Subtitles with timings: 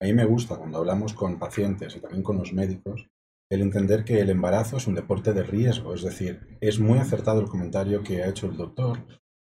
[0.00, 3.08] A mí me gusta cuando hablamos con pacientes y también con los médicos
[3.50, 7.40] el entender que el embarazo es un deporte de riesgo, es decir, es muy acertado
[7.40, 8.98] el comentario que ha hecho el doctor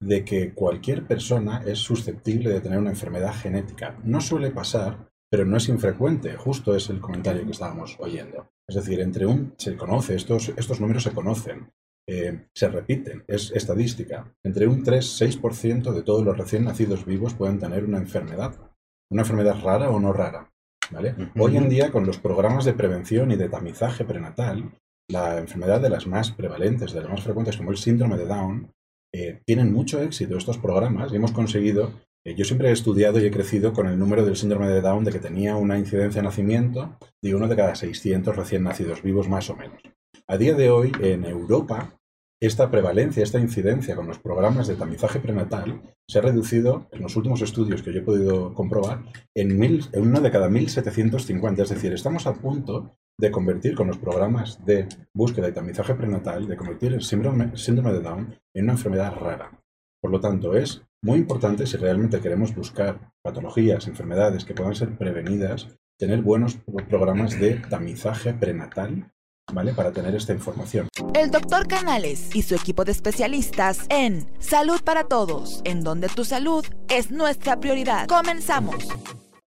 [0.00, 3.98] de que cualquier persona es susceptible de tener una enfermedad genética.
[4.02, 8.50] No suele pasar, pero no es infrecuente, justo es el comentario que estábamos oyendo.
[8.68, 11.72] Es decir, entre un, se conoce, estos, estos números se conocen,
[12.06, 14.34] eh, se repiten, es estadística.
[14.42, 18.73] Entre un 3-6% de todos los recién nacidos vivos pueden tener una enfermedad.
[19.10, 20.50] Una enfermedad rara o no rara.
[20.90, 21.14] ¿vale?
[21.38, 24.72] Hoy en día, con los programas de prevención y de tamizaje prenatal,
[25.08, 28.70] la enfermedad de las más prevalentes, de las más frecuentes, como el síndrome de Down,
[29.12, 31.92] eh, tienen mucho éxito estos programas y hemos conseguido,
[32.24, 35.04] eh, yo siempre he estudiado y he crecido con el número del síndrome de Down
[35.04, 39.28] de que tenía una incidencia de nacimiento de uno de cada 600 recién nacidos vivos
[39.28, 39.80] más o menos.
[40.26, 42.00] A día de hoy, en Europa,
[42.46, 47.16] esta prevalencia, esta incidencia con los programas de tamizaje prenatal se ha reducido, en los
[47.16, 49.04] últimos estudios que yo he podido comprobar,
[49.34, 49.52] en,
[49.94, 51.62] uno de cada 1.750.
[51.62, 56.46] Es decir, estamos a punto de convertir con los programas de búsqueda y tamizaje prenatal,
[56.48, 59.60] de convertir el síndrome, síndrome de Down en una enfermedad rara.
[60.02, 64.98] Por lo tanto, es muy importante si realmente queremos buscar patologías, enfermedades que puedan ser
[64.98, 65.68] prevenidas,
[65.98, 69.13] tener buenos programas de tamizaje prenatal
[69.52, 69.72] ¿vale?
[69.72, 70.88] Para tener esta información.
[71.14, 76.24] El doctor Canales y su equipo de especialistas en Salud para Todos, en donde tu
[76.24, 78.06] salud es nuestra prioridad.
[78.08, 78.88] Comenzamos.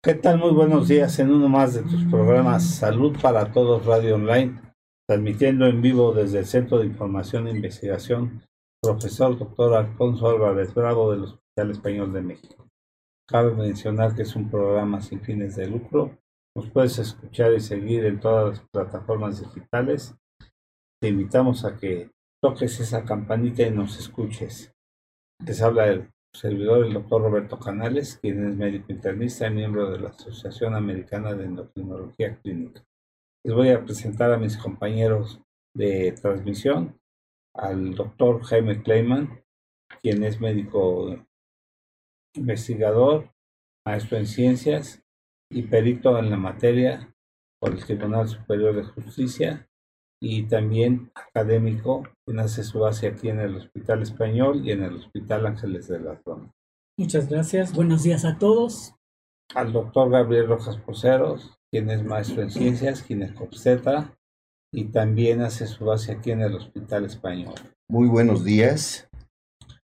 [0.02, 0.38] ¿Qué tal?
[0.38, 4.62] Muy buenos días en uno más de tus programas Salud para Todos Radio Online,
[5.08, 8.44] transmitiendo en vivo desde el Centro de Información e Investigación,
[8.82, 12.68] profesor doctor Alfonso Álvarez Bravo del Hospital Español de México.
[13.28, 16.16] Cabe mencionar que es un programa sin fines de lucro
[16.56, 20.16] nos puedes escuchar y seguir en todas las plataformas digitales.
[21.02, 24.74] Te invitamos a que toques esa campanita y nos escuches.
[25.46, 30.00] Les habla el servidor, el doctor Roberto Canales, quien es médico internista y miembro de
[30.00, 32.84] la Asociación Americana de Endocrinología Clínica.
[33.44, 35.42] Les voy a presentar a mis compañeros
[35.76, 36.98] de transmisión,
[37.54, 39.44] al doctor Jaime Kleiman,
[40.02, 41.16] quien es médico
[42.34, 43.30] investigador,
[43.86, 45.05] maestro en ciencias
[45.56, 47.16] y perito en la materia
[47.62, 49.70] por el Tribunal Superior de Justicia
[50.22, 54.98] y también académico, que hace su base aquí en el Hospital Español y en el
[54.98, 56.52] Hospital Ángeles de la Zona.
[57.00, 57.74] Muchas gracias.
[57.74, 58.96] Buenos días a todos.
[59.54, 64.14] Al doctor Gabriel Rojas Poceros, quien es maestro en ciencias, quien es obstetra
[64.74, 67.56] y también hace su base aquí en el Hospital Español.
[67.88, 69.05] Muy buenos días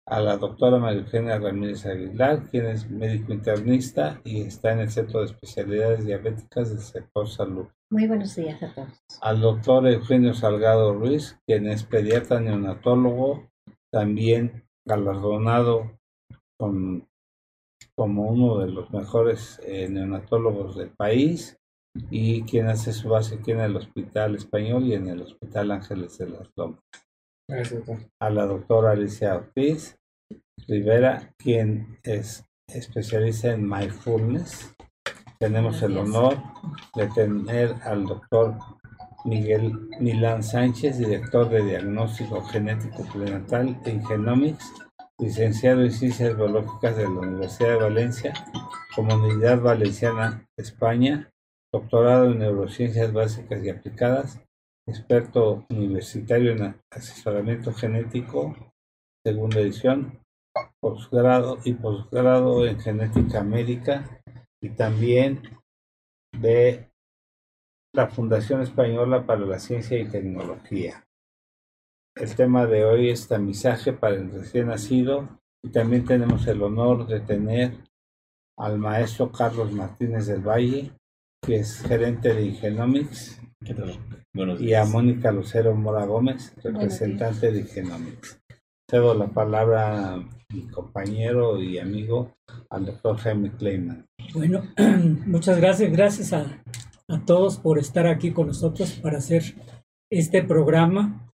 [0.09, 4.89] a la doctora María Eugenia Ramírez Aguilar, quien es médico internista y está en el
[4.89, 7.67] Centro de Especialidades Diabéticas del sector salud.
[7.91, 8.89] Muy buenos días a todos.
[9.21, 13.49] Al doctor Eugenio Salgado Ruiz, quien es pediatra neonatólogo,
[13.91, 15.99] también galardonado
[16.57, 17.07] con,
[17.95, 21.59] como uno de los mejores eh, neonatólogos del país
[22.09, 26.17] y quien hace su base aquí en el Hospital Español y en el Hospital Ángeles
[26.17, 26.81] de las Lomas.
[27.49, 27.81] Gracias,
[28.19, 29.97] a la doctora Alicia Ortiz,
[30.67, 34.75] Rivera, quien es especialista en mindfulness.
[35.39, 36.37] Tenemos el honor
[36.95, 38.53] de tener al doctor
[39.25, 44.71] Miguel Milán Sánchez, director de diagnóstico genético prenatal en Genomics,
[45.17, 48.33] licenciado en Ciencias Biológicas de la Universidad de Valencia,
[48.95, 51.31] Comunidad Valenciana, España,
[51.73, 54.39] doctorado en Neurociencias Básicas y Aplicadas,
[54.89, 58.55] experto universitario en asesoramiento genético,
[59.25, 60.19] segunda edición,
[60.81, 64.21] posgrado y posgrado en genética médica
[64.61, 65.41] y también
[66.33, 66.89] de
[67.93, 71.03] la Fundación Española para la Ciencia y Tecnología.
[72.15, 77.07] El tema de hoy es tamizaje para el recién nacido y también tenemos el honor
[77.07, 77.77] de tener
[78.57, 80.91] al maestro Carlos Martínez del Valle,
[81.41, 82.43] que es gerente de
[83.63, 88.39] Genomics, y a Mónica Lucero Mora Gómez, representante de Genomics.
[88.89, 90.17] Cedo la palabra a
[90.53, 92.33] mi compañero y amigo,
[92.69, 94.05] al doctor Jaime Kleiman.
[94.33, 94.63] Bueno,
[95.27, 95.91] muchas gracias.
[95.91, 96.63] Gracias a,
[97.07, 99.43] a todos por estar aquí con nosotros para hacer
[100.11, 101.29] este programa.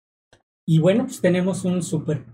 [0.66, 2.25] Y bueno, pues tenemos un super,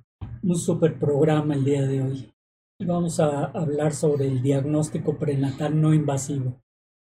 [0.43, 2.33] un super programa el día de hoy.
[2.81, 6.61] Vamos a hablar sobre el diagnóstico prenatal no invasivo.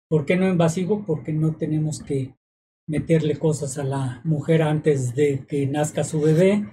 [0.10, 1.04] ¿Por qué no invasivo?
[1.06, 2.36] Porque no tenemos que
[2.88, 6.66] meterle cosas a la mujer antes de que nazca su bebé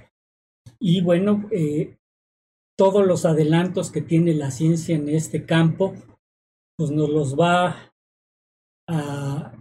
[0.79, 1.97] y bueno, eh,
[2.77, 5.95] todos los adelantos que tiene la ciencia en este campo,
[6.77, 7.93] pues nos los va
[8.89, 9.53] a,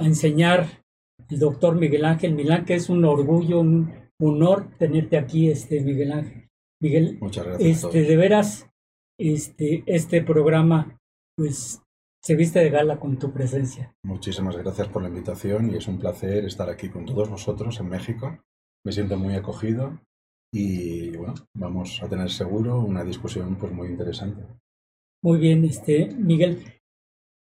[0.00, 0.84] enseñar
[1.28, 6.12] el doctor Miguel Ángel Milán, que es un orgullo, un honor tenerte aquí, este Miguel
[6.12, 6.48] Ángel.
[6.82, 7.84] Miguel, Muchas gracias.
[7.84, 8.70] Este, de veras,
[9.18, 10.98] este, este programa,
[11.36, 11.82] pues
[12.26, 13.94] se viste de gala con tu presencia.
[14.02, 17.88] Muchísimas gracias por la invitación y es un placer estar aquí con todos vosotros en
[17.88, 18.36] México.
[18.84, 20.00] Me siento muy acogido
[20.52, 24.42] y bueno, vamos a tener seguro una discusión pues muy interesante.
[25.22, 26.64] Muy bien, este Miguel.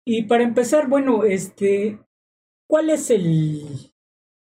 [0.04, 2.00] Y para empezar, bueno, este
[2.68, 3.94] ¿cuál es el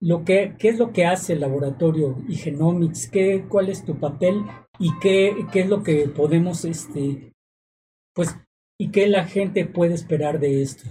[0.01, 3.11] lo que qué es lo que hace el laboratorio Igenomics?
[3.11, 4.47] ¿Qué cuál es tu papel
[4.79, 7.35] y qué qué es lo que podemos este
[8.15, 8.35] pues
[8.83, 10.83] y qué la gente puede esperar de esto?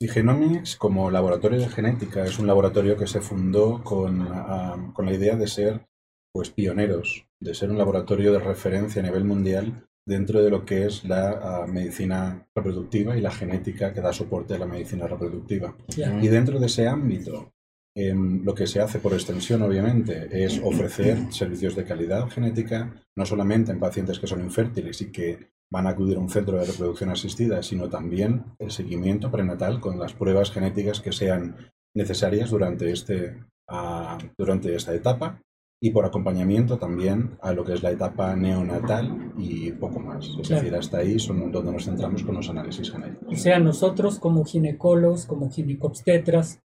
[0.00, 5.14] Igenomics, como laboratorio de genética, es un laboratorio que se fundó con, ah, con la
[5.14, 5.86] idea de ser
[6.32, 10.86] pues pioneros, de ser un laboratorio de referencia a nivel mundial dentro de lo que
[10.86, 15.76] es la ah, medicina reproductiva y la genética que da soporte a la medicina reproductiva.
[16.20, 17.52] Y dentro de ese ámbito,
[17.94, 23.24] em, lo que se hace por extensión, obviamente, es ofrecer servicios de calidad genética, no
[23.24, 26.66] solamente en pacientes que son infértiles y que van a acudir a un centro de
[26.66, 31.56] reproducción asistida, sino también el seguimiento prenatal con las pruebas genéticas que sean
[31.94, 35.40] necesarias durante, este, ah, durante esta etapa
[35.80, 40.26] y por acompañamiento también a lo que es la etapa neonatal y poco más.
[40.40, 43.32] Es decir, hasta ahí son donde nos centramos con los análisis genéticos.
[43.32, 46.60] O sea, nosotros como ginecólogos, como ginecobstetras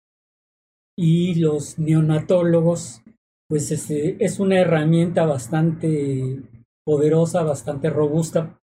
[0.97, 3.03] y los neonatólogos,
[3.47, 6.41] pues es, este, es una herramienta bastante
[6.83, 8.59] poderosa, bastante robusta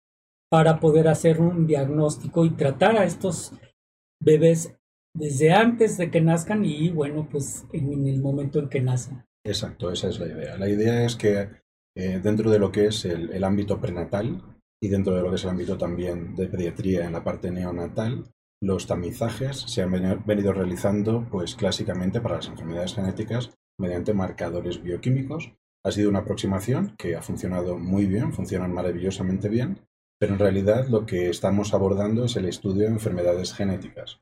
[0.49, 3.53] para poder hacer un diagnóstico y tratar a estos
[4.21, 4.75] bebés
[5.13, 9.25] desde antes de que nazcan y bueno, pues en el momento en que nacen.
[9.45, 10.57] Exacto, esa es la idea.
[10.57, 11.49] La idea es que
[11.95, 14.43] eh, dentro de lo que es el, ámbito prenatal
[14.81, 18.25] y dentro de lo que es el ámbito también de pediatría en la parte neonatal,
[18.61, 19.91] los tamizajes se han
[20.25, 25.53] venido realizando pues clásicamente para las enfermedades genéticas mediante marcadores bioquímicos.
[25.83, 29.79] Ha sido una aproximación que ha funcionado muy bien, funcionan maravillosamente bien,
[30.19, 34.19] pero en realidad lo que estamos abordando es el estudio de enfermedades genéticas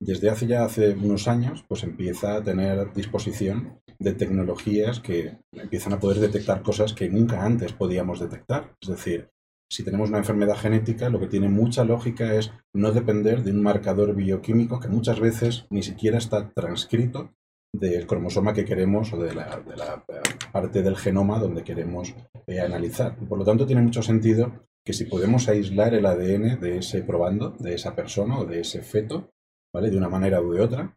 [0.00, 5.92] desde hace ya hace unos años, pues empieza a tener disposición de tecnologías que empiezan
[5.92, 8.76] a poder detectar cosas que nunca antes podíamos detectar.
[8.80, 9.30] Es decir,
[9.70, 13.62] si tenemos una enfermedad genética, lo que tiene mucha lógica es no depender de un
[13.62, 17.34] marcador bioquímico que muchas veces ni siquiera está transcrito
[17.74, 19.62] del cromosoma que queremos o de la,
[20.52, 22.14] parte del genoma donde queremos
[22.46, 23.16] eh, analizar.
[23.16, 27.50] Por lo tanto, tiene mucho sentido que si podemos aislar el ADN de ese probando,
[27.58, 29.34] de esa persona o de ese feto,
[29.74, 30.96] de una manera u de otra,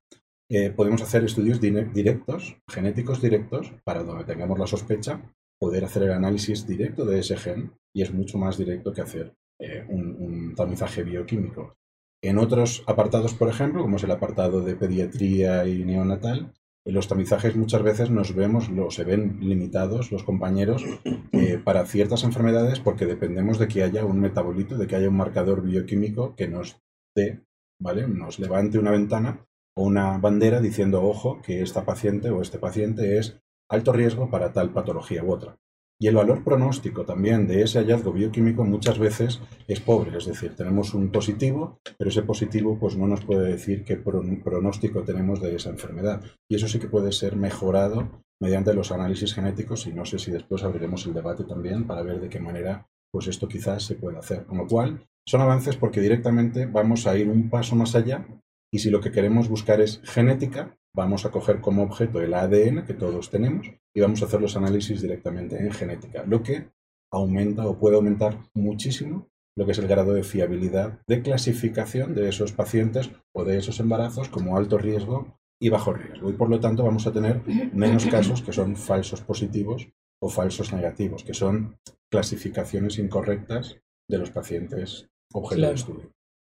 [0.49, 5.21] eh, podemos hacer estudios directos, genéticos directos, para donde tengamos la sospecha,
[5.59, 9.33] poder hacer el análisis directo de ese gen y es mucho más directo que hacer
[9.59, 11.75] eh, un, tamizaje bioquímico.
[12.23, 16.53] En otros apartados, por ejemplo, como es el apartado de pediatría y neonatal,
[16.85, 20.83] en los tamizajes muchas veces nos vemos, lo, se ven limitados los compañeros
[21.31, 25.17] eh, para ciertas enfermedades porque dependemos de que haya un metabolito, de que haya un
[25.17, 26.81] marcador bioquímico que nos
[27.15, 27.41] dé
[27.81, 28.07] ¿vale?
[28.07, 29.45] Nos levante una ventana
[29.75, 34.53] o una bandera diciendo, ojo, que esta paciente o este paciente es alto riesgo para
[34.53, 35.57] tal patología u otra.
[36.01, 40.55] Y el valor pronóstico también de ese hallazgo bioquímico muchas veces es pobre, es decir,
[40.55, 45.55] tenemos un positivo, pero ese positivo pues no nos puede decir qué pronóstico tenemos de
[45.55, 46.23] esa enfermedad.
[46.49, 50.31] Y eso sí que puede ser mejorado mediante los análisis genéticos y no sé si
[50.31, 54.17] después abriremos el debate también para ver de qué manera pues esto quizás se puede
[54.17, 54.47] hacer.
[54.47, 58.25] Con lo cual, son avances porque directamente vamos a ir un paso más allá
[58.73, 62.85] y si lo que queremos buscar es genética, vamos a coger como objeto el ADN
[62.87, 66.69] que todos tenemos y vamos a hacer los análisis directamente en genética, lo que
[67.11, 72.29] aumenta o puede aumentar muchísimo lo que es el grado de fiabilidad de clasificación de
[72.29, 76.29] esos pacientes o de esos embarazos como alto riesgo y bajo riesgo.
[76.29, 77.41] Y por lo tanto vamos a tener
[77.73, 79.89] menos casos que son falsos positivos
[80.21, 81.77] o falsos negativos, que son
[82.09, 83.77] clasificaciones incorrectas
[84.09, 86.11] de los pacientes objeto de estudio.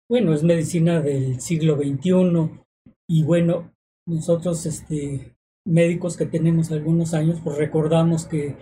[0.10, 2.64] Bueno, es medicina del siglo XXI
[3.10, 3.74] y bueno,
[4.08, 5.35] nosotros este,
[5.66, 8.56] médicos que tenemos algunos años, pues recordamos que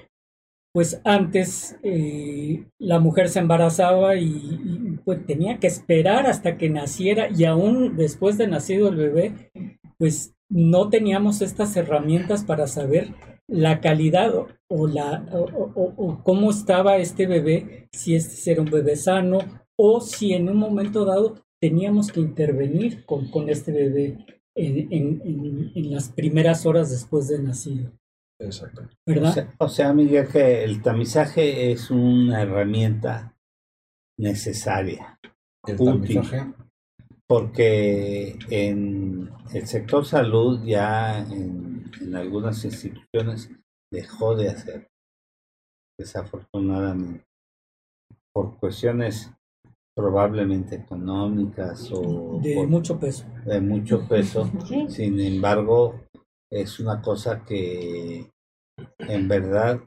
[0.73, 7.27] pues antes eh, la mujer se embarazaba y, pues tenía que esperar hasta que naciera
[7.29, 9.51] y aún después de nacido el bebé,
[9.99, 13.13] pues no teníamos estas herramientas para saber
[13.47, 14.33] la calidad
[14.67, 19.39] o, la, o, cómo estaba este bebé, si este era un bebé sano
[19.77, 24.17] o si en un momento dado teníamos que intervenir con, con este bebé
[24.55, 27.91] en, en, las primeras horas después de nacido.
[28.39, 28.87] Exacto.
[29.07, 29.53] ¿Verdad?
[29.57, 33.35] O sea, Miguel, que el tamizaje es una herramienta
[34.17, 35.19] necesaria.
[35.65, 36.53] El tamizaje.
[37.27, 43.49] Porque en el sector salud ya en en algunas instituciones
[43.91, 44.91] dejó de hacer,
[45.97, 47.25] desafortunadamente,
[48.33, 49.31] por cuestiones
[49.95, 53.25] probablemente económicas o de mucho peso.
[53.45, 54.49] De mucho peso.
[54.89, 56.01] Sin embargo,
[56.51, 58.31] es una cosa que
[58.99, 59.79] en verdad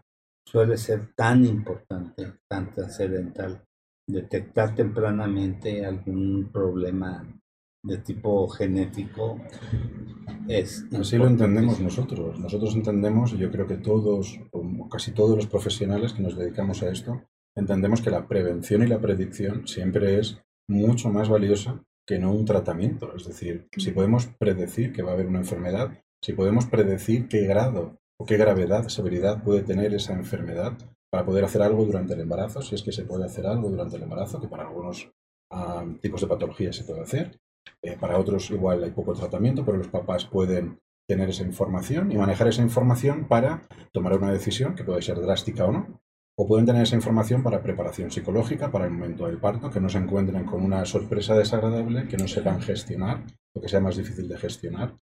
[0.47, 3.65] suele ser tan importante, tan trascendental,
[4.09, 7.25] detectar tempranamente algún problema
[7.83, 9.39] de tipo genético
[10.49, 15.37] es así lo entendemos nosotros nosotros entendemos y yo creo que todos o casi todos
[15.37, 17.23] los profesionales que nos dedicamos a esto
[17.57, 22.45] entendemos que la prevención y la predicción siempre es mucho más valiosa que no un
[22.45, 23.15] tratamiento.
[23.17, 27.47] Es decir si podemos predecir que va a haber una enfermedad si podemos predecir qué
[27.47, 30.73] grado o qué gravedad severidad puede tener esa enfermedad
[31.11, 33.97] para poder hacer algo durante el embarazo si es que se puede hacer algo durante
[33.97, 35.11] el embarazo que para algunos
[36.01, 37.39] tipos de patologías se puede hacer.
[37.83, 42.17] Eh, para otros igual hay poco tratamiento, pero los papás pueden tener esa información y
[42.17, 46.01] manejar esa información para tomar una decisión que puede ser drástica o no.
[46.39, 49.89] O pueden tener esa información para preparación psicológica, para el momento del parto, que no
[49.89, 53.25] se encuentren con una sorpresa desagradable, que no sepan gestionar,
[53.55, 54.99] o que sea más difícil de gestionar.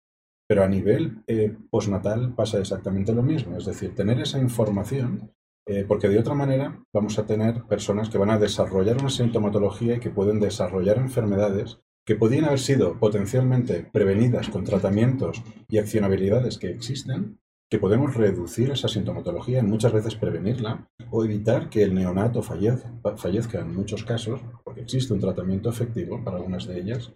[0.48, 5.32] Pero a nivel eh, postnatal pasa exactamente lo mismo, es decir, tener esa información,
[5.66, 9.96] eh, porque de otra manera vamos a tener personas que van a desarrollar una sintomatología
[9.96, 16.58] y que pueden desarrollar enfermedades que podían haber sido potencialmente prevenidas con tratamientos y accionabilidades
[16.58, 17.40] que existen,
[17.74, 23.62] que podemos reducir esa sintomatología y muchas veces prevenirla o evitar que el neonato fallezca,
[23.62, 27.12] en muchos casos, porque existe un tratamiento efectivo para algunas de ellas.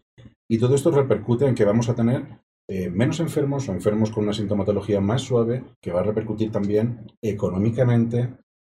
[0.49, 4.23] Y todo esto repercute en que vamos a tener eh, menos enfermos o enfermos con
[4.23, 8.33] una sintomatología más suave, que va a repercutir también económicamente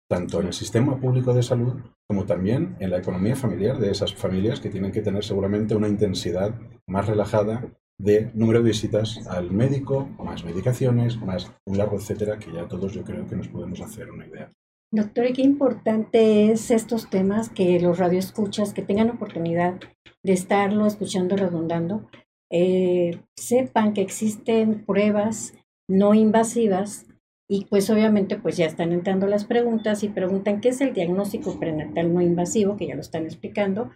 [0.08, 4.14] tanto en el sistema público de salud como también en la economía familiar de esas
[4.14, 6.54] familias que tienen que tener seguramente una intensidad
[6.88, 12.52] más relajada de número de visitas al médico, más medicaciones, más un largo etcétera, que
[12.52, 14.52] ya todos yo creo que nos podemos hacer una idea.
[14.94, 19.80] Doctor, qué importante es estos temas que los radioescuchas que tengan oportunidad
[20.24, 22.10] de estarlo escuchando redundando,
[22.52, 25.54] eh, sepan que existen pruebas
[25.90, 27.06] no invasivas
[27.50, 31.60] y pues obviamente pues ya están entrando las preguntas y preguntan qué es el diagnóstico
[31.60, 33.92] prenatal no invasivo, que ya lo están explicando.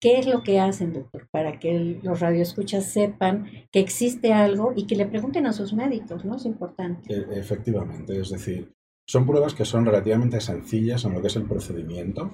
[0.00, 1.28] ¿Qué es lo que hacen, doctor?
[1.30, 6.24] Para que los radioescuchas sepan que existe algo y que le pregunten a sus médicos,
[6.24, 6.36] ¿no?
[6.36, 7.12] Es importante.
[7.14, 8.72] E, efectivamente, es decir,
[9.06, 12.32] son pruebas que son relativamente sencillas en lo que es el procedimiento,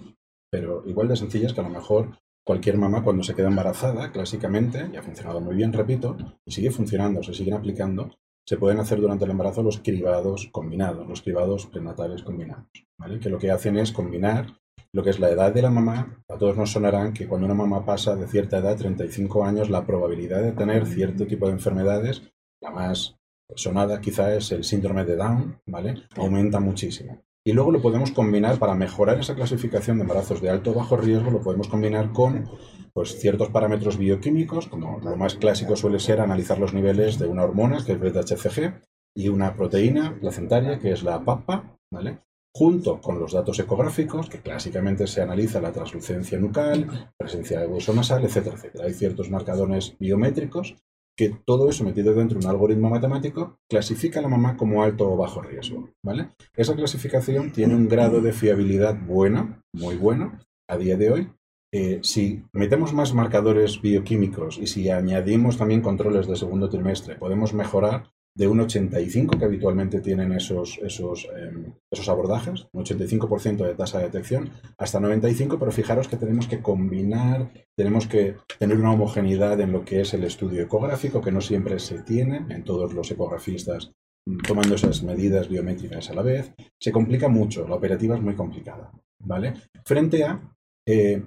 [0.50, 4.88] pero igual de sencillas que a lo mejor cualquier mamá cuando se queda embarazada, clásicamente,
[4.92, 8.14] y ha funcionado muy bien, repito, y sigue funcionando, se siguen aplicando,
[8.46, 13.18] se pueden hacer durante el embarazo los cribados combinados, los cribados prenatales combinados, ¿vale?
[13.18, 14.54] que lo que hacen es combinar
[14.96, 16.24] lo que es la edad de la mamá.
[16.26, 19.84] A todos nos sonarán que cuando una mamá pasa de cierta edad, 35 años, la
[19.84, 22.22] probabilidad de tener cierto tipo de enfermedades,
[22.62, 23.14] la más
[23.54, 25.96] sonada quizá es el síndrome de Down, ¿vale?
[26.16, 27.22] aumenta muchísimo.
[27.44, 30.96] Y luego lo podemos combinar para mejorar esa clasificación de embarazos de alto o bajo
[30.96, 32.48] riesgo, lo podemos combinar con
[32.94, 37.44] pues, ciertos parámetros bioquímicos, como lo más clásico suele ser analizar los niveles de una
[37.44, 38.80] hormona, que es beta-HCG,
[39.14, 42.20] y una proteína placentaria, que es la PAPA, ¿vale?
[42.56, 47.92] Junto con los datos ecográficos, que clásicamente se analiza la translucencia nucal, presencia de hueso
[47.92, 48.86] nasal, etcétera, etcétera.
[48.86, 50.74] Hay ciertos marcadores biométricos
[51.18, 55.06] que todo eso metido dentro de un algoritmo matemático clasifica a la mamá como alto
[55.06, 56.30] o bajo riesgo, ¿vale?
[56.54, 61.28] Esa clasificación tiene un grado de fiabilidad bueno, muy bueno, a día de hoy.
[61.74, 67.52] Eh, si metemos más marcadores bioquímicos y si añadimos también controles de segundo trimestre, podemos
[67.52, 73.74] mejorar de un 85 que habitualmente tienen esos, esos, em, esos abordajes, un 85% de
[73.74, 78.92] tasa de detección, hasta 95, pero fijaros que tenemos que combinar, tenemos que tener una
[78.92, 82.92] homogeneidad en lo que es el estudio ecográfico, que no siempre se tiene en todos
[82.92, 83.92] los ecografistas
[84.26, 86.52] mm, tomando esas medidas biométricas a la vez.
[86.78, 89.54] Se complica mucho, la operativa es muy complicada, ¿vale?
[89.82, 90.42] Frente a
[90.86, 91.22] eh,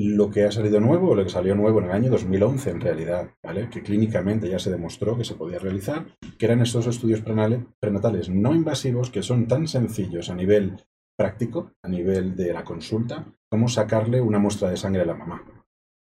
[0.00, 3.30] lo que ha salido nuevo, lo que salió nuevo en el año 2011 en realidad,
[3.42, 3.68] ¿vale?
[3.68, 6.06] que clínicamente ya se demostró que se podía realizar,
[6.38, 10.84] que eran estos estudios prenatales no invasivos que son tan sencillos a nivel
[11.18, 15.42] práctico, a nivel de la consulta, como sacarle una muestra de sangre a la mamá.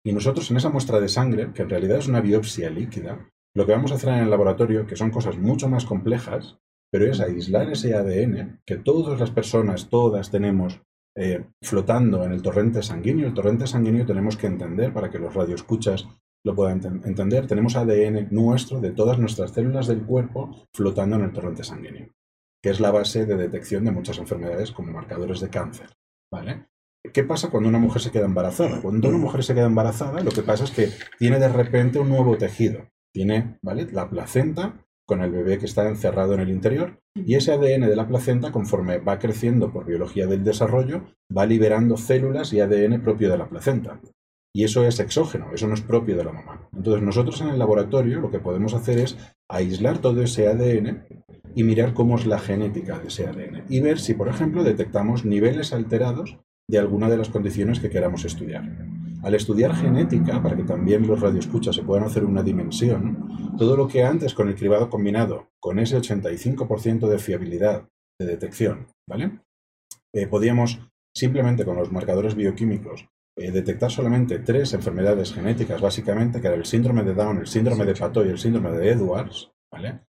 [0.05, 3.65] Y nosotros en esa muestra de sangre, que en realidad es una biopsia líquida, lo
[3.65, 6.57] que vamos a hacer en el laboratorio, que son cosas mucho más complejas,
[6.91, 10.81] pero es aislar ese ADN que todas las personas, todas tenemos
[11.15, 13.27] eh, flotando en el torrente sanguíneo.
[13.27, 16.07] El torrente sanguíneo tenemos que entender, para que los radioescuchas
[16.43, 21.33] lo puedan entender, tenemos ADN nuestro de todas nuestras células del cuerpo flotando en el
[21.33, 22.09] torrente sanguíneo,
[22.61, 25.89] que es la base de detección de muchas enfermedades como marcadores de cáncer.
[26.31, 26.67] ¿vale?
[27.13, 28.81] ¿Qué pasa cuando una mujer se queda embarazada?
[28.81, 32.09] Cuando una mujer se queda embarazada, lo que pasa es que tiene de repente un
[32.09, 32.89] nuevo tejido.
[33.11, 33.87] Tiene ¿vale?
[33.91, 37.95] la placenta con el bebé que está encerrado en el interior y ese ADN de
[37.95, 43.29] la placenta, conforme va creciendo por biología del desarrollo, va liberando células y ADN propio
[43.29, 43.99] de la placenta.
[44.53, 46.69] Y eso es exógeno, eso no es propio de la mamá.
[46.73, 49.17] Entonces nosotros en el laboratorio lo que podemos hacer es
[49.49, 51.03] aislar todo ese ADN
[51.55, 55.25] y mirar cómo es la genética de ese ADN y ver si, por ejemplo, detectamos
[55.25, 56.37] niveles alterados
[56.69, 58.63] de alguna de las condiciones que queramos estudiar.
[59.25, 63.87] Al estudiar genética, para que también los radioescuchas se puedan hacer una dimensión, todo lo
[63.87, 67.89] que antes con el cribado combinado, con ese 85% de fiabilidad
[68.19, 69.39] de detección, ¿vale?
[70.13, 70.79] Eh, podíamos
[71.11, 76.65] simplemente con los marcadores bioquímicos eh, detectar solamente tres enfermedades genéticas, básicamente, que era el
[76.65, 80.01] síndrome de Down, el síndrome de Pato y el síndrome de Edwards, ¿vale?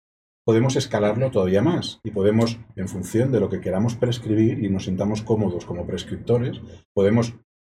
[0.44, 4.87] Podemos escalarlo todavía más y podemos, en función de lo que queramos prescribir y nos
[4.87, 6.61] sintamos cómodos como prescriptores,
[6.92, 7.35] podemos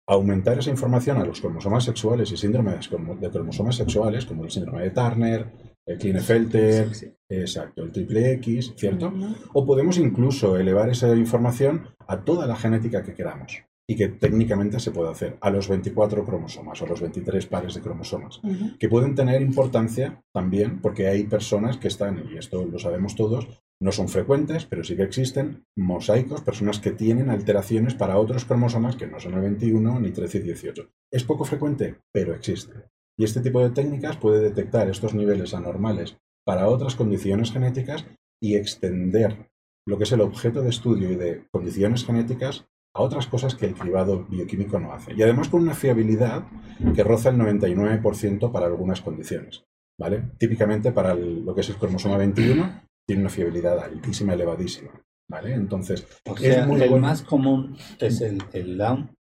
[0.09, 2.89] aumentar esa información a los cromosomas sexuales y síndromes
[3.21, 5.45] de cromosomas sexuales, como el síndrome de Turner,
[5.85, 6.89] el Klinefelter,
[7.29, 9.13] exacto, el triple X, ¿cierto?
[9.53, 14.79] O podemos incluso elevar esa información a toda la genética que queramos y que técnicamente
[14.79, 18.41] se puede hacer a los 24 cromosomas o los 23 pares de cromosomas,
[18.79, 23.47] que pueden tener importancia también porque hay personas que están, y esto lo sabemos todos,
[23.81, 28.95] no son frecuentes, pero sí que existen mosaicos, personas que tienen alteraciones para otros cromosomas
[28.95, 30.89] que no son el 21 ni 13 y 18.
[31.11, 32.73] Es poco frecuente, pero existe.
[33.17, 38.05] Y este tipo de técnicas puede detectar estos niveles anormales para otras condiciones genéticas
[38.41, 39.49] y extender
[39.85, 43.65] lo que es el objeto de estudio y de condiciones genéticas a otras cosas que
[43.65, 45.13] el cribado bioquímico no hace.
[45.13, 46.47] Y además con una fiabilidad
[46.95, 49.63] que roza el 99% para algunas condiciones.
[49.99, 50.23] ¿vale?
[50.37, 54.91] Típicamente para lo que es el cromosoma 21 tiene una fiabilidad altísima, elevadísima.
[55.27, 55.55] ¿vale?
[55.55, 56.05] Entonces,
[56.39, 59.17] es muy el más común es el, el Down.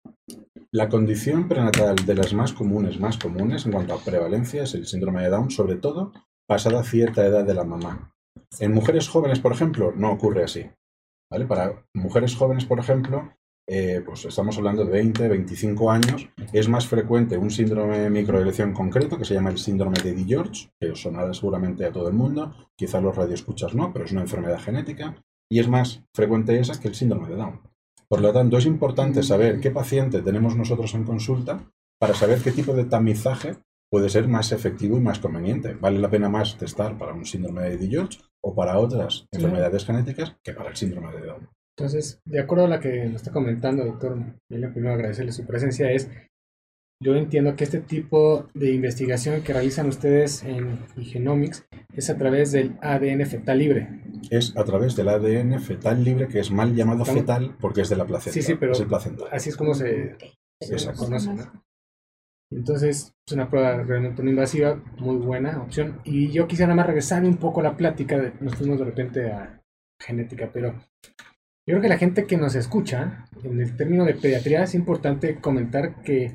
[0.72, 4.86] La condición prenatal de las más comunes, más comunes en cuanto a prevalencia es el
[4.86, 6.14] síndrome de Down, sobre todo
[6.48, 8.14] pasada cierta edad de la mamá.
[8.58, 10.64] En mujeres jóvenes, por ejemplo, no ocurre así.
[11.30, 11.44] ¿vale?
[11.44, 13.34] Para mujeres jóvenes, por ejemplo,
[13.66, 18.72] eh, pues estamos hablando de 20, 25 años, es más frecuente un síndrome de microelección
[18.72, 22.14] concreto que se llama el síndrome de Di-George, que os sonará seguramente a todo el
[22.14, 25.16] mundo, quizás los radioescuchas no, pero es una enfermedad genética,
[25.50, 27.60] y es más frecuente esa que el síndrome de Down.
[28.08, 32.52] Por lo tanto, es importante saber qué paciente tenemos nosotros en consulta para saber qué
[32.52, 33.56] tipo de tamizaje
[33.90, 35.74] puede ser más efectivo y más conveniente.
[35.74, 40.36] Vale la pena más testar para un síndrome de Di-George o para otras enfermedades genéticas
[40.42, 41.48] que para el síndrome de Down.
[41.76, 44.16] Entonces, de acuerdo a lo que nos está comentando, doctor,
[44.48, 46.08] yo primero agradecerle su presencia, es,
[47.02, 52.52] yo entiendo que este tipo de investigación que realizan ustedes en Genomics es a través
[52.52, 54.02] del ADN fetal libre.
[54.30, 57.96] Es a través del ADN fetal libre, que es mal llamado fetal porque es de
[57.96, 58.34] la placenta.
[58.34, 59.24] Sí, sí, pero es el placenta.
[59.32, 60.16] así es como se,
[60.96, 61.64] conoce, ¿no?
[62.52, 66.00] Entonces, es una prueba realmente no invasiva, muy buena opción.
[66.04, 69.32] Y yo quisiera nada más regresar un poco a la plática, nos fuimos de repente
[69.32, 69.60] a
[70.00, 70.78] genética, pero
[71.66, 75.40] yo creo que la gente que nos escucha, en el término de pediatría, es importante
[75.40, 76.32] comentar que,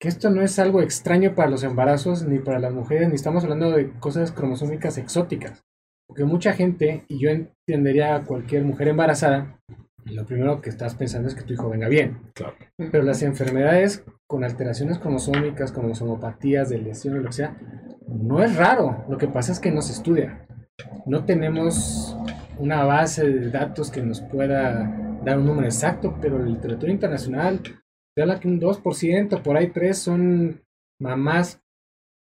[0.00, 3.42] que, esto no es algo extraño para los embarazos ni para las mujeres, ni estamos
[3.42, 5.64] hablando de cosas cromosómicas exóticas.
[6.06, 9.58] Porque mucha gente, y yo entendería a cualquier mujer embarazada,
[10.04, 12.18] lo primero que estás pensando es que tu hijo venga bien.
[12.34, 12.54] Claro.
[12.76, 17.56] Pero las enfermedades con alteraciones cromosómicas, como somopatías de lesión o lo que sea,
[18.06, 19.04] no es raro.
[19.08, 20.46] Lo que pasa es que no se estudia.
[21.06, 22.16] No tenemos
[22.58, 27.60] una base de datos que nos pueda dar un número exacto, pero la literatura internacional
[28.14, 30.62] te habla que un 2%, por ahí 3 son
[31.00, 31.60] mamás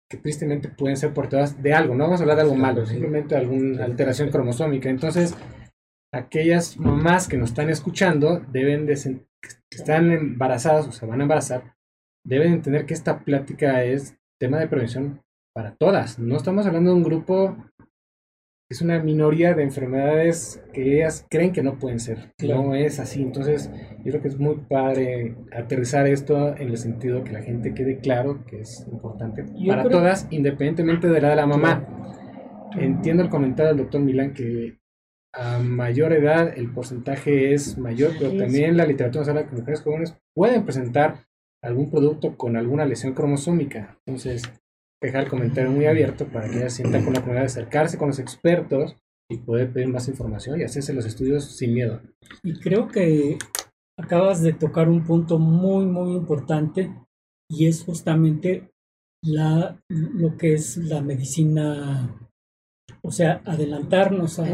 [0.10, 3.36] que tristemente pueden ser portadoras de algo, no vamos a hablar de algo malo, simplemente
[3.36, 4.89] de alguna alteración cromosómica.
[4.89, 5.36] Entonces,
[6.13, 8.95] aquellas mamás que nos están escuchando deben de,
[9.41, 11.76] que están embarazadas o se van a embarazar,
[12.26, 15.21] deben entender que esta plática es tema de prevención
[15.56, 16.19] para todas.
[16.19, 17.56] No estamos hablando de un grupo
[18.71, 22.31] es una minoría de enfermedades que ellas creen que no pueden ser.
[22.41, 23.21] No es así.
[23.21, 27.73] Entonces, yo creo que es muy padre aterrizar esto en el sentido que la gente
[27.73, 31.86] quede claro que es importante para todas, independientemente de la de la mamá.
[32.79, 34.77] Entiendo el comentario del doctor Milán que
[35.34, 39.81] a mayor edad el porcentaje es mayor, pero también la literatura nos habla que mujeres
[39.81, 41.25] jóvenes pueden presentar
[41.62, 43.97] algún producto con alguna lesión cromosómica.
[44.05, 44.43] Entonces,
[45.01, 48.09] dejar el comentario muy abierto para que ella sienta con la oportunidad de acercarse con
[48.09, 48.95] los expertos
[49.29, 52.01] y poder pedir más información y hacerse los estudios sin miedo.
[52.43, 53.37] Y creo que
[53.97, 56.93] acabas de tocar un punto muy, muy importante
[57.49, 58.71] y es justamente
[59.23, 62.15] la, lo que es la medicina,
[63.01, 64.45] o sea, adelantarnos a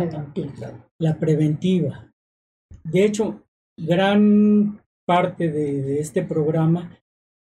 [1.00, 2.12] la preventiva.
[2.84, 3.44] De hecho,
[3.78, 6.98] gran parte de este programa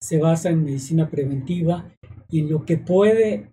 [0.02, 1.92] se basa en medicina preventiva
[2.30, 3.52] y lo que puede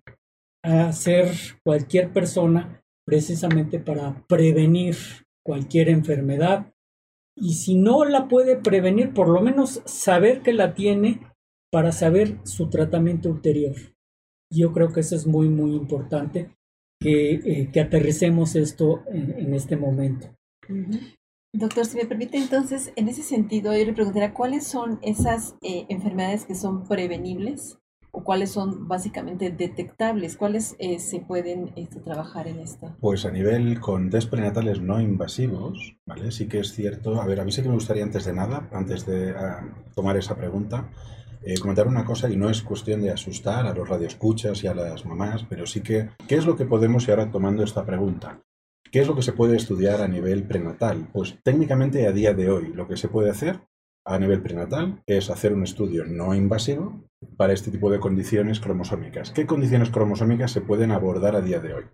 [0.63, 1.31] hacer
[1.63, 4.95] cualquier persona precisamente para prevenir
[5.45, 6.73] cualquier enfermedad.
[7.37, 11.21] Y si no la puede prevenir, por lo menos saber que la tiene
[11.71, 13.75] para saber su tratamiento ulterior.
[14.51, 16.49] Yo creo que eso es muy, muy importante,
[16.99, 20.29] que, eh, que aterricemos esto en, este momento.
[21.53, 25.85] Doctor, si me permite entonces, en ese sentido, yo le preguntaría cuáles son esas eh,
[25.89, 27.79] enfermedades que son prevenibles
[28.23, 32.95] cuáles son básicamente detectables, cuáles eh, se pueden este, trabajar en esto.
[32.99, 36.31] Pues a nivel con test prenatales no invasivos, ¿vale?
[36.31, 37.21] Sí que es cierto.
[37.21, 39.61] A ver, a mí sí que me gustaría antes de nada, antes de ah,
[39.95, 40.89] tomar esa pregunta,
[41.43, 44.73] eh, comentar una cosa y no es cuestión de asustar a los radioescuchas y a
[44.73, 48.41] las mamás, pero sí que, ¿qué es lo que podemos, y ahora tomando esta pregunta,
[48.91, 51.07] ¿qué es lo que se puede estudiar a nivel prenatal?
[51.13, 53.59] Pues técnicamente a día de hoy lo que se puede hacer
[54.05, 57.03] a nivel prenatal es hacer un estudio no invasivo
[57.37, 59.31] para este tipo de condiciones cromosómicas.
[59.31, 61.85] ¿Qué condiciones cromosómicas se pueden abordar a día de hoy?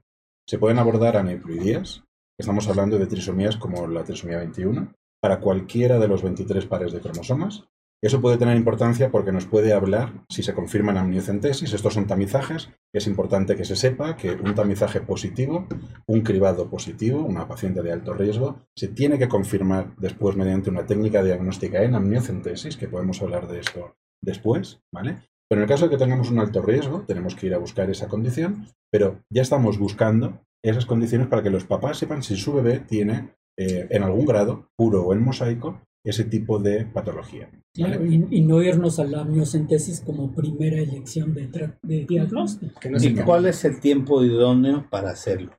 [0.47, 2.03] Se pueden abordar aneuploidías,
[2.37, 6.99] estamos hablando de trisomías como la trisomía 21, para cualquiera de los 23 pares de
[6.99, 7.63] cromosomas.
[8.03, 11.71] Eso puede tener importancia porque nos puede hablar si se confirman amniocentesis.
[11.71, 12.69] Estos son tamizajes.
[12.93, 15.67] Es importante que se sepa que un tamizaje positivo,
[16.07, 20.87] un cribado positivo, una paciente de alto riesgo, se tiene que confirmar después mediante una
[20.87, 25.17] técnica diagnóstica en amniocentesis, que podemos hablar de esto después, ¿vale?
[25.47, 27.89] Pero en el caso de que tengamos un alto riesgo, tenemos que ir a buscar
[27.89, 32.53] esa condición, pero ya estamos buscando esas condiciones para que los papás sepan si su
[32.53, 37.49] bebé tiene eh, en algún grado, puro o en mosaico, ese tipo de patología.
[37.51, 37.63] ¿vale?
[37.73, 42.79] Claro, y, y no irnos a la amniocentesis como primera elección de, diagnóstico.
[42.89, 45.57] No ¿Y cuál es el tiempo idóneo para hacerlo?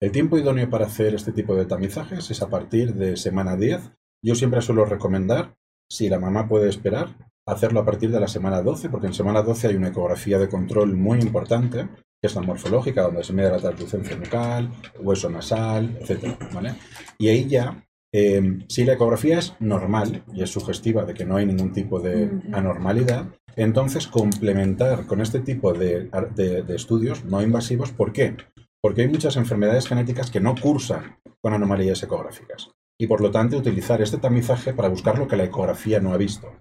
[0.00, 3.92] El tiempo idóneo para hacer este tipo de tamizajes es a partir de semana 10.
[4.24, 5.54] Yo siempre suelo recomendar,
[5.88, 9.42] si la mamá puede esperar, hacerlo a partir de la semana 12, porque en semana
[9.42, 11.88] 12 hay una ecografía de control muy importante,
[12.20, 16.36] que es la morfológica, donde se mide la translucencia nucal, hueso nasal, etc.
[16.52, 16.74] ¿vale?
[17.18, 21.36] Y ahí ya, eh, si la ecografía es normal y es sugestiva de que no
[21.36, 22.42] hay ningún tipo de Ujú.
[22.56, 28.36] anormalidad, entonces complementar con este tipo de, de- de estudios no invasivos, ¿por qué?
[28.82, 32.70] Porque hay muchas enfermedades genéticas que no cursan con anomalías ecográficas.
[33.00, 36.16] Y por lo tanto, utilizar este tamizaje para buscar lo que la ecografía no ha
[36.16, 36.52] visto.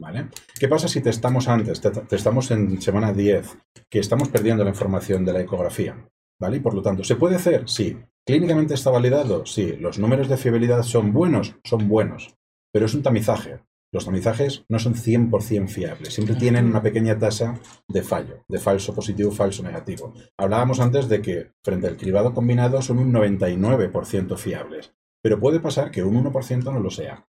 [0.00, 0.28] ¿Vale?
[0.58, 1.80] ¿Qué pasa si testamos antes?
[1.80, 3.56] Te- Testamos en semana 10,
[3.90, 5.96] que estamos perdiendo la información de la ecografía.
[6.40, 6.58] ¿Vale?
[6.58, 7.68] Y por lo tanto, ¿se puede hacer?
[7.68, 7.96] Sí.
[8.26, 9.46] ¿Clínicamente está validado?
[9.46, 9.76] Sí.
[9.78, 11.54] ¿Los números de fiabilidad son buenos?
[11.62, 12.36] Son buenos.
[12.72, 13.60] Pero es un tamizaje.
[13.92, 16.12] Los tamizajes no son 100% fiables.
[16.12, 20.12] Siempre tienen una pequeña tasa de fallo, de falso positivo, falso negativo.
[20.36, 24.92] Hablábamos antes de que frente al cribado combinado son un 99% fiables.
[25.22, 27.28] Pero puede pasar que un 1% no lo sea.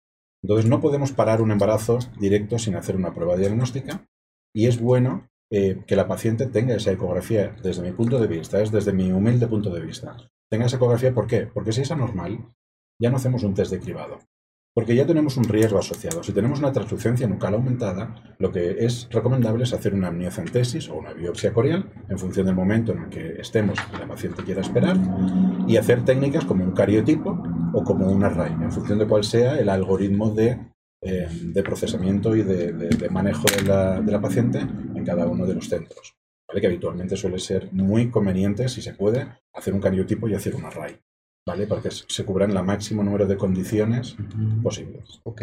[0.42, 4.08] Entonces no podemos parar un embarazo directo sin hacer una prueba diagnóstica
[4.52, 8.60] y es bueno eh, que la paciente tenga esa ecografía desde mi punto de vista,
[8.60, 10.16] es desde mi humilde punto de vista.
[10.50, 11.46] Tenga esa ecografía, ¿por qué?
[11.46, 12.44] Porque si es anormal,
[13.00, 14.18] ya no hacemos un test de cribado.
[14.74, 16.22] Porque ya tenemos un riesgo asociado.
[16.24, 20.96] Si tenemos una translucencia nucal aumentada, lo que es recomendable es hacer una amniocentesis o
[20.96, 24.60] una biopsia corial en función del momento en el que estemos y la paciente quiera
[24.60, 24.96] esperar
[25.68, 29.58] y hacer técnicas como un cariotipo o como un array, en función de cuál sea
[29.58, 30.58] el algoritmo de,
[31.02, 33.62] eh, procesamiento y de, manejo de
[34.12, 36.19] la paciente en cada uno de los centros.
[36.50, 36.60] ¿Vale?
[36.60, 40.64] Que habitualmente suele ser muy conveniente, si se puede, hacer un cariotipo y hacer un
[40.64, 40.98] array.
[41.46, 41.66] ¿vale?
[41.66, 44.16] Para que se cubran el máximo número de condiciones
[44.62, 45.20] posibles.
[45.22, 45.42] Ok.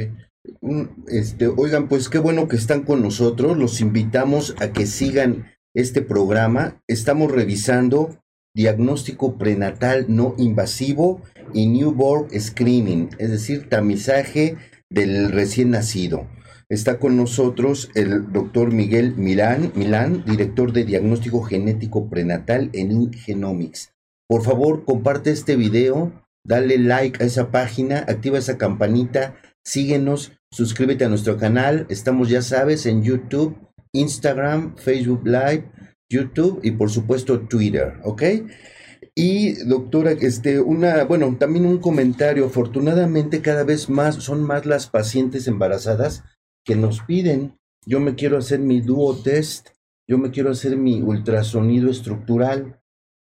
[0.61, 3.57] Mm, Este, oigan, pues qué bueno que están con nosotros.
[3.57, 6.81] Los invitamos a que sigan este programa.
[6.87, 8.17] Estamos revisando
[8.53, 11.21] diagnóstico prenatal no invasivo
[11.53, 14.57] y newborn screening, es decir, tamizaje
[14.89, 16.27] del recién nacido.
[16.69, 19.71] Está con nosotros el doctor Miguel Milán,
[20.25, 23.93] director de diagnóstico genético prenatal en Ingenomics.
[24.27, 26.11] Por favor, comparte este video,
[26.43, 31.85] dale like a esa página, activa esa campanita, síguenos, suscríbete a nuestro canal.
[31.87, 33.55] Estamos, ya sabes, en YouTube,
[33.93, 35.71] Instagram, Facebook Live,
[36.11, 38.23] YouTube y por supuesto Twitter, ¿ok?
[39.15, 42.45] Y doctora, este, una, bueno, también un comentario.
[42.45, 46.25] Afortunadamente, cada vez más son más las pacientes embarazadas
[46.67, 47.57] que nos piden.
[47.85, 49.69] Yo me quiero hacer mi duo test,
[50.07, 52.81] yo me quiero hacer mi ultrasonido estructural.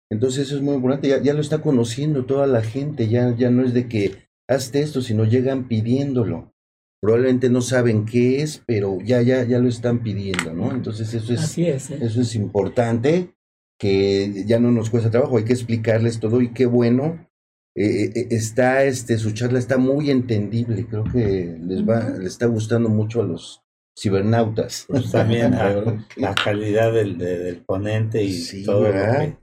[0.10, 3.50] Entonces eso es muy importante, ya, ya lo está conociendo toda la gente, ya, ya
[3.50, 6.54] no es de que hazte esto, sino llegan pidiéndolo.
[7.02, 10.72] Probablemente no saben qué es, pero ya, ya, ya lo están pidiendo, ¿no?
[10.72, 11.92] Entonces eso es, Así es.
[11.92, 12.00] ¿eh?
[12.02, 13.36] eso es importante,
[13.78, 17.28] que ya no nos cuesta trabajo, hay que explicarles todo y qué bueno.
[17.76, 22.46] Eh, eh, está, este, su charla está muy entendible, creo que les va, les está
[22.46, 23.62] gustando mucho a los
[23.98, 24.86] cibernautas.
[24.88, 29.38] Pues también la, la calidad del, de- del ponente y Sí, todo lo que,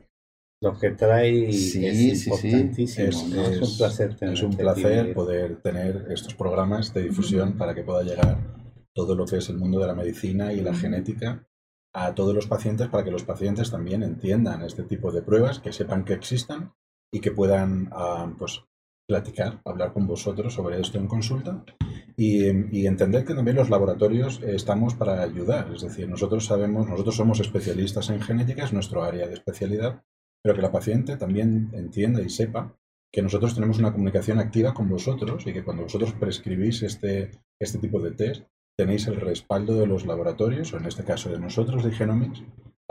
[0.62, 2.30] lo que trae Sí, es sí, sí.
[2.30, 3.08] importantísimo.
[3.08, 3.42] Es, ¿no?
[3.42, 7.74] Es es- un placer tener es un placer poder tener estos programas de difusión para
[7.74, 8.38] que pueda llegar
[8.94, 11.46] todo lo que es el mundo de la medicina y la genética
[11.94, 15.72] a todos los pacientes para que los pacientes también entiendan este tipo de pruebas, que
[15.72, 16.72] sepan que existan
[17.12, 17.90] y que puedan
[18.38, 18.62] pues,
[19.06, 21.64] platicar, hablar con vosotros sobre esto en consulta
[22.16, 22.46] y,
[22.76, 25.70] y, entender que también los laboratorios estamos para ayudar.
[25.74, 30.02] Es decir, nosotros sabemos, nosotros somos especialistas en genética, es nuestro área de especialidad,
[30.42, 32.74] pero que la paciente también entienda y sepa
[33.12, 37.78] que nosotros tenemos una comunicación activa con vosotros y que cuando vosotros prescribís este, este
[37.78, 38.44] tipo de test,
[38.76, 42.42] tenéis el respaldo de los laboratorios, o en este caso de nosotros, de Genomics,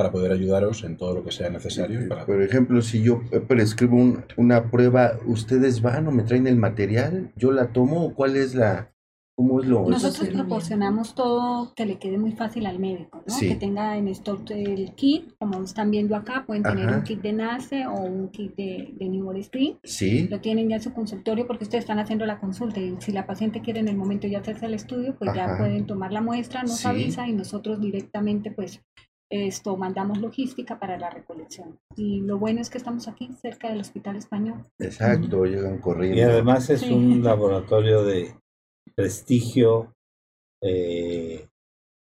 [0.01, 2.09] para poder ayudaros en todo lo que sea necesario.
[2.09, 2.25] Para...
[2.25, 3.97] Por ejemplo, si yo prescribo
[4.35, 7.31] una prueba, ¿ustedes van o me traen el material?
[7.35, 8.15] ¿Yo la tomo?
[8.15, 8.91] ¿Cuál es la,
[9.37, 13.39] nosotros proporcionamos todo que le quede muy fácil al médico, ¿no?
[13.39, 17.33] Que tenga en stock el kit, como están viendo acá, pueden tener un kit de
[17.33, 19.79] NACE o un kit de, de New Screen.
[19.83, 20.27] Sí.
[20.27, 23.25] Lo tienen ya en su consultorio porque ustedes están haciendo la consulta y si la
[23.25, 26.63] paciente quiere en el momento ya hacerse el estudio, pues ya pueden tomar la muestra,
[26.63, 28.81] nos avisa y nosotros directamente pues
[29.31, 31.79] esto mandamos logística para la recolección.
[31.95, 34.65] Y lo bueno es que estamos aquí cerca del Hospital Español.
[34.77, 36.17] Exacto, llegan corriendo.
[36.17, 38.35] Y además es un laboratorio de
[38.93, 39.95] prestigio,
[40.61, 41.47] eh,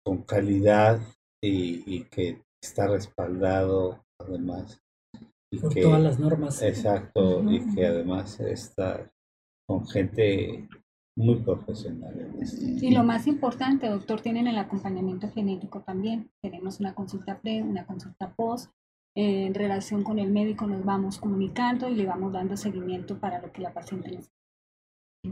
[0.06, 1.02] con calidad
[1.42, 4.80] y, que está respaldado además.
[5.52, 6.62] Y Por todas las normas.
[6.62, 9.12] Exacto, y que además está
[9.68, 10.70] con gente
[11.16, 12.14] muy profesional.
[12.82, 16.30] Y lo más importante, doctor, tienen el acompañamiento genético también.
[16.42, 18.72] Tenemos una consulta pre, una consulta post.
[19.18, 23.50] en relación con el médico nos vamos comunicando y le vamos dando seguimiento para lo
[23.54, 24.36] que la paciente necesita.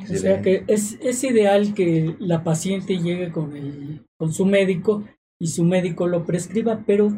[0.09, 5.03] O sea que es, es ideal que la paciente llegue con, el, con su médico
[5.39, 7.11] y su médico lo prescriba, pero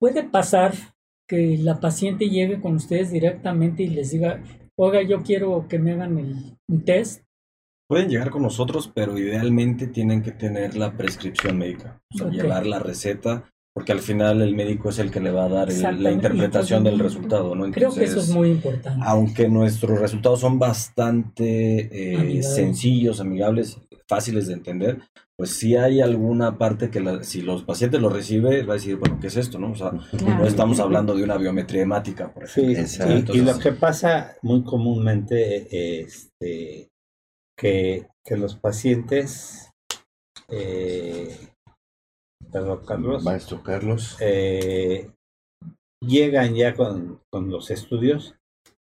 [0.00, 0.72] puede pasar
[1.28, 4.42] que la paciente llegue con ustedes directamente y les diga,
[4.76, 7.22] oiga, yo quiero que me hagan el, un test.
[7.88, 12.66] Pueden llegar con nosotros, pero idealmente tienen que tener la prescripción médica, o sea, llevar
[12.66, 13.44] la receta
[13.78, 16.98] porque al final el médico es el que le va a dar la interpretación del
[16.98, 17.70] resultado, ¿no?
[17.70, 19.00] Creo que eso es muy importante.
[19.06, 24.98] Aunque nuestros resultados son bastante eh, sencillos, amigables, fáciles de entender,
[25.36, 29.18] pues si hay alguna parte que si los pacientes lo reciben, va a decir, bueno,
[29.20, 29.60] ¿qué es esto?
[29.60, 32.84] No, o sea, no estamos hablando de una biometría hemática, por ejemplo.
[32.84, 36.90] Sí, y, lo que pasa muy comúnmente, este,
[37.58, 39.68] que, que los pacientes
[40.48, 41.36] eh,
[42.50, 43.24] perdón, Carlos.
[43.24, 44.16] Maestro Carlos.
[44.20, 45.10] Eh,
[46.00, 48.34] llegan ya con, con, los estudios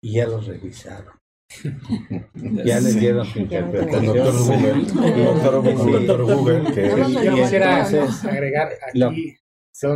[0.01, 1.13] y ya los revisaron.
[2.65, 4.15] ya les dieron su interpretación.
[4.15, 9.35] Doctor Google, doctor Google, que yo quisiera agregar aquí.
[9.71, 9.87] Sí,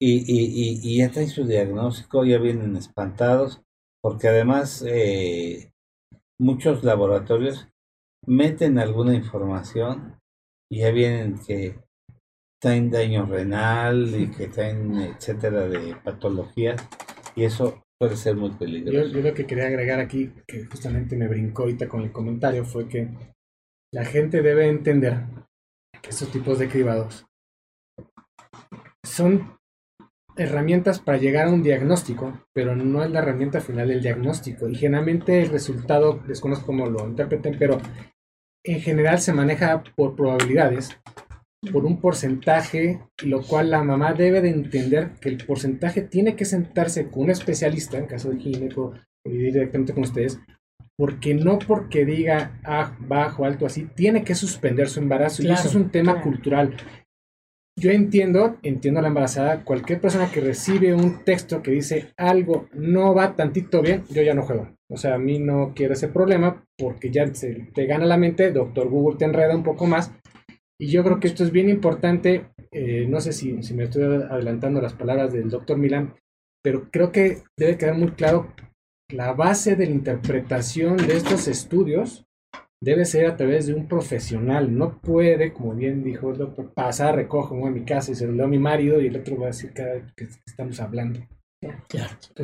[0.00, 3.62] y, y, y, y ya traen su diagnóstico, ya vienen espantados,
[4.02, 5.72] porque además eh,
[6.38, 7.68] muchos laboratorios
[8.26, 10.18] meten alguna información
[10.70, 11.76] y ya vienen que
[12.64, 16.88] en daño renal y que en etcétera de patologías
[17.34, 19.08] y eso puede ser muy peligroso.
[19.08, 22.88] Yo, lo que quería agregar aquí, que justamente me brincó ahorita con el comentario, fue
[22.88, 23.08] que
[23.92, 25.24] la gente debe entender
[26.00, 27.26] que estos tipos de cribados
[29.04, 29.56] son
[30.36, 34.68] herramientas para llegar a un diagnóstico, pero no es la herramienta final del diagnóstico.
[34.68, 37.78] Y generalmente el resultado, desconozco cómo lo interpreten, pero
[38.64, 40.96] en general se maneja por probabilidades
[41.70, 46.44] por un porcentaje, lo cual la mamá debe de entender que el porcentaje tiene que
[46.44, 50.40] sentarse con un especialista, en caso de gineco, y directamente con ustedes,
[50.96, 55.42] porque no porque diga ah, bajo, alto, así, tiene que suspender su embarazo.
[55.42, 56.74] y eso es un tema cultural.
[57.74, 62.68] Yo entiendo, entiendo a la embarazada, cualquier persona que recibe un texto que dice algo
[62.74, 64.76] no va tantito bien, yo ya no juego.
[64.90, 68.52] O sea, a mí no quiero ese problema porque ya se te gana la mente,
[68.52, 70.12] doctor Google te enreda un poco más
[70.78, 74.02] y yo creo que esto es bien importante, eh, no sé si, si, me estoy
[74.02, 76.16] adelantando las palabras del doctor Milán,
[76.62, 78.52] pero creo que debe quedar muy claro
[79.08, 82.26] la base de la interpretación de estos estudios
[82.82, 84.76] debe ser a través de un profesional.
[84.76, 88.32] No puede, como bien dijo el doctor, pasar, recojo en mi casa y se lo
[88.32, 91.20] leo a mi marido y el otro va a decir cada vez que estamos hablando.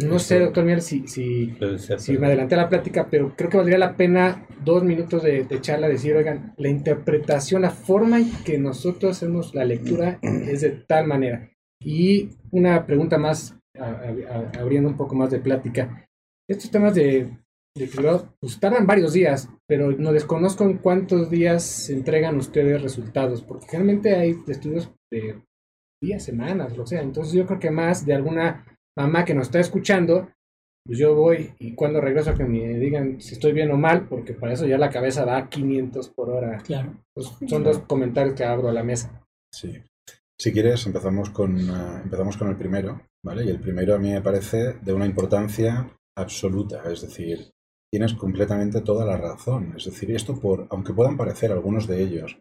[0.06, 1.56] no sé, doctor Miel, si, si,
[1.98, 5.46] si, me adelanté a la plática, pero creo que valdría la pena dos minutos de,
[5.60, 10.70] charla decir, oigan, la interpretación, la forma en que nosotros hacemos la lectura es de
[10.70, 11.50] tal manera.
[11.82, 13.58] Y una pregunta más,
[14.56, 16.06] abriendo un poco más de plática.
[16.48, 17.28] Estos temas de,
[17.78, 17.88] de
[18.40, 23.66] pues tardan varios días, pero no desconozco en cuántos días se entregan ustedes resultados, porque
[23.66, 25.42] generalmente hay estudios de
[26.02, 27.02] días, semanas, lo sea.
[27.02, 30.28] Entonces yo creo que más de alguna mamá que nos está escuchando
[30.88, 34.08] pues yo voy y cuando regreso a que me digan si estoy bien o mal,
[34.08, 36.56] porque para eso ya la cabeza da 500 por hora.
[36.64, 36.94] Claro.
[37.14, 39.22] Pues son dos comentarios que abro a la mesa.
[39.52, 39.82] Sí.
[40.40, 43.44] Si quieres, empezamos con, uh, empezamos con el primero, ¿vale?
[43.44, 47.50] Y el primero a mí me parece de una importancia absoluta, es decir,
[47.90, 49.74] tienes completamente toda la razón.
[49.76, 52.38] Es decir, esto por, aunque puedan parecer algunos de ellos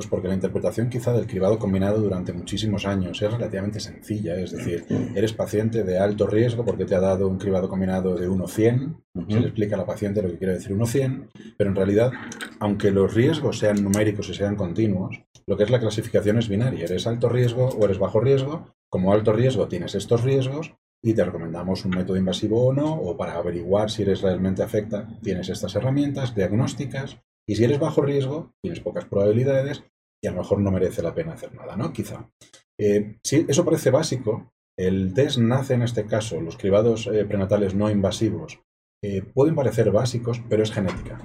[0.00, 4.52] pues porque la interpretación quizá del cribado combinado durante muchísimos años es relativamente sencilla, es
[4.52, 8.96] decir, eres paciente de alto riesgo porque te ha dado un cribado combinado de 1-100,
[9.28, 12.12] se le explica a la paciente lo que quiere decir 1-100, pero en realidad,
[12.60, 16.84] aunque los riesgos sean numéricos y sean continuos, lo que es la clasificación es binaria,
[16.84, 21.24] eres alto riesgo o eres bajo riesgo, como alto riesgo tienes estos riesgos y te
[21.24, 25.74] recomendamos un método invasivo o no, o para averiguar si eres realmente afecta, tienes estas
[25.74, 29.82] herramientas diagnósticas y si eres bajo riesgo, tienes pocas probabilidades
[30.22, 31.92] y a lo mejor no merece la pena hacer nada, ¿no?
[31.92, 32.30] Quizá.
[32.78, 37.74] Eh, si eso parece básico, el test nace en este caso, los cribados eh, prenatales
[37.74, 38.60] no invasivos,
[39.02, 41.18] eh, pueden parecer básicos, pero es genética.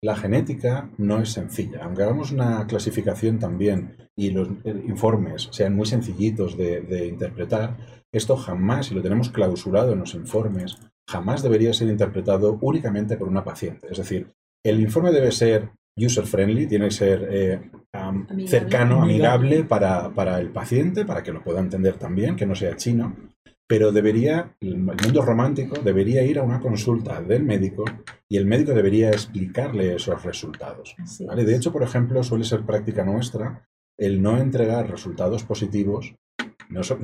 [0.00, 1.80] La genética no es sencilla.
[1.84, 4.48] Aunque hagamos una clasificación también y los
[4.86, 7.76] informes sean muy sencillitos de, de interpretar,
[8.12, 13.28] esto jamás, si lo tenemos clausurado en los informes, jamás debería ser interpretado únicamente por
[13.28, 13.88] una paciente.
[13.90, 14.32] Es decir,
[14.64, 17.70] el informe debe ser user-friendly, tiene que ser eh,
[18.46, 22.76] cercano, amigable para, para, el paciente, para que lo pueda entender también, que no sea
[22.76, 23.16] chino,
[23.68, 27.84] pero debería, el mundo romántico debería ir a una consulta del médico
[28.26, 30.96] y el médico debería explicarle esos resultados.
[31.36, 36.14] De hecho, por ejemplo, suele ser práctica nuestra el no entregar resultados positivos.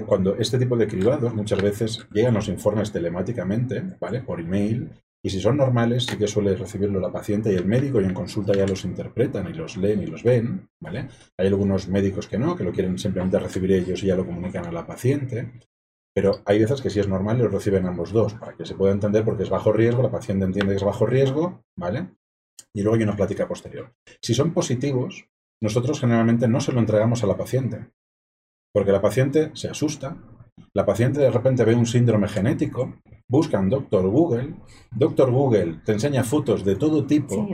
[0.06, 4.22] cuando este tipo de cribados muchas veces llegan los informes telemáticamente, ¿vale?
[4.22, 4.90] Por email,
[5.22, 8.14] y si son normales, sí que suele recibirlo la paciente y el médico, y en
[8.14, 11.08] consulta ya los interpretan y los leen y los ven, ¿vale?
[11.38, 14.66] Hay algunos médicos que no, que lo quieren simplemente recibir ellos y ya lo comunican
[14.66, 15.50] a la paciente.
[16.14, 18.92] Pero hay veces que si es normal lo reciben ambos dos, para que se pueda
[18.92, 22.08] entender porque es bajo riesgo, la paciente entiende que es bajo riesgo, ¿vale?
[22.72, 23.92] Y luego hay una plática posterior.
[24.22, 25.28] Si son positivos,
[25.60, 27.88] nosotros generalmente no se lo entregamos a la paciente,
[28.72, 30.16] porque la paciente se asusta,
[30.72, 32.94] la paciente de repente ve un síndrome genético,
[33.28, 34.54] buscan Doctor Google,
[34.92, 37.48] Doctor Google te enseña fotos de todo tipo,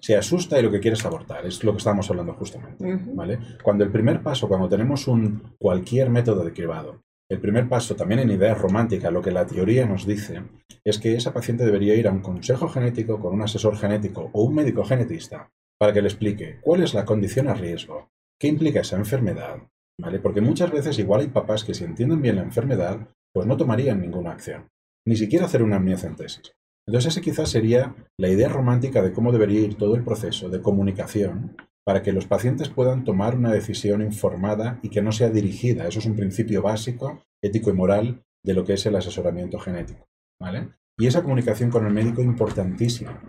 [0.00, 3.38] se asusta y lo que quiere es abortar, es lo que estamos hablando justamente, ¿vale?
[3.62, 8.20] Cuando el primer paso, cuando tenemos un cualquier método de cribado, el primer paso también
[8.20, 10.42] en ideas románticas, lo que la teoría nos dice,
[10.84, 14.42] es que esa paciente debería ir a un consejo genético con un asesor genético o
[14.42, 18.80] un médico genetista para que le explique cuál es la condición a riesgo, qué implica
[18.80, 19.58] esa enfermedad,
[19.98, 20.18] ¿vale?
[20.18, 24.00] Porque muchas veces igual hay papás que si entienden bien la enfermedad, pues no tomarían
[24.00, 24.68] ninguna acción
[25.06, 26.52] ni siquiera hacer una amniocentesis.
[26.86, 30.60] Entonces esa quizás sería la idea romántica de cómo debería ir todo el proceso de
[30.60, 31.56] comunicación
[31.90, 35.88] para que los pacientes puedan tomar una decisión informada y que no sea dirigida.
[35.88, 40.06] Eso es un principio básico, ético y moral de lo que es el asesoramiento genético.
[40.40, 40.68] ¿vale?
[40.96, 43.20] Y esa comunicación con el médico importantísima,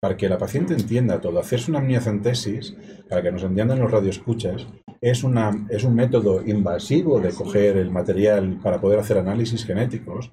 [0.00, 1.40] para que la paciente entienda todo.
[1.40, 2.76] Hacerse una amniocentesis,
[3.08, 4.68] para que nos entiendan los radioescuchas,
[5.00, 10.30] es, una, es un método invasivo de coger el material para poder hacer análisis genéticos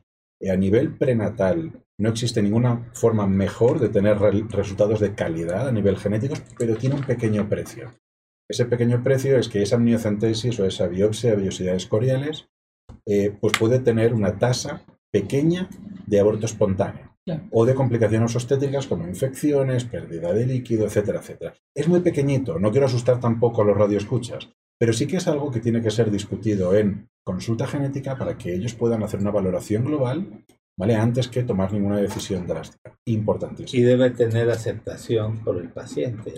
[0.50, 5.98] a nivel prenatal no existe ninguna forma mejor de tener resultados de calidad a nivel
[5.98, 7.92] genético, pero tiene un pequeño precio.
[8.50, 12.50] Ese pequeño precio es que esa amniocentesis o esa biopsia de vellosidades coriales
[13.06, 15.70] eh, pues puede tener una tasa pequeña
[16.08, 17.14] de aborto espontáneo
[17.52, 21.54] o de complicaciones obstétricas como infecciones, pérdida de líquido, etcétera, etcétera.
[21.74, 24.50] Es muy pequeñito, no quiero asustar tampoco a los radioescuchas,
[24.84, 28.54] pero sí que es algo que tiene que ser discutido en consulta genética para que
[28.54, 30.44] ellos puedan hacer una valoración global,
[30.78, 30.96] ¿vale?
[30.96, 32.94] Antes que tomar ninguna decisión drástica.
[33.06, 33.82] Importantísimo.
[33.82, 36.34] Y debe tener aceptación por el paciente.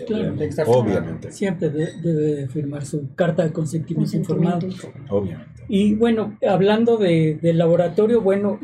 [0.64, 1.32] obviamente.
[1.32, 4.68] Siempre debe firmar su carta de consentimiento informado.
[5.10, 5.64] Obviamente.
[5.66, 8.60] Y bueno, hablando de, del laboratorio, bueno,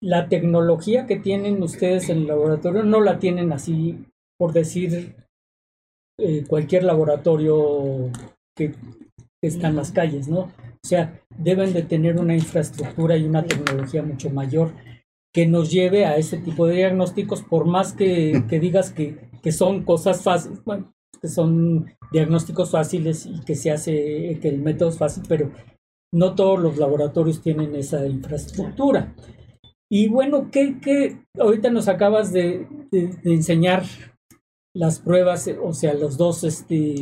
[0.00, 4.06] la tecnología que tienen ustedes en el laboratorio no la tienen así,
[4.38, 5.16] por decir,
[6.18, 8.10] eh, cualquier laboratorio
[8.56, 8.72] que
[9.42, 10.40] está en las calles, ¿no?
[10.40, 14.72] O sea, deben de tener una infraestructura y una tecnología mucho mayor
[15.32, 19.84] que nos lleve a ese tipo de diagnósticos, por más que, digas que, que, son
[19.84, 24.98] cosas fáciles, bueno, que son diagnósticos fáciles y que se hace, que el método es
[24.98, 25.50] fácil, pero
[26.12, 29.14] no todos los laboratorios tienen esa infraestructura.
[29.90, 32.66] Y bueno, ¿qué, qué ahorita nos acabas de,
[33.24, 33.84] enseñar
[34.74, 36.94] las pruebas, o sea, los dos este,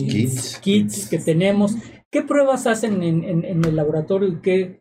[0.60, 1.74] kits que tenemos?
[2.10, 4.80] ¿Qué pruebas hacen en, el laboratorio y qué,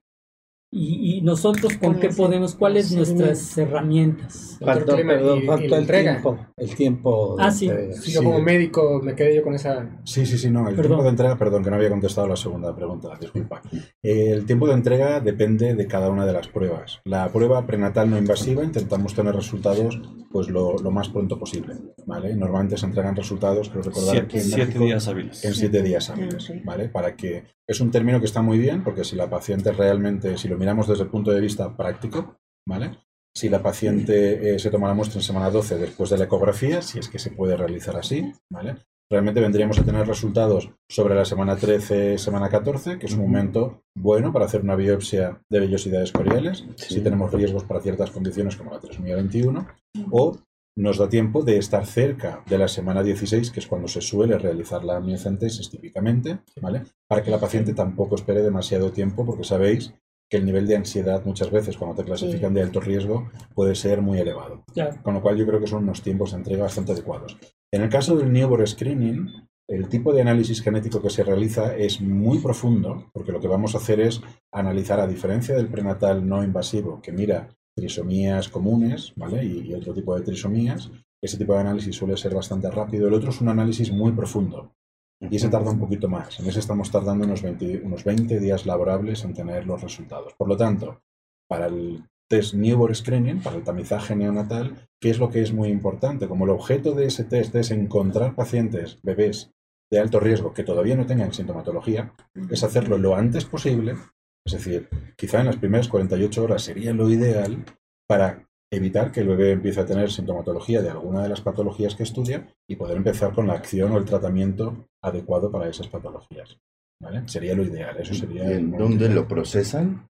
[0.77, 4.57] y, nosotros con qué podemos, cuáles nuestras herramientas.
[4.59, 6.37] Faltó, perdón, faltó el tiempo.
[6.57, 7.37] El tiempo.
[7.39, 7.71] Ah, sí.
[8.07, 10.01] Yo como médico me quedé yo con esa.
[10.03, 10.67] Sí, sí, sí, no.
[10.67, 13.61] El tiempo de entrega, perdón, que no había contestado la segunda pregunta, disculpa.
[14.03, 16.99] El tiempo de entrega depende de cada una de las pruebas.
[17.05, 20.01] La prueba prenatal no invasiva intentamos tener resultados
[20.35, 21.75] pues lo, lo más pronto posible,
[22.05, 22.35] ¿vale?
[22.35, 25.45] Normalmente se entregan resultados, creo recordar siete, siete días hábiles.
[25.45, 26.89] En siete días hábiles, ¿vale?
[26.89, 30.49] Para que es un término que está muy bien, porque si la paciente realmente, si
[30.49, 32.35] lo miramos desde el punto de vista práctico,
[32.67, 32.99] ¿vale?
[33.33, 36.81] Si la paciente eh, se toma la muestra en semana 12 después de la ecografía,
[36.81, 38.75] si es que se puede realizar así, ¿vale?
[39.11, 43.83] Realmente vendríamos a tener resultados sobre la semana 13, semana 14, que es un momento
[43.95, 48.71] bueno para hacer una biopsia de vellosidades coriales, si tenemos riesgos para ciertas condiciones como
[48.71, 49.67] la trisomía 21,
[50.09, 50.37] o
[50.77, 54.39] nos da tiempo de estar cerca de la semana 16, que es cuando se suele
[54.39, 56.83] realizar la miocentesis típicamente, ¿vale?
[57.07, 59.93] Para que la paciente tampoco espere demasiado tiempo, porque sabéis
[60.29, 64.01] que el nivel de ansiedad muchas veces cuando te clasifican de alto riesgo puede ser
[64.01, 64.63] muy elevado.
[65.03, 67.37] Con lo cual yo creo que son unos tiempos de entrega bastante adecuados.
[67.71, 69.29] En el caso del newborn screening,
[69.67, 73.73] el tipo de análisis genético que se realiza es muy profundo, porque lo que vamos
[73.73, 74.21] a hacer es
[74.51, 79.43] analizar, a diferencia del prenatal no invasivo, que mira trisomías comunes, ¿vale?
[79.43, 83.07] Y, otro tipo de trisomías, ese tipo de análisis suele ser bastante rápido.
[83.07, 84.74] El otro es un análisis muy profundo,
[85.19, 86.39] y ese tarda un poquito más.
[86.39, 90.33] En ese estamos tardando unos 20, unos 20 días laborables en tener los resultados.
[90.33, 91.01] Por lo tanto,
[91.47, 95.69] para el test Newborn Screening, para el tamizaje neonatal, ¿qué es lo que es muy
[95.69, 96.27] importante?
[96.27, 99.51] Como el objeto de ese test es encontrar pacientes, bebés
[99.91, 102.13] de alto riesgo que todavía no tengan sintomatología,
[102.49, 103.95] es hacerlo lo antes posible,
[104.43, 107.63] es decir, quizá en las primeras 48 horas sería lo ideal
[108.07, 112.03] para evitar que el bebé empiece a tener sintomatología de alguna de las patologías que
[112.03, 116.57] estudia y poder empezar con la acción o el tratamiento adecuado para esas patologías.
[117.01, 117.27] ¿vale?
[117.27, 118.51] Sería lo ideal, eso sería...
[118.51, 120.07] ¿En dónde lo procesan?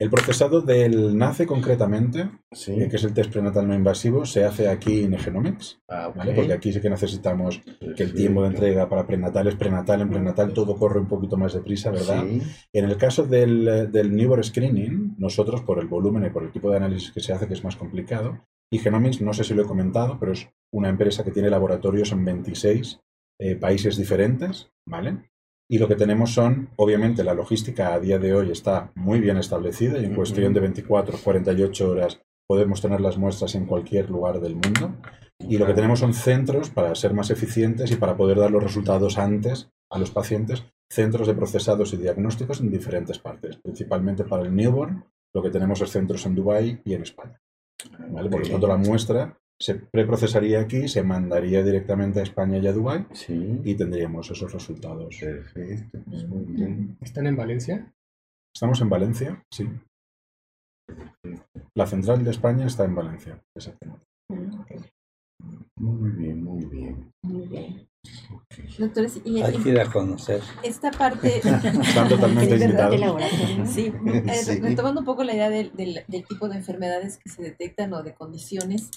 [0.00, 2.30] El procesado del NACE concretamente,
[2.68, 6.52] eh, que es el test prenatal no invasivo, se hace aquí en Genomics, ah, porque
[6.52, 7.60] aquí sí que necesitamos
[7.96, 11.36] que el tiempo de entrega para prenatal es prenatal, en prenatal todo corre un poquito
[11.36, 12.24] más deprisa, ¿verdad?
[12.72, 16.70] En el caso del, del newborn screening, nosotros por el volumen y por el tipo
[16.70, 19.62] de análisis que se hace, que es más complicado, y Genomics, no sé si lo
[19.62, 23.00] he comentado, pero es una empresa que tiene laboratorios en 26
[23.40, 25.30] eh, países diferentes, ¿vale?
[25.70, 29.36] Y lo que tenemos son, obviamente, la logística a día de hoy está muy bien
[29.36, 34.40] establecida y en cuestión de 24, 48 horas podemos tener las muestras en cualquier lugar
[34.40, 34.96] del mundo.
[35.38, 38.62] Y lo que tenemos son centros para ser más eficientes y para poder dar los
[38.62, 44.44] resultados antes a los pacientes, centros de procesados y diagnósticos en diferentes partes, principalmente para
[44.44, 45.04] el newborn.
[45.34, 47.38] Lo que tenemos es centros en Dubái y en España.
[48.08, 48.30] ¿vale?
[48.30, 52.72] Por lo tanto, la muestra se preprocesaría aquí, se mandaría directamente a España y a
[52.72, 53.06] Dubái
[53.64, 55.16] y tendríamos esos resultados.
[55.20, 56.96] Perfecto, pues muy bien.
[57.00, 57.92] ¿Están en Valencia?
[58.54, 59.68] Estamos en Valencia, sí.
[61.74, 64.06] La central de España está en Valencia, exactamente.
[65.76, 67.12] Muy bien, muy bien.
[67.22, 67.88] Muy bien.
[68.78, 70.40] Doctores, y, Hay que ir a conocer.
[70.62, 71.38] Esta parte.
[71.44, 73.00] Están totalmente invitados.
[73.66, 77.42] Sí, eh, retomando un poco la idea del, del, del, tipo de enfermedades que se
[77.42, 78.90] detectan o de condiciones.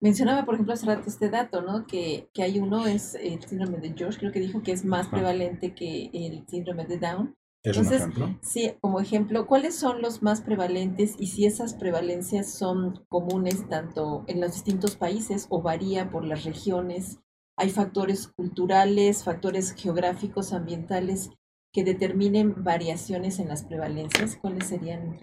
[0.00, 1.86] Mencionaba, por ejemplo, hace rato este dato, ¿no?
[1.86, 5.08] Que, que hay uno, es el síndrome de George, creo que dijo que es más
[5.08, 7.34] prevalente que el síndrome de Down.
[7.64, 8.38] ¿Es Entonces, un ejemplo?
[8.40, 14.24] Sí, como ejemplo, ¿cuáles son los más prevalentes y si esas prevalencias son comunes tanto
[14.28, 17.18] en los distintos países o varía por las regiones?
[17.56, 21.30] ¿Hay factores culturales, factores geográficos, ambientales
[21.72, 24.36] que determinen variaciones en las prevalencias?
[24.36, 25.18] ¿Cuáles serían?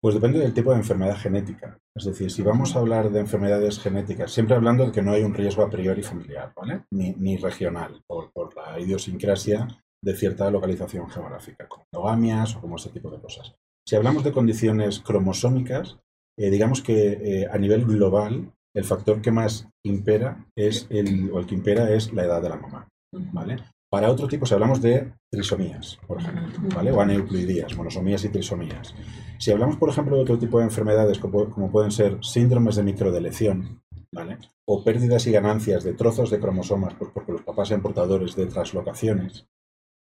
[0.00, 1.78] Pues depende del tipo de enfermedad genética.
[1.96, 5.22] Es decir, si vamos a hablar de enfermedades genéticas, siempre hablando de que no hay
[5.22, 6.84] un riesgo a priori familiar, ¿vale?
[6.90, 9.66] Ni, regional, por, la idiosincrasia
[10.04, 13.54] de cierta localización geográfica, como endogamias o como ese tipo de cosas.
[13.88, 15.98] Si hablamos de condiciones cromosómicas,
[16.38, 21.38] eh, digamos que eh, a nivel global el factor que más impera es el, o
[21.38, 22.88] el que impera es la edad de la mamá,
[23.32, 23.56] ¿vale?
[23.90, 26.90] Para otro tipo, si hablamos de trisomías, por ejemplo, ¿vale?
[26.90, 28.94] o aneuploidías, monosomías y trisomías.
[29.38, 33.80] Si hablamos, por ejemplo, de otro tipo de enfermedades como, pueden ser síndromes de microdelección,
[34.12, 34.38] ¿vale?
[34.68, 38.46] o pérdidas y ganancias de trozos de cromosomas pues porque los papás sean portadores de
[38.46, 39.46] traslocaciones,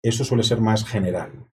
[0.03, 1.47] eso suele ser más general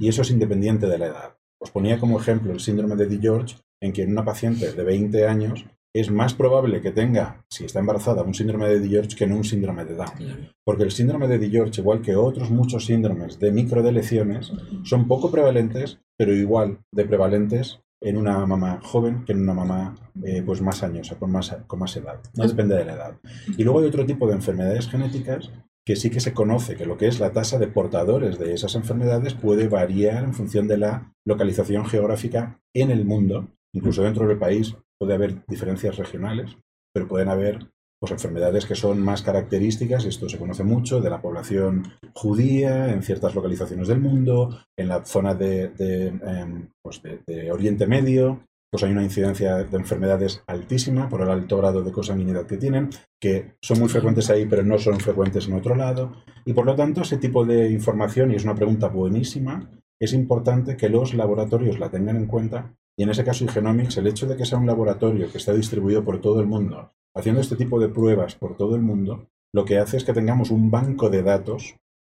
[0.00, 1.36] y eso es independiente de la edad.
[1.60, 5.26] Os ponía como ejemplo el síndrome de DiGeorge, en que en una paciente de 20
[5.26, 9.36] años es más probable que tenga, si está embarazada, un síndrome de DiGeorge que no
[9.36, 10.50] un síndrome de Down.
[10.64, 16.00] Porque el síndrome de DiGeorge, igual que otros muchos síndromes de microdelecciones, son poco prevalentes,
[16.18, 20.82] pero igual de prevalentes en una mamá joven que en una mamá eh, pues más
[20.82, 22.20] añosa, con más, con más edad.
[22.36, 23.16] No depende de la edad.
[23.56, 25.50] Y luego hay otro tipo de enfermedades genéticas
[25.86, 28.74] que sí que se conoce que lo que es la tasa de portadores de esas
[28.74, 33.48] enfermedades puede variar en función de la localización geográfica en el mundo.
[33.74, 36.56] Incluso dentro del país puede haber diferencias regionales,
[36.94, 37.66] pero pueden haber
[38.00, 43.02] pues, enfermedades que son más características, esto se conoce mucho, de la población judía en
[43.02, 48.90] ciertas localizaciones del mundo, en la zona de, em, pues, de Oriente Medio, pues hay
[48.90, 53.78] una incidencia de enfermedades altísima por el alto grado de cosanguinidad que tienen, que son
[53.78, 56.24] muy frecuentes ahí, pero no son frecuentes en otro lado.
[56.44, 59.70] Y por lo tanto, ese tipo de información, y es una pregunta buenísima,
[60.00, 62.74] es importante que los laboratorios la tengan en cuenta.
[62.96, 66.04] Y en ese caso, Genomics, el hecho de que sea un laboratorio que está distribuido
[66.04, 69.78] por todo el mundo, haciendo este tipo de pruebas por todo el mundo, lo que
[69.78, 71.76] hace es que tengamos un banco de datos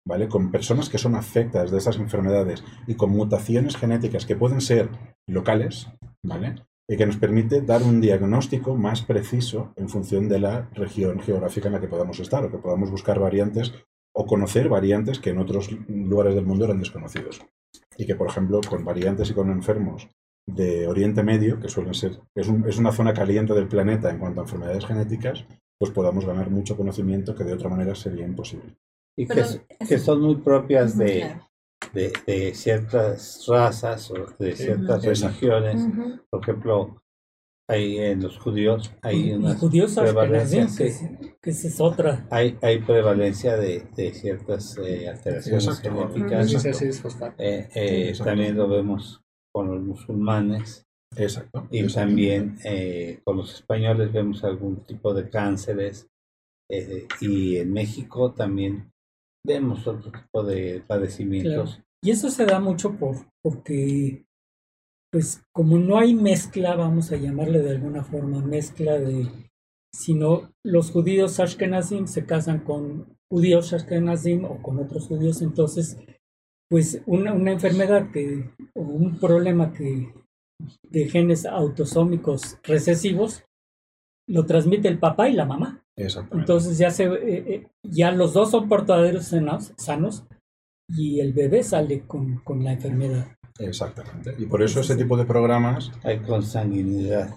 [0.07, 0.29] ¿vale?
[0.29, 4.89] Con personas que son afectadas de esas enfermedades y con mutaciones genéticas que pueden ser
[5.27, 5.87] locales,
[6.23, 6.55] ¿vale?
[6.87, 11.67] Y que nos permite dar un diagnóstico más preciso en función de la región geográfica
[11.67, 13.73] en la que podamos estar o que podamos buscar variantes
[14.13, 17.41] o conocer variantes que en otros lugares del mundo eran desconocidos.
[17.97, 20.07] Y que, por ejemplo, con variantes y con enfermos
[20.47, 24.41] de Oriente Medio, que suelen ser, es, es una zona caliente del planeta en cuanto
[24.41, 25.45] a enfermedades genéticas,
[25.77, 28.77] pues podamos ganar mucho conocimiento que de otra manera sería imposible.
[29.17, 31.35] Y que, son muy propias de,
[31.93, 35.81] de, ciertas razas o de ciertas religiones.
[36.29, 37.01] Por ejemplo,
[37.67, 40.67] hay en los judíos hay una prevalencia
[41.41, 42.27] que, es otra.
[42.29, 46.65] Hay, hay prevalencia de, de ciertas eh, alteraciones genéticas.
[47.37, 49.24] Eh, eh, también lo vemos
[49.55, 50.85] con los musulmanes.
[51.15, 51.65] Exacto.
[51.71, 52.57] Y también
[53.23, 56.09] con los españoles vemos algún tipo de cánceres.
[57.21, 58.91] y en México también
[59.47, 61.81] vemos otro tipo de padecimientos.
[62.03, 64.25] Y eso se da mucho por porque,
[65.09, 69.29] pues, como no hay mezcla, vamos a llamarle de alguna forma, mezcla de,
[69.93, 75.97] sino los judíos ashkenazim se casan con judíos ashkenazim o con otros judíos, entonces,
[76.75, 80.13] pues, una, una enfermedad que, o un problema que
[80.89, 83.45] de genes autosómicos recesivos,
[84.27, 85.85] lo transmite el papá y la mamá.
[85.95, 89.33] Entonces ya, se, eh, eh, ya los dos son portadores
[89.77, 90.25] sanos,
[90.89, 93.37] y el bebé sale con, con, la enfermedad.
[93.57, 94.35] Exactamente.
[94.37, 95.93] Y por eso ese tipo de programas...
[96.03, 97.33] Hay consanguinidad.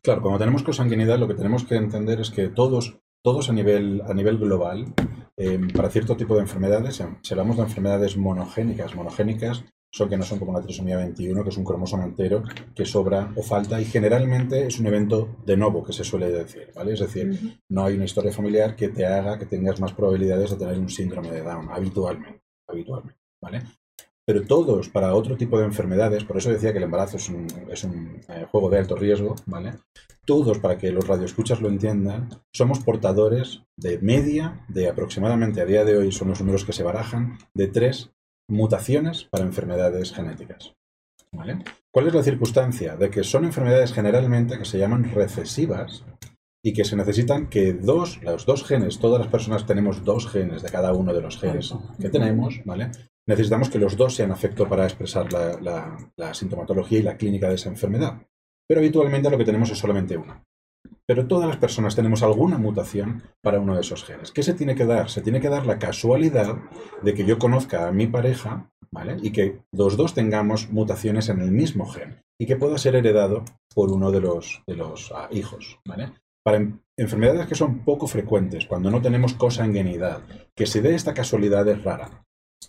[0.00, 4.00] Claro, cuando tenemos consanguinidad lo que tenemos que entender es que todos, todos a, nivel,
[4.06, 4.94] a nivel global,
[5.40, 10.22] em, para cierto tipo de enfermedades, si hablamos de enfermedades monogénicas, monogénicas son que no
[10.22, 12.42] son como la trisomía 21, que es un cromosoma entero
[12.74, 16.70] que sobra o falta y generalmente es un evento de nuevo que se suele decir,
[16.74, 16.92] ¿vale?
[16.92, 20.56] Es decir, no hay una historia familiar que te haga que tengas más probabilidades de
[20.56, 23.62] tener un síndrome de Down habitualmente, habitualmente, ¿vale?
[24.26, 27.46] Pero todos para otro tipo de enfermedades, por eso decía que el embarazo es un,
[27.70, 29.74] es un eh, juego de alto riesgo, ¿vale?
[30.24, 35.84] Todos, para que los radioescuchas lo entiendan, somos portadores de media, de aproximadamente a día
[35.84, 38.12] de hoy son los números que se barajan, de tres
[38.48, 40.74] mutaciones para enfermedades genéticas.
[41.92, 42.96] ¿Cuál es la circunstancia?
[42.96, 46.04] De que son enfermedades generalmente que se llaman recesivas
[46.62, 50.62] y que se necesitan que dos, los dos genes, todas las personas tenemos dos genes
[50.62, 52.90] de cada uno de los genes que tenemos, ¿vale?
[53.28, 57.68] Necesitamos que los dos sean afecto para expresar la, sintomatología y la clínica de esa
[57.68, 58.22] enfermedad.
[58.68, 60.44] Pero habitualmente lo que tenemos es solamente uno.
[61.06, 64.32] Pero todas las personas tenemos alguna mutación para uno de esos genes.
[64.32, 65.10] ¿Qué se tiene que dar?
[65.10, 66.56] Se tiene que dar la casualidad
[67.02, 69.16] de que yo conozca a mi pareja, ¿vale?
[69.20, 73.44] Y que los dos tengamos mutaciones en el mismo gen y que pueda ser heredado
[73.74, 76.12] por uno de los, de los ah, hijos, ¿vale?
[76.42, 76.66] Para
[76.96, 80.22] enfermedades que son poco frecuentes, cuando no tenemos cosanguinidad,
[80.56, 82.24] que se dé esta casualidad es rara.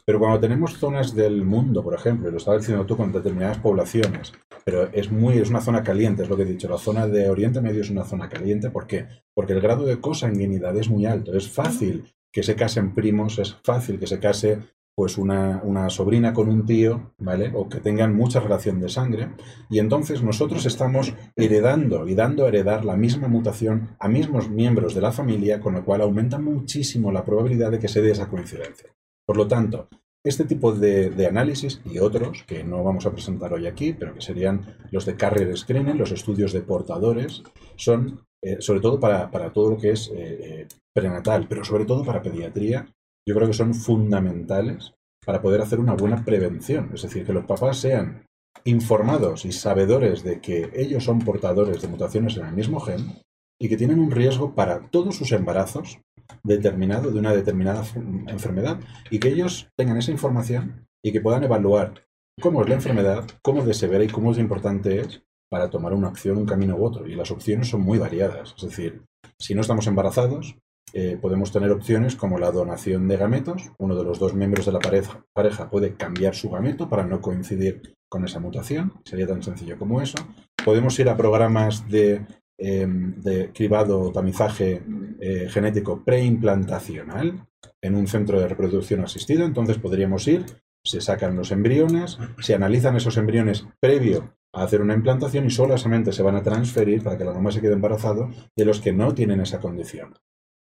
[0.05, 3.59] Pero cuando tenemos zonas del mundo, por ejemplo, y lo estaba diciendo tú con determinadas
[3.59, 4.33] poblaciones,
[4.63, 6.69] pero es muy, es una zona caliente, es lo que he dicho.
[6.69, 9.07] La zona de Oriente Medio es una zona caliente, ¿por qué?
[9.33, 11.35] Porque el grado de cosanguinidad es muy alto.
[11.35, 14.59] Es fácil que se casen primos, es fácil que se case
[14.93, 17.51] pues una, una, sobrina con un tío, ¿vale?
[17.55, 19.29] O que tengan mucha relación de sangre.
[19.69, 24.93] Y entonces nosotros estamos heredando y dando a heredar la misma mutación a mismos miembros
[24.93, 28.27] de la familia, con lo cual aumenta muchísimo la probabilidad de que se dé esa
[28.27, 28.91] coincidencia.
[29.31, 29.87] Por lo tanto,
[30.25, 34.19] este tipo de, análisis y otros que no vamos a presentar hoy aquí, pero que
[34.19, 37.41] serían los de carrier screening, los estudios de portadores,
[37.77, 42.03] son eh, sobre todo para, todo lo que es eh, eh, prenatal, pero sobre todo
[42.03, 42.93] para pediatría,
[43.25, 44.93] yo creo que son fundamentales
[45.25, 46.91] para poder hacer una buena prevención.
[46.93, 48.25] Es decir, que los papás sean
[48.65, 53.13] informados y sabedores de que ellos son portadores de mutaciones en el mismo gen
[53.61, 55.99] y que tienen un riesgo para todos sus embarazos
[56.43, 57.85] determinado de una determinada
[58.27, 58.79] enfermedad
[59.11, 62.05] y que ellos tengan esa información y que puedan evaluar
[62.41, 66.07] cómo es la enfermedad, cómo de severa y cómo de importante es para tomar una
[66.07, 67.05] acción, un camino u otro.
[67.07, 68.55] Y las opciones son muy variadas.
[68.57, 69.03] Es decir,
[69.37, 70.55] si no estamos embarazados,
[70.93, 73.71] eh, podemos tener opciones como la donación de gametos.
[73.77, 77.21] Uno de los dos miembros de la pareja, pareja puede cambiar su gameto para no
[77.21, 78.93] coincidir con esa mutación.
[79.05, 80.17] Sería tan sencillo como eso.
[80.65, 82.25] Podemos ir a programas de,
[82.63, 84.83] em, de cribado o tamizaje
[85.19, 87.47] eh, genético preimplantacional
[87.81, 89.45] en un centro de reproducción asistida.
[89.45, 90.45] Entonces podríamos ir,
[90.83, 96.11] se sacan los embriones, se analizan esos embriones previo a hacer una implantación y solamente
[96.11, 99.13] se van a transferir para que la mamá se quede embarazado de los que no
[99.13, 100.13] tienen esa condición.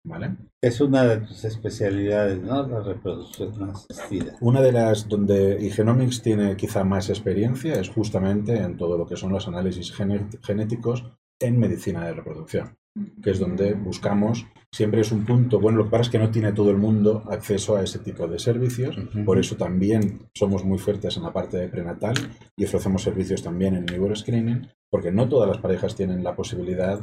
[0.06, 0.38] ¿Vale?
[0.62, 2.66] Es una de tus especialidades, ¿no?
[2.66, 4.38] La reproducción asistida.
[4.40, 9.18] Una de las donde Igenomics tiene quizá más experiencia es justamente en todo lo que
[9.18, 11.04] son los análisis genéticos
[11.40, 12.78] en medicina de reproducción,
[13.24, 16.32] que es donde buscamos, siempre es un punto, bueno, lo que pasa es que no
[16.32, 20.78] tiene todo el mundo acceso a ese tipo de servicios, por eso también somos muy
[20.78, 22.16] fuertes en la parte de prenatal
[22.56, 27.02] y ofrecemos servicios también en newborn screening, porque no todas las parejas tienen la posibilidad.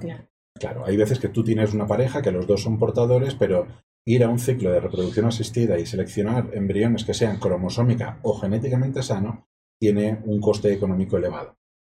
[0.59, 3.67] Claro, hay veces que tú tienes una pareja que los dos son portadores, pero
[4.07, 9.03] ir a un ciclo de reproducción asistida y seleccionar embriones que sean cromosómica o genéticamente
[9.03, 11.57] sano tiene un coste económico elevado.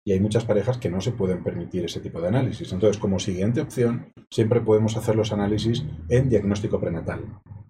[0.07, 2.71] Y hay muchas parejas que no se pueden permitir ese tipo de análisis.
[2.71, 7.25] Entonces, como siguiente opción, siempre podemos hacer los análisis en diagnóstico prenatal,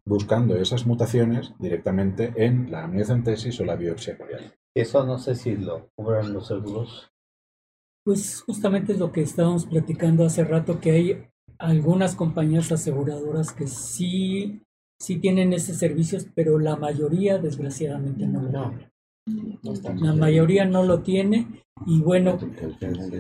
[0.06, 4.54] buscando esas mutaciones directamente en la amniocentesis o la biopsia corial.
[4.76, 7.10] Eso no sé si lo cubren los seguros.
[8.06, 11.28] Pues justamente es lo que estábamos platicando hace rato, que hay
[11.58, 14.62] algunas compañías aseguradoras que sí,
[15.02, 18.92] sí tienen ese servicio, pero la mayoría desgraciadamente no lo tiene.
[19.96, 21.48] La mayoría no lo tiene
[21.86, 22.38] y bueno,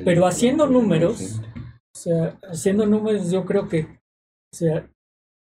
[0.05, 1.41] pero haciendo números,
[1.95, 4.89] o sea, haciendo números yo creo que, o sea,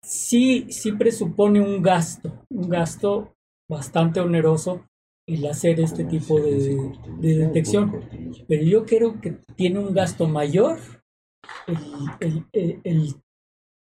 [0.03, 3.33] sí, sí presupone un gasto, un gasto
[3.69, 4.85] bastante oneroso
[5.27, 7.91] el hacer este tipo de, detección.
[8.47, 10.79] Pero yo creo que tiene un gasto mayor
[12.19, 13.15] el,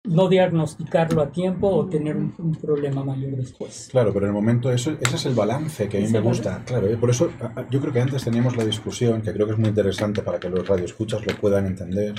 [0.07, 3.89] no diagnosticarlo a tiempo o tener un, problema mayor después.
[3.91, 6.63] Claro, pero en el momento eso, ese es el balance que a mí me gusta.
[6.65, 6.97] Claro, ¿eh?
[6.97, 7.29] por eso
[7.69, 10.49] yo creo que antes teníamos la discusión, que creo que es muy interesante para que
[10.49, 12.13] los radioescuchas lo puedan entender,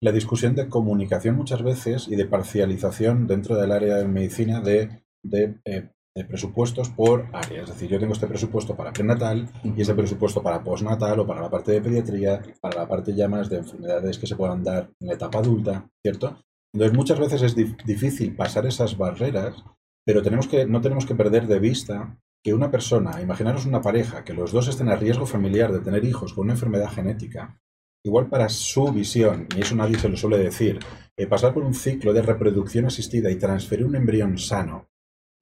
[0.00, 5.02] la discusión de comunicación muchas veces y de parcialización dentro del área de medicina de,
[5.22, 7.62] de eh, de presupuestos por área.
[7.62, 11.40] Es decir, yo tengo este presupuesto para prenatal y este presupuesto para postnatal o para
[11.40, 14.90] la parte de pediatría, para la parte ya más de enfermedades que se puedan dar
[15.00, 16.36] en la etapa adulta, ¿cierto?
[16.72, 19.64] Entonces muchas veces es difícil pasar esas barreras,
[20.06, 24.24] pero tenemos que, no tenemos que perder de vista que una persona, imaginaros una pareja,
[24.24, 27.60] que los dos estén a riesgo familiar de tener hijos con una enfermedad genética,
[28.04, 30.78] igual para su visión, y eso nadie se lo suele decir,
[31.18, 34.90] eh, pasar por un ciclo de reproducción asistida y transferir un embrión sano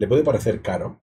[0.00, 1.02] le puede parecer caro,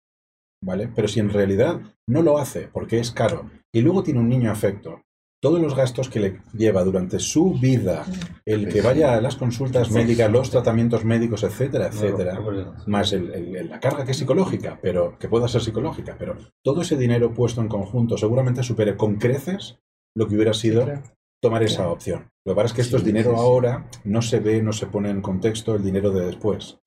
[0.63, 0.89] ¿vale?
[0.95, 4.51] Pero si en realidad no lo hace porque es caro y luego tiene un niño
[4.51, 5.03] afecto,
[5.47, 8.05] todos los gastos que le lleva durante su vida,
[8.45, 12.41] el que vaya a las consultas médicas, los tratamientos médicos, etcétera, etcétera,
[12.87, 17.33] más la carga que es psicológica, pero que pueda ser psicológica, pero todo ese dinero
[17.33, 19.79] puesto en conjunto seguramente supere con creces
[20.17, 20.85] lo que hubiera sido
[21.41, 22.29] tomar esa opción.
[22.45, 25.11] Lo que pasa es que esto es dinero ahora, no se ve, no se pone
[25.11, 26.81] en contexto el dinero de después.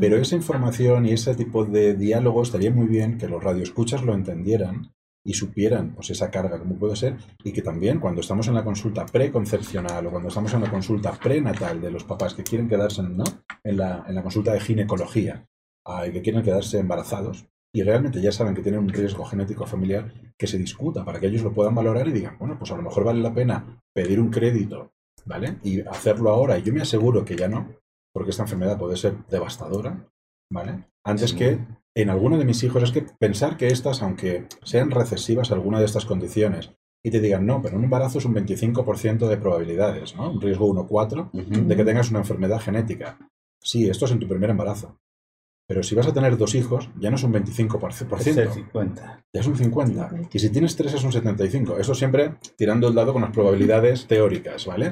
[0.00, 4.14] Pero esa información y ese tipo de diálogo estaría muy bien que los radioescuchas lo
[4.14, 4.90] entendieran
[5.24, 8.64] y supieran pues esa carga como puede ser y que también cuando estamos en la
[8.64, 13.02] consulta preconcepcional o cuando estamos en la consulta prenatal de los papás que quieren quedarse
[13.02, 13.24] ¿no?
[13.62, 15.46] en, la, en la consulta de ginecología
[15.84, 19.64] ah, y que quieren quedarse embarazados, y realmente ya saben que tienen un riesgo genético
[19.64, 22.76] familiar, que se discuta para que ellos lo puedan valorar y digan, bueno, pues a
[22.76, 24.92] lo mejor vale la pena pedir un crédito,
[25.24, 25.58] ¿vale?
[25.62, 26.58] Y hacerlo ahora.
[26.58, 27.68] Y yo me aseguro que ya no,
[28.12, 30.08] porque esta enfermedad puede ser devastadora,
[30.50, 30.84] ¿vale?
[31.04, 31.60] Antes que
[31.94, 35.86] en alguno de mis hijos es que pensar que estas, aunque sean recesivas alguna de
[35.86, 36.72] estas condiciones,
[37.02, 40.30] y te digan, no, pero un embarazo es un 25% de probabilidades, ¿no?
[40.30, 43.18] Un riesgo 1,4 de que tengas una enfermedad genética.
[43.62, 44.98] Sí, esto es en tu primer embarazo.
[45.70, 48.18] Pero si vas a tener dos hijos, ya no es un 25%.
[48.18, 49.24] Es el 50.
[49.32, 50.10] Ya es un 50.
[50.32, 51.78] Y si tienes tres es un 75.
[51.78, 54.90] Eso siempre tirando el dado con las probabilidades teóricas, ¿vale?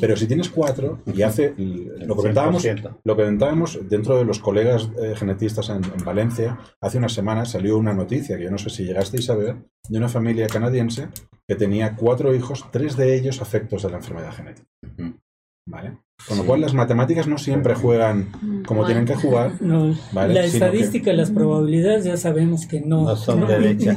[0.00, 1.52] Pero si tienes cuatro y hace...
[1.56, 2.64] Lo comentábamos,
[3.02, 7.92] lo comentábamos dentro de los colegas eh, genetistas en, Valencia, hace unas semanas salió una
[7.92, 9.56] noticia que yo no sé si llegasteis a ver,
[9.88, 11.08] de una familia canadiense
[11.48, 14.68] que tenía cuatro hijos, tres de ellos afectos de la enfermedad genética.
[15.66, 15.98] ¿Vale?
[16.28, 19.54] Con lo cual las matemáticas no siempre juegan como tienen que jugar.
[19.62, 23.46] La estadística y las probabilidades ya sabemos que no, son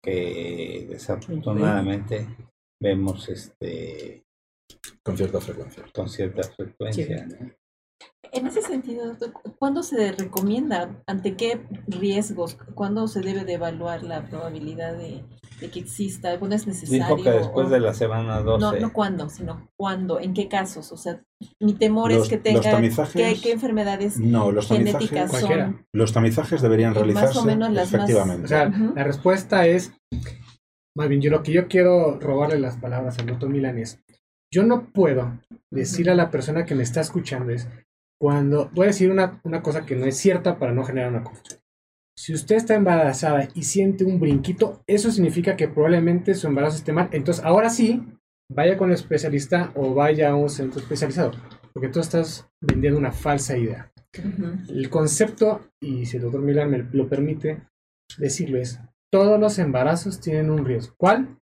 [0.03, 2.27] que desafortunadamente
[2.81, 4.23] vemos este
[5.03, 5.85] Con cierta frecuencia.
[5.93, 7.25] con cierta frecuencia.
[7.27, 7.51] ¿no?
[8.31, 9.15] En ese sentido,
[9.59, 11.03] ¿cuándo se recomienda?
[11.05, 12.55] ¿Ante qué riesgos?
[12.73, 15.23] ¿Cuándo se debe de evaluar la probabilidad de,
[15.61, 16.37] de que exista?
[16.39, 17.05] ¿Cuándo es necesario?
[17.15, 18.59] Dijo que después o- de la semana 12.
[18.59, 20.91] No, no cuándo, sino cuándo, en qué casos.
[20.91, 21.21] O sea,
[21.61, 22.81] mi temor es que tenga
[23.13, 25.39] qué, qué enfermedades No, los genéticas tamizajes, son.
[25.39, 25.85] Cualquiera.
[25.93, 28.45] los tamizajes deberían Más o realizarse menos las más- efectivamente.
[28.45, 29.93] O sea, la respuesta es,
[30.97, 34.01] más bien, yo lo que yo quiero robarle las palabras al doctor Milan es,
[34.53, 35.39] yo no puedo
[35.71, 37.69] decir a la persona que me está escuchando es,
[38.19, 41.23] cuando, voy a decir una, una cosa que no es cierta para no generar una
[41.23, 41.60] confusión.
[42.21, 46.93] Si usted está embarazada y siente un brinquito, eso significa que probablemente su embarazo esté
[46.93, 47.09] mal.
[47.13, 48.03] Entonces, ahora sí,
[48.47, 51.31] vaya con el especialista o vaya a un centro especializado,
[51.73, 53.91] porque tú estás vendiendo una falsa idea.
[54.69, 57.63] El concepto, y si el doctor Milan me lo permite
[58.19, 58.79] decirlo, es
[59.11, 60.93] todos los embarazos tienen un riesgo.
[60.97, 61.39] ¿Cuál?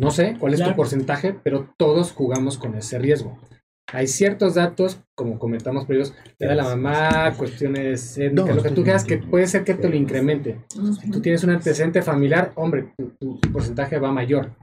[0.00, 0.72] No sé cuál es Claro.
[0.72, 3.38] tu porcentaje, pero todos jugamos con ese riesgo.
[3.92, 8.70] Hay ciertos datos, como comentamos previos, te da la mamá, cuestiones étnicas, No, lo que
[8.70, 10.60] tú quieras, que puede ser que te lo incremente.
[11.00, 14.54] Si tú tienes un antecedente familiar, hombre, tu, tu porcentaje va mayor.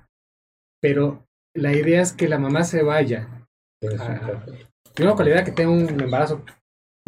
[0.82, 3.46] Pero la idea es que la mamá se vaya.
[3.82, 4.42] Caso.
[4.94, 6.44] Primero con la idea que tenga un embarazo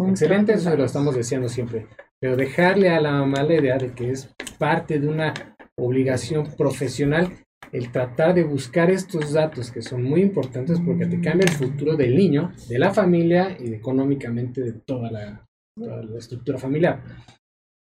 [0.08, 1.88] excelente, eso lo estamos deseando siempre.
[2.20, 5.34] Pero dejarle a la mamá la idea de que es parte de una
[5.78, 7.32] obligación profesional
[7.72, 11.96] el tratar de buscar estos datos que son muy importantes porque te cambia el futuro
[11.96, 15.46] del niño, de la familia y económicamente de toda la,
[15.76, 17.04] toda la estructura familiar.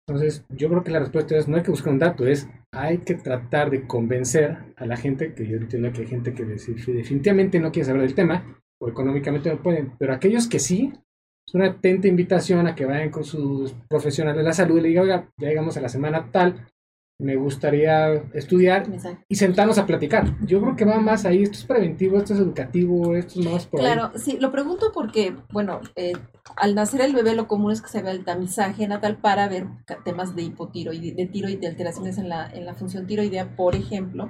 [0.07, 2.99] Entonces, yo creo que la respuesta es no hay que buscar un dato, es hay
[2.99, 7.59] que tratar de convencer a la gente, que yo entiendo que hay gente que definitivamente
[7.59, 10.93] no quiere saber del tema, o económicamente no pueden, pero aquellos que sí,
[11.47, 14.87] es una atenta invitación a que vayan con sus profesionales de la salud y le
[14.89, 16.65] digan, oiga, ya llegamos a la semana tal,
[17.19, 19.25] me gustaría estudiar Exacto.
[19.27, 20.37] y sentarnos a platicar.
[20.45, 23.67] Yo creo que va más ahí, esto es preventivo, esto es educativo, esto es más
[23.67, 23.85] por ahí.
[23.85, 26.13] Claro, sí, lo pregunto porque, bueno, eh,
[26.55, 29.67] al nacer el bebé lo común es que se vea el tamizaje natal para ver
[30.05, 34.29] temas de hipotiroide, de tiroide, de alteraciones en la, en la función tiroidea, por ejemplo.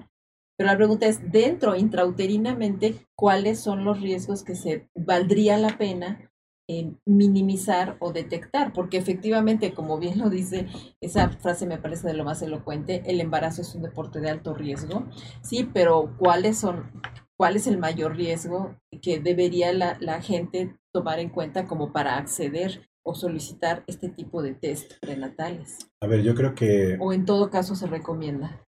[0.58, 6.30] Pero la pregunta es, dentro, intrauterinamente, ¿cuáles son los riesgos que se valdría la pena
[6.70, 8.72] eh, minimizar o detectar?
[8.72, 10.68] Porque efectivamente, como bien lo dice,
[11.02, 14.54] esa frase me parece de lo más elocuente, el embarazo es un deporte de alto
[14.54, 15.06] riesgo,
[15.42, 16.86] sí, pero ¿cuáles son
[17.38, 22.18] cuál es el mayor riesgo que debería la, la gente tomar en cuenta como para
[22.18, 25.80] acceder o solicitar este tipo de test prenatales.
[26.02, 28.66] A ver, yo creo que O en todo caso se recomienda.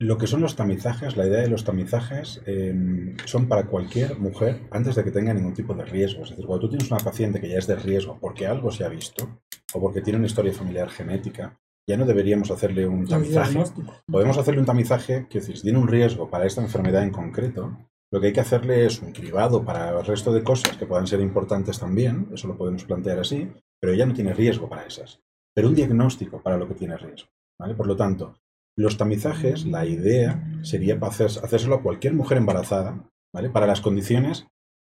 [0.00, 4.66] Lo que son los tamizajes, la idea de los tamizajes eh, son para cualquier mujer
[4.70, 6.24] antes de que tenga ningún tipo de riesgo.
[6.24, 8.84] Es decir, cuando tú tienes una paciente que ya es de riesgo porque algo se
[8.84, 9.40] ha visto
[9.72, 13.62] o porque tiene una historia familiar genética, ya no deberíamos hacerle un tamizaje.
[14.06, 17.76] Podemos hacerle un tamizaje que si tiene un riesgo para esta enfermedad en concreto,
[18.10, 21.06] lo que hay que hacerle es un cribado para el resto de cosas que puedan
[21.06, 25.20] ser importantes también, eso lo podemos plantear así, pero ella no tiene riesgo para esas.
[25.54, 27.28] Pero un diagnóstico para lo que tiene riesgo.
[27.58, 27.74] ¿vale?
[27.74, 28.38] Por lo tanto,
[28.76, 33.50] los tamizajes, la idea sería hacérselo a cualquier mujer embarazada, ¿vale?
[33.50, 34.46] para las condiciones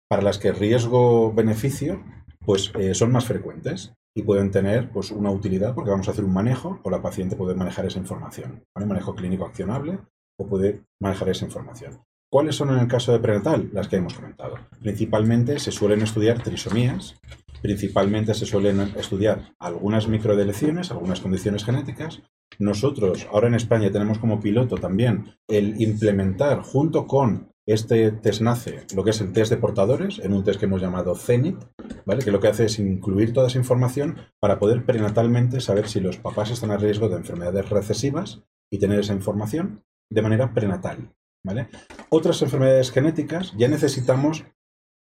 [0.10, 2.04] para las que riesgo-beneficio
[2.46, 6.24] pues, eh, son más frecuentes y pueden tener pues, una utilidad porque vamos a hacer
[6.24, 8.64] un manejo o la paciente puede manejar esa información.
[8.76, 10.00] manejo clínico accionable
[10.40, 12.02] o puede manejar esa información.
[12.30, 13.70] ¿Cuáles son en el caso de prenatal?
[13.74, 14.56] Las que hemos comentado.
[14.82, 17.16] Principalmente se suelen estudiar trisomías,
[17.62, 22.22] principalmente se suelen estudiar algunas microdeleciones, algunas condiciones genéticas.
[22.60, 28.86] Nosotros ahora en España tenemos como piloto también el implementar junto con este test nace
[28.96, 31.58] lo que es el test de portadores en un test que hemos llamado CENIT,
[32.06, 32.24] ¿vale?
[32.24, 36.18] que lo que hace es incluir toda esa información para poder prenatalmente saber si los
[36.18, 38.42] papás están a riesgo de enfermedades recesivas
[38.72, 41.14] y tener esa información de manera prenatal.
[41.44, 41.68] ¿vale?
[42.10, 44.46] Otras enfermedades genéticas ya necesitamos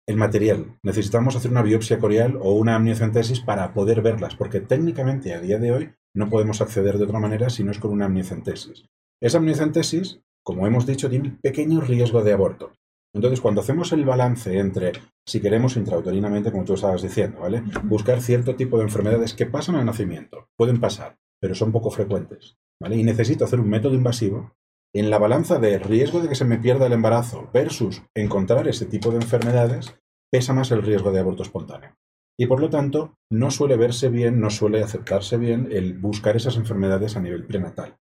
[0.08, 5.34] el material, necesitamos hacer una biopsia corial o una amniocentesis para poder verlas, porque técnicamente
[5.34, 8.06] a día de hoy no podemos acceder de otra manera si no es con una
[8.06, 8.86] amniocentesis.
[9.22, 12.72] Esa amniocentesis, como hemos dicho, tiene un pequeño riesgo de aborto,
[13.14, 14.92] Entonces, cuando hacemos el balance entre,
[15.26, 17.64] si queremos intrauterinamente, como tú estabas diciendo, ¿vale?
[17.84, 22.58] Buscar cierto tipo de enfermedades que pasan al nacimiento, pueden pasar, pero son poco frecuentes,
[22.82, 22.98] ¿vale?
[22.98, 24.52] Y necesito hacer un método invasivo
[24.94, 28.86] en la balanza de riesgo de que se me pierda el embarazo versus encontrar ese
[28.86, 29.96] tipo de enfermedades,
[30.32, 31.96] pesa más el riesgo de aborto espontáneo.
[32.38, 36.58] Y por lo tanto, no suele verse bien, no suele aceptarse bien el buscar esas
[36.58, 37.98] enfermedades a nivel prenatal.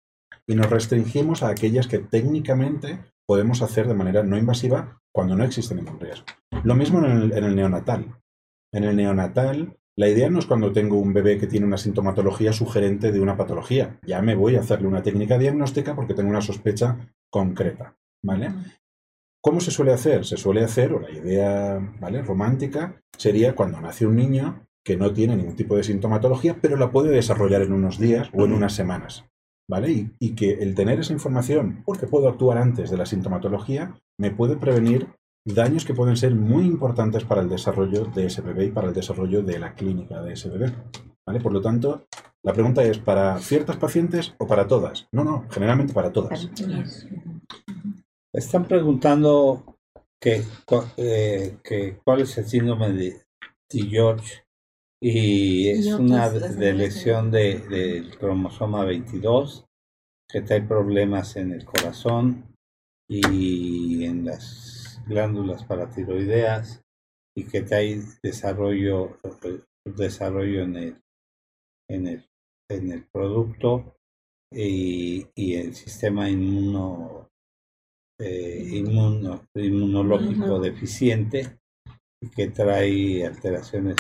[0.48, 5.44] Y nos restringimos a aquellas que técnicamente podemos hacer de manera no invasiva cuando no
[5.44, 6.26] existe ningún riesgo.
[6.64, 8.20] Lo mismo en el, neonatal.
[8.72, 12.52] En el neonatal, la idea no es cuando tengo un bebé que tiene una sintomatología
[12.52, 14.00] sugerente de una patología.
[14.06, 16.98] Ya me voy a hacerle una técnica diagnóstica porque tengo una sospecha
[17.30, 17.96] concreta.
[18.26, 18.52] ¿Vale?
[19.44, 20.24] ¿Cómo se suele hacer?
[20.26, 22.22] Se suele hacer, o la idea ¿vale?
[22.22, 26.92] romántica, sería cuando nace un niño que no tiene ningún tipo de sintomatología, pero la
[26.92, 29.26] puede desarrollar en unos días o en unas semanas.
[29.70, 29.92] ¿Vale?
[29.92, 34.32] Y, y que el tener esa información, porque puedo actuar antes de la sintomatología, me
[34.32, 35.08] puede prevenir
[35.46, 38.94] daños que pueden ser muy importantes para el desarrollo de ese bebé y para el
[38.94, 40.74] desarrollo de la clínica de ese bebé.
[41.28, 41.42] ¿Vale?
[41.42, 42.06] Por lo tanto,
[42.44, 45.08] la pregunta es, ¿para ciertas pacientes o para todas?
[45.12, 46.50] No, no, generalmente para todas.
[48.34, 49.78] Están preguntando
[50.20, 50.42] que,
[50.98, 53.22] eh, que cuál es el síndrome de,
[53.70, 54.44] George
[55.02, 59.66] y es una de lesión del de cromosoma 22
[60.30, 62.56] que trae problemas en el corazón
[63.10, 66.84] y en las glándulas paratiroideas
[67.36, 69.18] y que trae desarrollo
[69.86, 71.02] desarrollo en el
[71.90, 72.30] en el
[72.70, 73.98] en el producto
[74.52, 77.33] y, y el sistema inmuno
[78.26, 78.84] eh,
[79.56, 81.60] inmunológico deficiente
[82.22, 83.98] y que trae alteraciones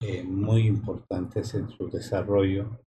[0.00, 2.80] eh, muy importantes en su desarrollo.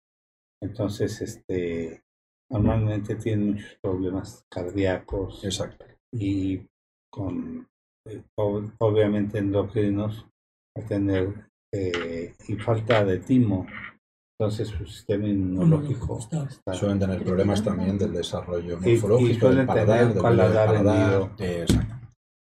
[0.62, 2.03] Entonces, este,
[2.51, 5.45] normalmente tiene muchos problemas cardíacos.
[5.45, 5.85] Exacto.
[6.12, 6.67] Y
[7.12, 7.69] con,
[8.07, 10.27] eh, obviamente, endocrinos,
[10.77, 11.51] a tener
[12.49, 13.67] y falta de timo
[14.39, 16.18] entonces su sistema inmunológico
[16.72, 21.30] suelen tener problemas también del desarrollo morfológico, del paladar, del paladar,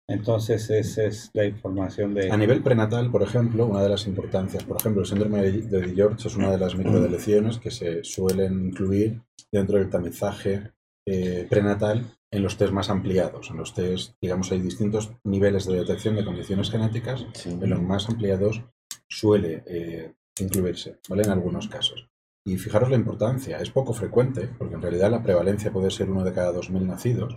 [0.08, 2.30] Entonces esa es la información de...
[2.30, 6.28] A nivel prenatal, por ejemplo, una de las importancias, por ejemplo, el síndrome de George
[6.28, 9.20] es una de las microdeleciones que se suelen incluir
[9.50, 10.70] dentro del tamizaje
[11.04, 13.50] eh, prenatal en los test más ampliados.
[13.50, 17.26] En los test, digamos, hay distintos niveles de detección de condiciones genéticas.
[17.44, 18.62] En los más ampliados
[19.08, 20.12] suele eh,
[20.42, 21.22] incluirse, ¿vale?
[21.22, 22.08] En algunos casos.
[22.44, 26.24] Y fijaros la importancia, es poco frecuente, porque en realidad la prevalencia puede ser uno
[26.24, 27.36] de cada 2.000 nacidos,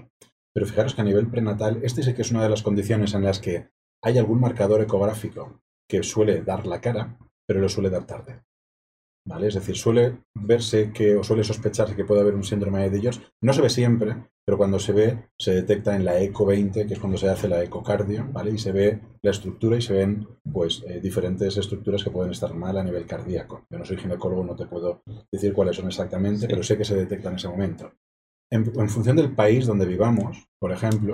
[0.53, 3.24] pero fijaros que a nivel prenatal, este sí que es una de las condiciones en
[3.24, 3.70] las que
[4.01, 8.41] hay algún marcador ecográfico que suele dar la cara, pero lo suele dar tarde.
[9.28, 9.48] ¿Vale?
[9.48, 13.22] Es decir, suele verse que, o suele sospecharse que puede haber un síndrome de ellos.
[13.42, 14.16] No se ve siempre,
[14.46, 17.48] pero cuando se ve, se detecta en la eco 20, que es cuando se hace
[17.48, 18.52] la ecocardio, ¿vale?
[18.52, 22.54] Y se ve la estructura y se ven, pues, eh, diferentes estructuras que pueden estar
[22.54, 23.66] mal a nivel cardíaco.
[23.72, 25.02] Yo no soy ginecólogo, no te puedo
[25.32, 27.92] decir cuáles son exactamente, pero sé que se detecta en ese momento.
[28.52, 31.14] En, función del país donde vivamos, por ejemplo,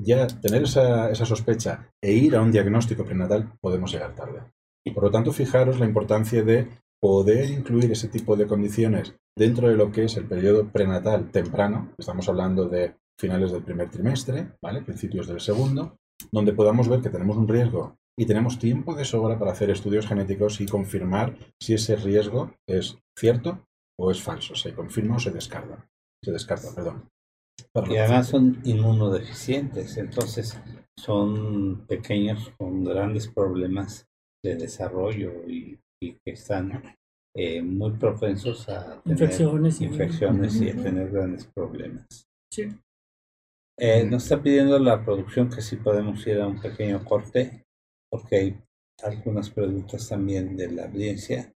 [0.00, 4.42] ya tener esa, esa sospecha e ir a un diagnóstico prenatal podemos llegar tarde.
[4.86, 6.68] Y por lo tanto, fijaros la importancia de
[7.00, 11.92] poder incluir ese tipo de condiciones dentro de lo que es el periodo prenatal temprano,
[11.96, 14.82] estamos hablando de finales del primer trimestre, ¿vale?
[14.82, 15.96] principios del segundo,
[16.32, 20.06] donde podamos ver que tenemos un riesgo y tenemos tiempo de sobra para hacer estudios
[20.06, 23.64] genéticos y confirmar si ese riesgo es cierto
[23.96, 25.88] o es falso, se confirma o se descarta.
[26.24, 27.08] Se descarta, perdón.
[27.88, 30.60] Y además son inmunodeficientes, entonces
[30.96, 34.08] son pequeños con grandes problemas
[34.44, 36.82] de desarrollo y y que están
[37.36, 39.80] eh, muy propensos a tener infecciones,
[40.60, 42.06] y, a tener grandes problemas.
[42.52, 42.68] Sí.
[43.78, 47.64] Eh, nos está pidiendo la producción que si podemos ir a un pequeño corte,
[48.10, 48.60] porque hay
[49.04, 51.52] algunas preguntas también de la audiencia.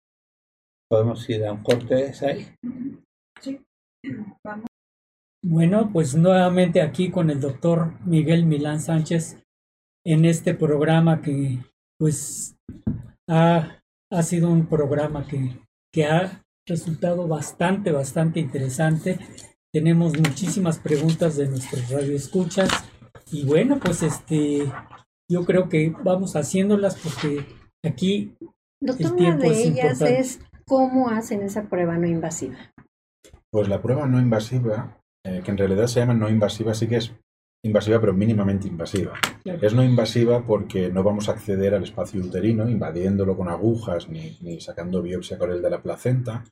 [0.89, 2.55] ¿Podemos ir a un corte, ahí?
[3.41, 3.61] Sí,
[4.45, 4.67] vamos.
[5.45, 9.43] Bueno, pues nuevamente aquí con el doctor Miguel Milán Sánchez
[10.07, 11.59] en este programa que
[11.99, 12.55] pues
[13.29, 13.82] ha
[14.13, 15.59] ha sido un programa que,
[15.93, 19.19] que ha resultado bastante, bastante interesante.
[19.73, 22.69] Tenemos muchísimas preguntas de nuestros radioescuchas
[23.31, 24.71] y bueno, pues este,
[25.31, 27.47] yo creo que vamos haciéndolas porque
[27.85, 28.37] aquí
[28.81, 32.59] Doctor, una de ellas es cómo hacen esa prueba no invasiva.
[33.51, 36.97] Pues la prueba no invasiva, eh, que en realidad se llama no invasiva, sí que
[36.97, 37.13] es
[37.65, 39.15] invasiva pero mínimamente invasiva.
[39.45, 44.37] Es no invasiva porque no vamos a acceder al espacio uterino invadiéndolo con agujas ni,
[44.41, 46.45] ni sacando biopsia con el de la placenta,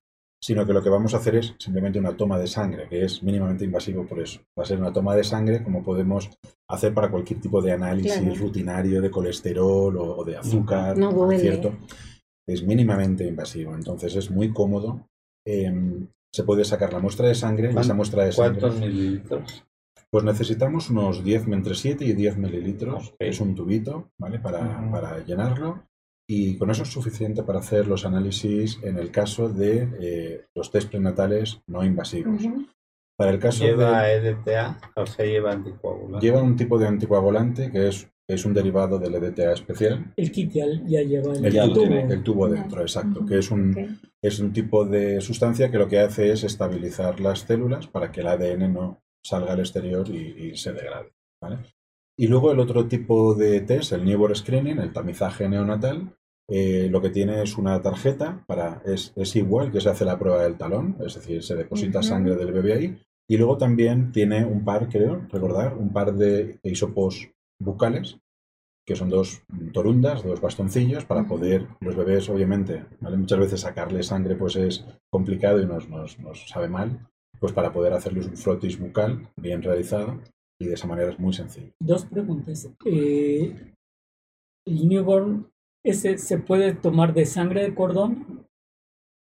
[0.42, 3.22] sino que lo que vamos a hacer es simplemente una toma de sangre, que es
[3.22, 4.40] mínimamente invasivo por eso.
[4.58, 6.30] Va a ser una toma de sangre como podemos
[6.68, 10.96] hacer para cualquier tipo de análisis rutinario de colesterol o, de azúcar,
[11.38, 11.74] ¿cierto?
[12.48, 15.06] Es mínimamente invasivo, entonces es muy cómodo.
[15.46, 18.60] Em, se puede sacar la muestra de sangre y esa muestra de sangre.
[18.60, 19.64] ¿Cuántos mililitros?
[20.10, 24.40] Pues necesitamos unos 10, entre 7 y 10 mililitros, es un tubito, ¿vale?
[24.40, 25.86] Para, para, llenarlo.
[26.28, 30.70] Y con eso es suficiente para hacer los análisis en el caso de eh, los
[30.70, 32.42] test prenatales no invasivos.
[33.16, 36.26] Para el caso ¿Lleva EDTA o sea, lleva anticoagulante?
[36.26, 40.12] Lleva un tipo de anticoagulante que es, es un derivado del EDTA especial.
[40.16, 41.94] El kit ya, lleva el, tubo.
[41.94, 46.00] el tubo dentro, exacto, que es un, es un tipo de sustancia que lo que
[46.00, 50.72] hace es estabilizar las células para que el ADN no salga al exterior y, se
[50.72, 51.10] degrade.
[52.16, 56.14] Y luego el otro tipo de test, el newborn screening, el tamizaje neonatal,
[56.48, 60.42] eh, lo que tiene es una tarjeta, para, es, igual que se hace la prueba
[60.42, 64.64] del talón, es decir, se deposita sangre del bebé ahí, y luego también tiene un
[64.64, 68.18] par, creo, recordar, un par de hisopos bucales,
[68.90, 74.34] que son dos torundas, dos bastoncillos, para poder, los bebés obviamente, muchas veces sacarle sangre
[74.34, 77.08] pues es complicado y nos, nos, nos sabe mal,
[77.40, 80.20] pues para poder hacerles un frotis bucal bien realizado
[80.60, 81.72] y de esa manera es muy sencillo.
[81.80, 82.68] Dos preguntas.
[82.84, 83.74] Eh,
[84.66, 85.50] ¿El newborn
[85.82, 88.46] ese se puede tomar de sangre de cordón?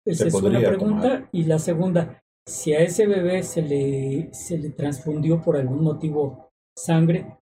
[0.06, 1.30] Esa es una pregunta.
[1.32, 6.50] Y la segunda, si a ese bebé se le, se le transfundió por algún motivo
[6.78, 7.38] sangre,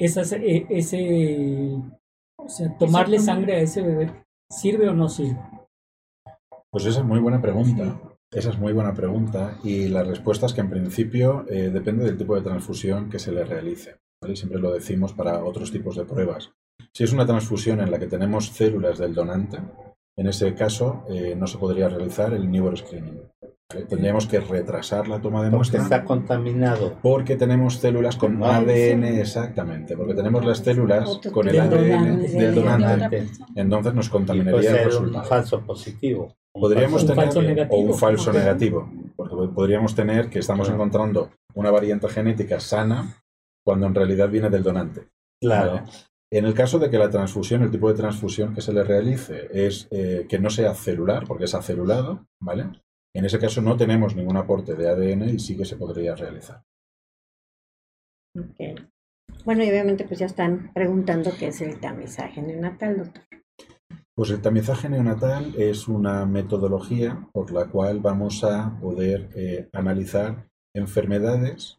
[0.00, 1.76] esa, e, ese,
[2.36, 5.38] o sea, tomarle sangre a ese bebé, ¿sirve o no sirve?
[6.70, 8.00] Pues esa es muy buena pregunta.
[8.30, 12.18] Esa es muy buena pregunta y la respuesta es que en principio eh, depende del
[12.18, 13.96] tipo de transfusión que se le realice.
[14.34, 16.52] Siempre lo decimos para otros tipos de pruebas.
[16.92, 19.58] Si es una transfusión en la que tenemos células del donante,
[20.16, 23.22] en ese caso eh, no se podría realizar el newborn screening.
[23.88, 25.80] Tendríamos que retrasar la toma de muestra.
[25.80, 26.98] Porque está contaminado.
[27.02, 29.94] Porque tenemos células con ADN, exactamente.
[29.94, 33.28] Porque tenemos las células con el ADN del donante.
[33.54, 35.22] Entonces nos contaminaría el resultado.
[35.22, 36.37] Un falso positivo.
[36.52, 42.60] Podríamos tener o un falso negativo, porque podríamos tener que estamos encontrando una variante genética
[42.60, 43.22] sana
[43.64, 45.08] cuando en realidad viene del donante.
[45.40, 45.84] Claro.
[46.30, 49.48] En el caso de que la transfusión, el tipo de transfusión que se le realice
[49.52, 52.66] es eh, que no sea celular, porque es acelulado, ¿vale?
[53.14, 56.62] En ese caso no tenemos ningún aporte de ADN y sí que se podría realizar.
[58.36, 58.74] Okay.
[59.44, 63.24] Bueno, y obviamente pues ya están preguntando qué es el tamizaje neonatal, doctor.
[64.18, 70.48] Pues el tamizaje neonatal es una metodología por la cual vamos a poder eh, analizar
[70.74, 71.78] enfermedades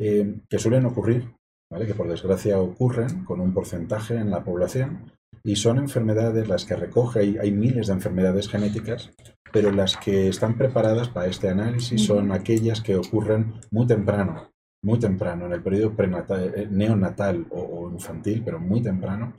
[0.00, 1.34] eh, que suelen ocurrir,
[1.70, 1.86] ¿vale?
[1.86, 5.12] que por desgracia ocurren con un porcentaje en la población
[5.44, 9.10] y son enfermedades las que recoge, hay, hay miles de enfermedades genéticas,
[9.52, 14.52] pero las que están preparadas para este análisis son aquellas que ocurren muy temprano,
[14.82, 19.34] muy temprano, en el periodo prenatal, eh, neonatal o infantil, pero muy temprano,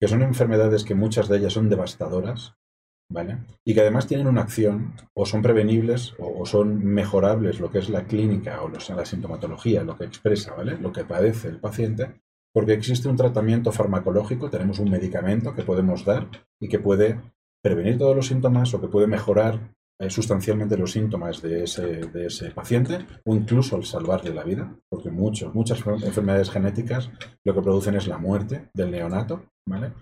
[0.00, 2.54] que son enfermedades que muchas de ellas son devastadoras,
[3.10, 3.38] ¿vale?
[3.64, 7.90] Y que además tienen una acción, o son prevenibles, o, son mejorables lo que es
[7.90, 10.78] la clínica o la sintomatología, lo que expresa, ¿vale?
[10.78, 12.22] Lo que padece el paciente,
[12.54, 16.28] porque existe un tratamiento farmacológico, tenemos un medicamento que podemos dar
[16.60, 17.20] y que puede
[17.62, 22.26] prevenir todos los síntomas o que puede mejorar eh, sustancialmente los síntomas de ese, de
[22.26, 27.10] ese paciente o incluso al salvarle la vida, porque muchas enfermedades genéticas
[27.44, 29.92] lo que producen es la muerte del neonato, ¿vale?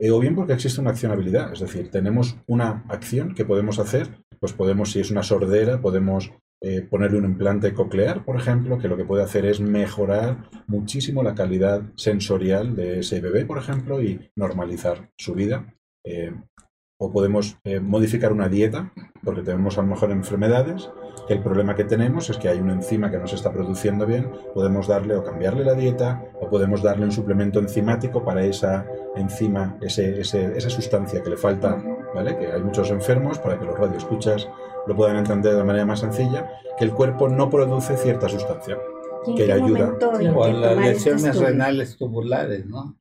[0.00, 4.24] Eh, o bien porque existe una accionabilidad, es decir, tenemos una acción que podemos hacer,
[4.40, 8.88] pues podemos, si es una sordera, podemos eh, ponerle un implante coclear, por ejemplo, que
[8.88, 14.02] lo que puede hacer es mejorar muchísimo la calidad sensorial de ese bebé, por ejemplo,
[14.02, 15.74] y normalizar su vida
[17.00, 20.90] o podemos eh, modificar una dieta, porque tenemos a lo mejor enfermedades,
[21.26, 24.06] que el problema que tenemos es que hay una enzima que no se está produciendo
[24.06, 28.86] bien, podemos darle o cambiarle la dieta, o podemos darle un suplemento enzimático para esa
[29.16, 31.82] enzima, ese, esa sustancia que le falta,
[32.14, 32.36] ¿vale?
[32.36, 34.48] Que hay muchos enfermos, para que los radioescuchas
[34.86, 38.78] lo puedan entender de manera más sencilla, que el cuerpo no produce cierta sustancia
[39.36, 39.96] que le ayuda.
[40.34, 42.96] O las lesiones renales tubulares, ¿no?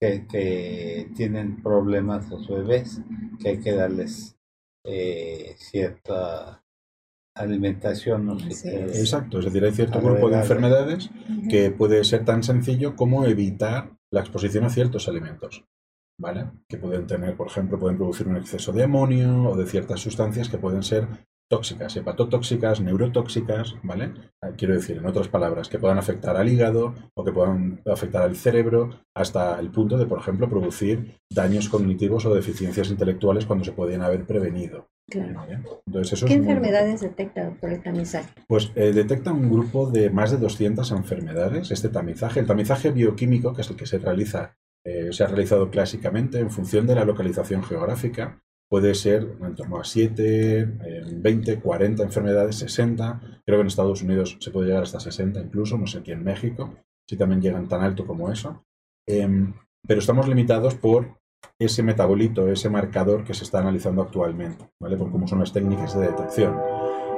[0.00, 3.00] que, tienen problemas los bebés,
[3.40, 4.36] que hay que darles
[4.84, 6.63] eh, cierta
[7.34, 8.38] alimentación.
[8.40, 11.10] Exacto, es decir, hay cierto grupo de enfermedades
[11.48, 15.64] que puede ser tan sencillo como evitar la exposición a ciertos alimentos.
[16.16, 16.46] ¿Vale?
[16.68, 20.48] Que pueden tener, por ejemplo, pueden producir un exceso de amonio o de ciertas sustancias
[20.48, 21.08] que pueden ser
[21.48, 24.12] tóxicas, hepatotóxicas, neurotóxicas, ¿vale?
[24.42, 28.22] Ah, quiero decir, en otras palabras, que puedan afectar al hígado o que puedan afectar
[28.22, 33.64] al cerebro hasta el punto de, por ejemplo, producir daños cognitivos o deficiencias intelectuales cuando
[33.64, 34.88] se podían haber prevenido.
[35.10, 35.42] Claro.
[35.86, 38.30] Entonces, ¿Qué enfermedades detecta por el tamizaje?
[38.48, 42.40] Pues eh, detecta un grupo de más de 200 enfermedades, este tamizaje.
[42.40, 46.50] El tamizaje bioquímico, que es el que se realiza, eh, se ha realizado clásicamente en
[46.50, 50.66] función de la localización geográfica, puede ser en torno a 7,
[51.16, 53.20] 20, 40 enfermedades, 60.
[53.44, 56.24] Creo que en Estados Unidos se puede llegar hasta 60 incluso, no sé aquí en
[56.24, 56.74] México,
[57.08, 58.64] si también llegan tan alto como eso.
[59.06, 59.54] Em,
[59.86, 61.18] pero estamos limitados por
[61.58, 64.96] ese metabolito, ese marcador que se está analizando actualmente, ¿vale?
[64.96, 66.58] Por cómo son las técnicas de detección.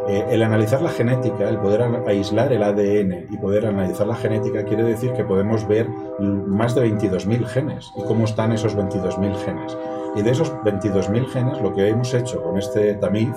[0.09, 4.65] Eh, el analizar la genética, el poder aislar el ADN y poder analizar la genética
[4.65, 9.77] quiere decir que podemos ver más de 22.000 genes y cómo están esos 22.000 genes.
[10.17, 13.37] Y de esos 22.000 genes, lo que hemos hecho con este tamiz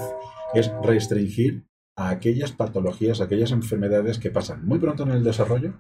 [0.54, 1.66] es restringir
[1.98, 5.74] a aquellas patologías, aquellas enfermedades que pasan muy pronto en el desarrollo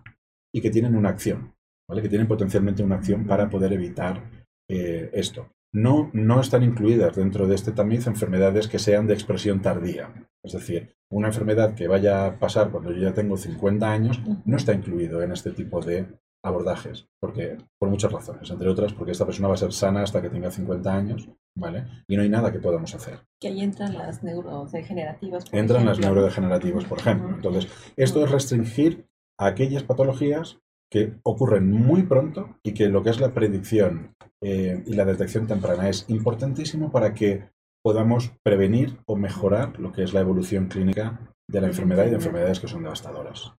[0.53, 1.55] y que tienen una acción,
[1.87, 2.01] ¿vale?
[2.01, 4.29] que tienen potencialmente una acción para poder evitar
[4.69, 5.47] eh, esto.
[5.73, 10.27] No, no están incluidas dentro de este tamiz enfermedades que sean de expresión tardía.
[10.43, 14.57] Es decir, una enfermedad que vaya a pasar cuando yo ya tengo 50 años no
[14.57, 16.07] está incluido en este tipo de
[16.43, 20.21] abordajes, porque por muchas razones, entre otras porque esta persona va a ser sana hasta
[20.21, 21.85] que tenga 50 años, ¿vale?
[22.07, 23.19] Y no hay nada que podamos hacer.
[23.39, 25.45] Que ahí entran las neurodegenerativas.
[25.51, 27.29] entran las neurodegenerativas, por ejemplo.
[27.29, 27.67] Entonces,
[27.97, 30.59] esto es restringir a aquellas patologías
[30.91, 35.45] que ocurren muy pronto y que lo que es la predicción eh, y la detección
[35.45, 37.49] temprana es importantísimo para que
[37.89, 42.17] podamos prevenir o mejorar lo que es la evolución clínica de la enfermedad y de
[42.17, 43.51] enfermedades que son devastadoras.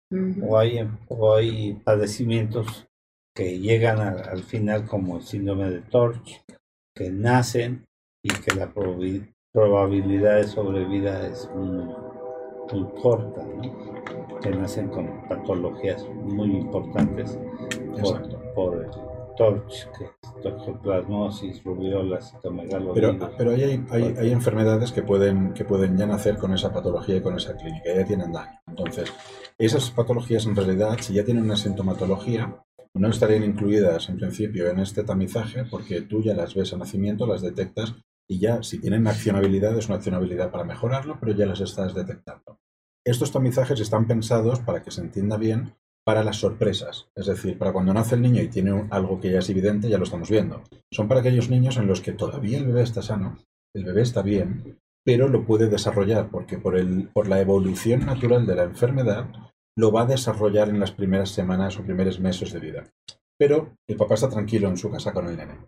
[0.44, 2.88] O hay, o hay padecimientos
[3.36, 6.44] que llegan al final como el síndrome de Torch,
[6.96, 7.88] que nacen
[8.24, 11.92] y que la probabilidad de sobrevida es muy,
[13.02, 13.44] corta,
[14.44, 17.40] que nacen con patologías muy importantes
[18.00, 19.09] por, por
[19.40, 22.20] Torch, que es toxoplasmosis, rubiola,
[22.94, 27.16] Pero, pero hay, hay, hay, enfermedades que pueden, que pueden ya nacer con esa patología
[27.16, 28.60] y con esa clínica, ya tienen daño.
[28.68, 29.14] Entonces,
[29.58, 32.62] esas patologías en realidad, si ya tienen una sintomatología,
[32.94, 37.26] no estarían incluidas en principio en este tamizaje porque tú ya las ves a nacimiento,
[37.26, 37.96] las detectas
[38.28, 42.60] y ya si tienen accionabilidad es una accionabilidad para mejorarlo, pero ya las estás detectando.
[43.06, 45.76] Estos tamizajes están pensados para que se entienda bien
[46.10, 47.08] para las sorpresas.
[47.16, 50.00] Es decir, para cuando nace el niño y tiene algo que ya es evidente, ya
[50.00, 50.64] lo estamos viendo.
[50.92, 53.38] Son para aquellos niños en los que todavía el bebé está sano,
[53.76, 58.48] el bebé está bien, pero lo puede desarrollar porque por, el, por la evolución natural
[58.48, 59.28] de la enfermedad
[59.78, 62.86] lo va a desarrollar en las primeras semanas o primeros meses de vida.
[63.38, 65.60] Pero el papá está tranquilo en su casa con el nene.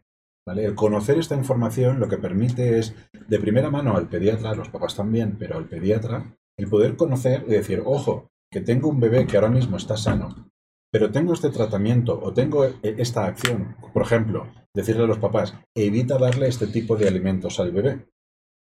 [0.47, 2.95] El conocer esta información lo que permite es,
[3.27, 7.51] de primera mano al pediatra, los papás también, pero al pediatra, el poder conocer y
[7.51, 10.51] decir, ojo, que tengo un bebé que ahora mismo está sano,
[10.91, 15.55] pero tengo este tratamiento o tengo e, esta acción, por ejemplo, decirle a los papás,
[15.73, 18.07] evita darle este tipo de alimentos al bebé.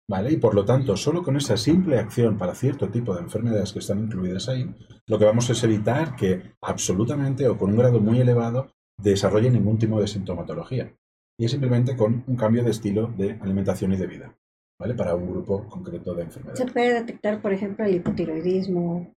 [0.07, 0.33] ¿Vale?
[0.33, 3.79] Y por lo tanto, solo con esa simple acción para cierto tipo de enfermedades que
[3.79, 4.75] están incluidas ahí,
[5.07, 8.71] lo que vamos es evitar que absolutamente o con un grado muy elevado
[9.01, 10.95] desarrolle ningún tipo de sintomatología.
[11.39, 14.37] Y es simplemente con un cambio de estilo de alimentación y de vida,
[14.79, 14.95] ¿vale?
[14.95, 16.59] Para un grupo concreto de enfermedades.
[16.59, 19.11] Se puede detectar, por ejemplo, el hipotiroidismo,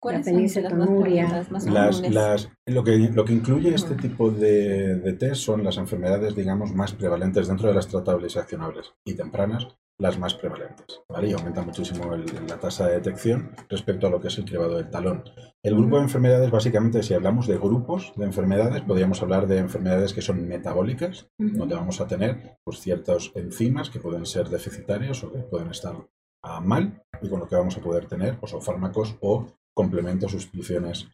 [0.00, 5.42] ¿Cuáles son las más las, lo, que, lo que incluye este tipo de, de, test
[5.42, 9.66] son las enfermedades, digamos, más prevalentes dentro de las tratables y accionables y tempranas,
[9.98, 11.02] las más prevalentes.
[11.08, 11.28] ¿vale?
[11.28, 14.90] Y aumenta muchísimo la tasa de detección respecto a lo que es el cribado del
[14.90, 15.24] talón.
[15.62, 20.12] El grupo de enfermedades, básicamente, si hablamos de grupos de enfermedades, podríamos hablar de enfermedades
[20.12, 25.32] que son metabólicas, donde vamos a tener pues, ciertas enzimas que pueden ser deficitarios o
[25.32, 25.96] que pueden estar
[26.42, 29.46] a mal y con lo que vamos a poder tener pues, o fármacos o
[29.78, 31.06] complementos, sustituciones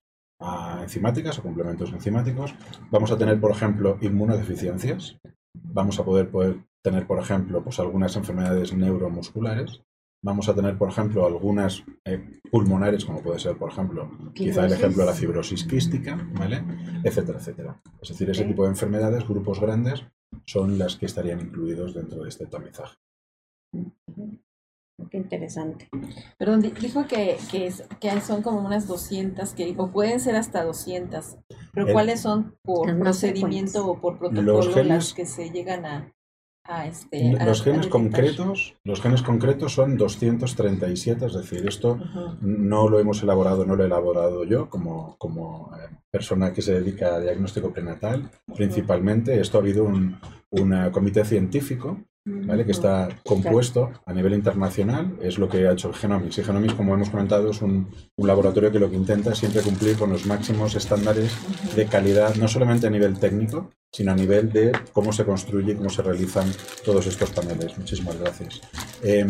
[0.83, 2.55] enzimáticas o complementos enzimáticos.
[2.91, 5.19] Vamos a tener, por ejemplo, inmunodeficiencias.
[5.77, 9.83] Vamos a poder, poder tener, por ejemplo, pues algunas enfermedades neuromusculares.
[10.23, 14.73] Vamos a tener, por ejemplo, algunas eh, pulmonares, como puede ser, por ejemplo, quizá el
[14.73, 16.65] ejemplo de la fibrosis quística, ¿vale?
[17.05, 17.83] Etcétera, etcétera.
[18.01, 20.07] Es decir, ese tipo de enfermedades, grupos grandes,
[20.47, 22.97] son las que estarían incluidos dentro de este tamizaje.
[25.11, 25.89] Qué interesante.
[26.39, 30.65] Perdón, dijo que, que, es, que son como unas 200, que, o pueden ser hasta
[30.65, 31.37] 200.
[31.73, 36.13] Pero ¿cuáles son por procedimiento o por protocolo las que se llegan a,
[36.67, 41.99] a este, los genes concretos los genes concretos son 237 es decir esto
[42.41, 46.73] no lo hemos elaborado no lo he elaborado yo como, como eh, persona que se
[46.73, 50.19] dedica a diagnóstico prenatal principalmente esto ha habido un,
[50.51, 52.65] un comité científico ¿vale?
[52.65, 56.39] que está compuesto a nivel internacional, es lo que ha hecho el Genomics.
[56.39, 59.63] Y Genomics, como hemos comentado, es un, un laboratorio que lo que intenta es siempre
[59.63, 61.33] cumplir con los máximos estándares
[61.75, 65.77] de calidad, no solamente a nivel técnico, sino a nivel de cómo se construye y
[65.77, 66.51] cómo se realizan
[66.85, 67.77] todos estos paneles.
[67.79, 68.61] Muchísimas gracias.
[69.03, 69.29] Em,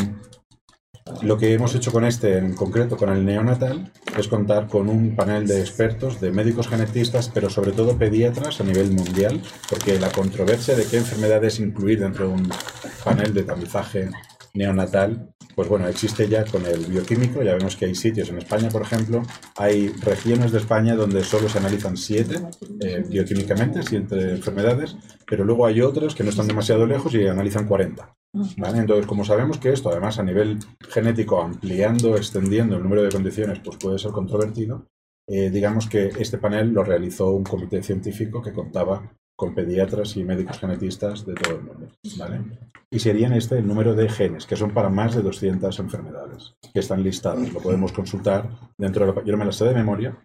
[1.22, 5.14] lo que hemos hecho con este, en concreto con el neonatal, es contar con un
[5.14, 10.10] panel de expertos, de médicos genetistas, pero sobre todo pediatras a nivel mundial, porque la
[10.10, 12.50] controversia de qué enfermedades incluir dentro de un
[13.04, 14.10] panel de tamizaje
[14.54, 18.68] neonatal, pues bueno, existe ya con el bioquímico, ya vemos que hay sitios en España,
[18.70, 19.22] por ejemplo,
[19.56, 22.40] hay regiones de España donde solo se analizan siete
[22.80, 27.66] eh, bioquímicamente, siete enfermedades, pero luego hay otras que no están demasiado lejos y analizan
[27.66, 28.14] 40.
[28.34, 30.58] Entonces, como sabemos que esto, además, a nivel
[30.88, 34.86] genético, ampliando, extendiendo el número de condiciones, pues puede ser controvertido,
[35.28, 40.24] eh, digamos que este panel lo realizó un comité científico que contaba con pediatras y
[40.24, 41.88] médicos genetistas de todo el mundo.
[42.18, 42.40] ¿vale?
[42.90, 46.80] Y serían este el número de genes, que son para más de 200 enfermedades, que
[46.80, 47.52] están listadas.
[47.52, 48.48] Lo podemos consultar
[48.78, 49.24] dentro de la...
[49.24, 50.16] Yo no me las sé de memoria,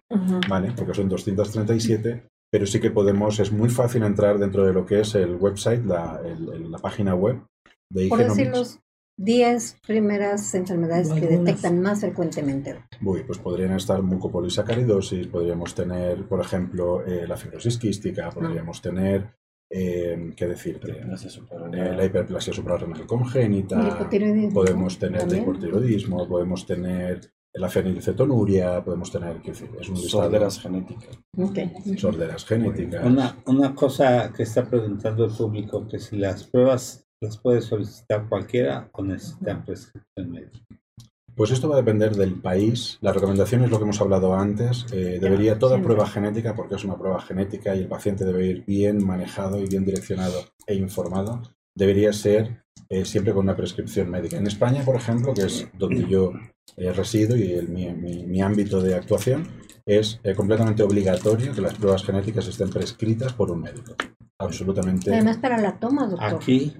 [0.48, 0.72] ¿vale?
[0.76, 5.00] porque son 237, pero sí que podemos, es muy fácil entrar dentro de lo que
[5.00, 7.42] es el website, la, la página web
[7.90, 8.80] de Por decir los
[9.20, 12.84] 10 primeras enfermedades que detectan más frecuentemente.
[13.04, 18.30] Uy, pues podrían estar mucopolisacaridosis, podríamos tener, por ejemplo, eh, la fibrosis quística, ah.
[18.30, 19.34] podríamos tener,
[19.70, 21.02] eh, ¿qué decirte?
[21.02, 24.08] Eh, la hiperplasia suprarrenal congénita,
[24.54, 27.20] podemos tener el hipotiroidismo, podemos tener
[27.52, 29.68] la fenilcetonuria, podemos tener, ¿qué decir?
[29.78, 31.18] Es un Sorderas genéticas.
[31.36, 31.70] Okay.
[31.98, 33.04] Sorderas genéticas.
[33.04, 38.26] Una, una cosa que está preguntando el público, que si las pruebas ¿Las puede solicitar
[38.30, 40.58] cualquiera o necesitan prescripción médica?
[41.34, 42.96] Pues esto va a depender del país.
[43.02, 44.86] La recomendación es lo que hemos hablado antes.
[44.90, 48.64] Eh, debería toda prueba genética, porque es una prueba genética y el paciente debe ir
[48.64, 51.42] bien manejado y bien direccionado e informado,
[51.74, 54.38] debería ser eh, siempre con una prescripción médica.
[54.38, 56.32] En España, por ejemplo, que es donde yo
[56.78, 59.46] eh, resido y el, mi, mi, ámbito de actuación,
[59.84, 63.94] es completamente obligatorio que las pruebas genéticas estén prescritas por un médico.
[64.38, 65.12] Absolutamente.
[65.12, 66.34] Además, para la toma, doctor.
[66.34, 66.74] Aquí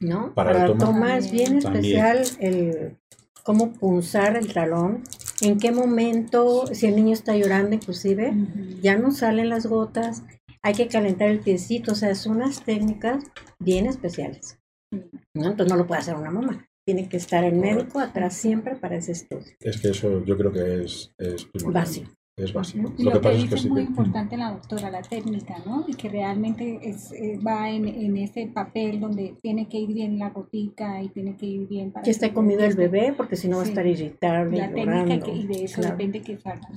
[0.00, 0.34] ¿no?
[0.34, 2.96] Para, tomar es bien especial el
[3.42, 5.02] cómo punzar el talón,
[5.40, 8.34] en qué momento, si el niño está llorando inclusive,
[8.82, 10.22] ya no salen las gotas,
[10.62, 13.24] hay que calentar el piecito, o sea, son unas técnicas
[13.58, 14.58] bien especiales.
[14.92, 15.50] ¿no?
[15.50, 16.66] Entonces no lo puede hacer una mamá.
[16.86, 19.52] Tiene que estar el médico atrás siempre para ese estudio.
[19.60, 22.92] Es que eso yo creo que es, es básico es básico.
[22.98, 25.84] Lo, que, pasa es, que muy importante la doctora, la técnica, ¿no?
[25.88, 30.18] Y que realmente es, eh, va en, en, ese papel donde tiene que ir bien
[30.18, 32.04] la gotica y tiene que ir bien para...
[32.04, 34.58] Que esté comido el bebé, porque si no va a estar irritable.
[34.58, 36.68] La técnica que, y de eso depende que salga.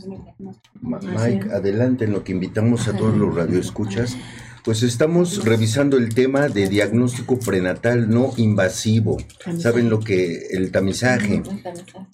[0.81, 4.17] Mike, adelante en lo que invitamos a todos los radioescuchas.
[4.63, 9.17] Pues estamos revisando el tema de diagnóstico prenatal no invasivo.
[9.57, 11.41] ¿Saben lo que el tamizaje.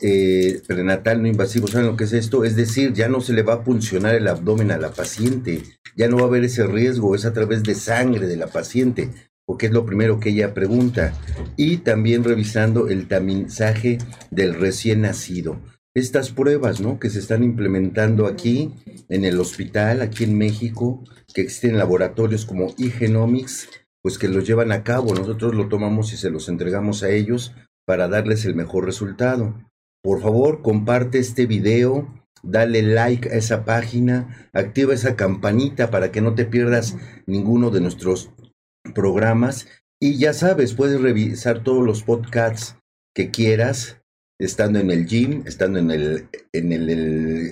[0.01, 1.67] Eh, prenatal no invasivo?
[1.67, 2.45] ¿Saben lo que es esto?
[2.45, 5.61] Es decir, ya no se le va a puncionar el abdomen a la paciente,
[5.97, 9.09] ya no va a haber ese riesgo, es a través de sangre de la paciente,
[9.45, 11.13] porque es lo primero que ella pregunta.
[11.57, 13.97] Y también revisando el tamizaje
[14.31, 15.59] del recién nacido
[15.97, 16.99] estas pruebas, ¿no?
[16.99, 18.71] Que se están implementando aquí
[19.09, 21.03] en el hospital, aquí en México,
[21.33, 23.67] que existen laboratorios como eGenomics,
[24.03, 25.15] pues que los llevan a cabo.
[25.15, 27.55] Nosotros lo tomamos y se los entregamos a ellos
[27.85, 29.55] para darles el mejor resultado.
[30.03, 32.13] Por favor, comparte este video,
[32.43, 36.95] dale like a esa página, activa esa campanita para que no te pierdas
[37.25, 38.29] ninguno de nuestros
[38.93, 39.67] programas.
[39.99, 42.77] Y ya sabes, puedes revisar todos los podcasts
[43.15, 43.99] que quieras
[44.39, 46.89] estando en el gym, estando en el, en el,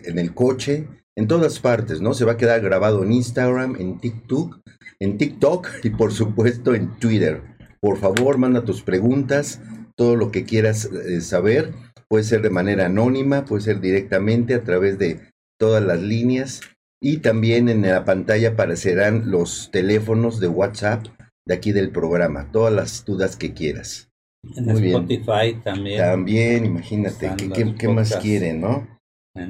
[0.06, 2.14] en el coche, en todas partes, ¿no?
[2.14, 4.60] Se va a quedar grabado en Instagram, en TikTok,
[5.00, 7.42] en TikTok y por supuesto en Twitter.
[7.80, 9.62] Por favor, manda tus preguntas,
[9.96, 11.74] todo lo que quieras eh, saber.
[12.08, 15.20] Puede ser de manera anónima, puede ser directamente a través de
[15.60, 16.62] todas las líneas.
[17.02, 21.08] Y también en la pantalla aparecerán los teléfonos de WhatsApp
[21.46, 24.10] de aquí del programa, todas las dudas que quieras.
[24.56, 26.00] En Spotify también.
[26.00, 27.32] También, imagínate,
[27.78, 28.88] ¿qué, más quieren, no?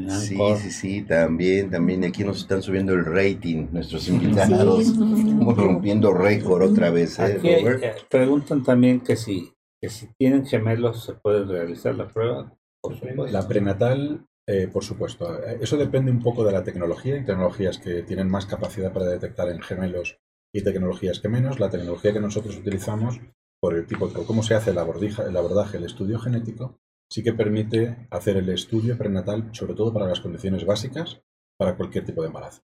[0.10, 4.88] sí, sí, sí, también, también aquí nos están subiendo el rating, nuestros invitados.
[4.88, 11.04] Estamos rompiendo récord otra vez, ¿eh, eh, preguntan también que si, que si tienen gemelos
[11.04, 12.52] se puede realizar la prueba.
[13.30, 15.44] La prenatal, eh, por supuesto.
[15.44, 17.16] Eso depende un poco de la tecnología.
[17.16, 20.20] Hay tecnologías que tienen más capacidad para detectar en gemelos
[20.54, 21.60] y tecnologías que menos.
[21.60, 23.20] La tecnología que nosotros utilizamos
[23.66, 26.78] por el tipo, por cómo se hace el abordaje, el el estudio genético,
[27.10, 31.24] sí que permite hacer el estudio prenatal, sobre todo para las condiciones básicas,
[31.58, 32.62] para cualquier tipo de embarazo.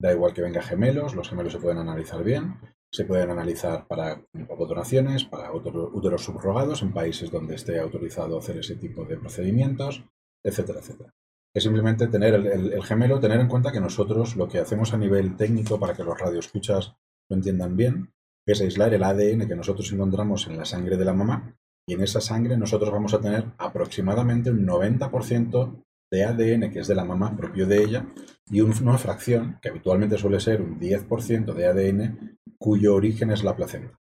[0.00, 2.54] Da igual que venga gemelos, los gemelos se pueden analizar bien.
[2.92, 8.76] se pueden analizar para donaciones, para úteros subrogados en países donde esté autorizado hacer ese
[8.76, 10.04] tipo de procedimientos,
[10.44, 11.12] etcétera, etcétera.
[11.52, 15.36] Es simplemente tener el, gemelo, tener en cuenta que nosotros lo que hacemos a nivel
[15.36, 16.94] técnico para que los radioescuchas
[17.28, 18.13] lo entiendan bien,
[18.46, 21.56] es aislar el ADN que nosotros encontramos en la sangre de la mamá
[21.86, 26.88] y en esa sangre nosotros vamos a tener aproximadamente un 90% de ADN que es
[26.88, 28.06] de la mamá propio de ella
[28.50, 33.56] y una fracción que habitualmente suele ser un 10% de ADN cuyo origen es la
[33.56, 33.98] placenta.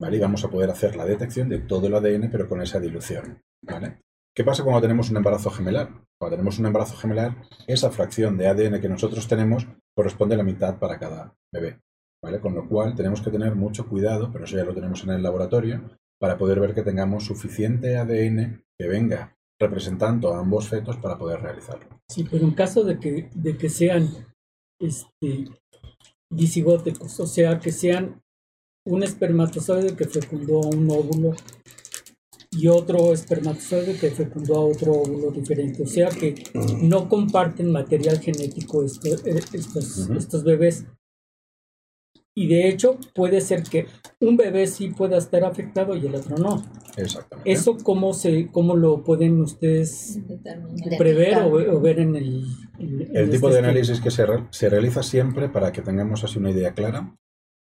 [0.00, 0.16] ¿Vale?
[0.16, 3.40] Y vamos a poder hacer la detección de todo el ADN pero con esa dilución.
[3.62, 4.00] ¿vale?
[4.34, 5.88] ¿Qué pasa cuando tenemos un embarazo gemelar?
[6.18, 7.36] Cuando tenemos un embarazo gemelar,
[7.66, 9.66] esa fracción de ADN que nosotros tenemos
[9.96, 11.80] corresponde a la mitad para cada bebé.
[12.24, 12.40] ¿Vale?
[12.40, 15.22] Con lo cual tenemos que tener mucho cuidado, pero eso ya lo tenemos en el
[15.22, 15.82] laboratorio,
[16.18, 21.40] para poder ver que tengamos suficiente ADN que venga representando a ambos fetos para poder
[21.40, 22.00] realizarlo.
[22.08, 24.08] Sí, pero en caso de que, de que sean
[24.80, 25.50] este,
[26.30, 28.22] disigóticos, o sea, que sean
[28.86, 31.34] un espermatozoide que fecundó a un óvulo
[32.50, 35.82] y otro espermatozoide que fecundó a otro óvulo diferente.
[35.82, 36.34] O sea que
[36.80, 40.86] no comparten material genético estos, eh, estos, estos bebés.
[42.36, 43.86] Y de hecho puede ser que
[44.20, 46.62] un bebé sí pueda estar afectado y el otro no.
[46.96, 47.50] Exactamente.
[47.50, 50.18] ¿Eso cómo, se, cómo lo pueden ustedes
[50.98, 52.44] prever o, ver en el...
[52.78, 56.50] el tipo de este análisis que se, se realiza siempre, para que tengamos así una
[56.50, 57.16] idea clara,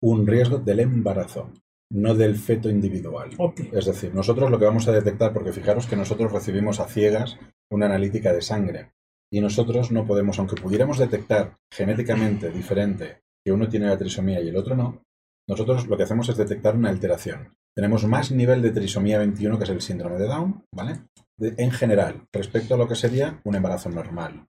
[0.02, 1.50] un riesgo del embarazo
[1.90, 3.30] no del feto individual.
[3.72, 7.38] Es decir, nosotros lo que vamos a detectar, porque fijaros que nosotros recibimos a ciegas
[7.70, 8.92] una analítica de sangre
[9.30, 14.48] y nosotros no podemos, aunque pudiéramos detectar genéticamente diferente que uno tiene la trisomía y
[14.48, 15.02] el otro no,
[15.48, 17.56] nosotros lo que hacemos es detectar una alteración.
[17.74, 21.00] Tenemos más nivel de trisomía 21, que es el síndrome de Down, ¿vale?
[21.38, 24.46] en general, respecto a lo que sería un embarazo normal.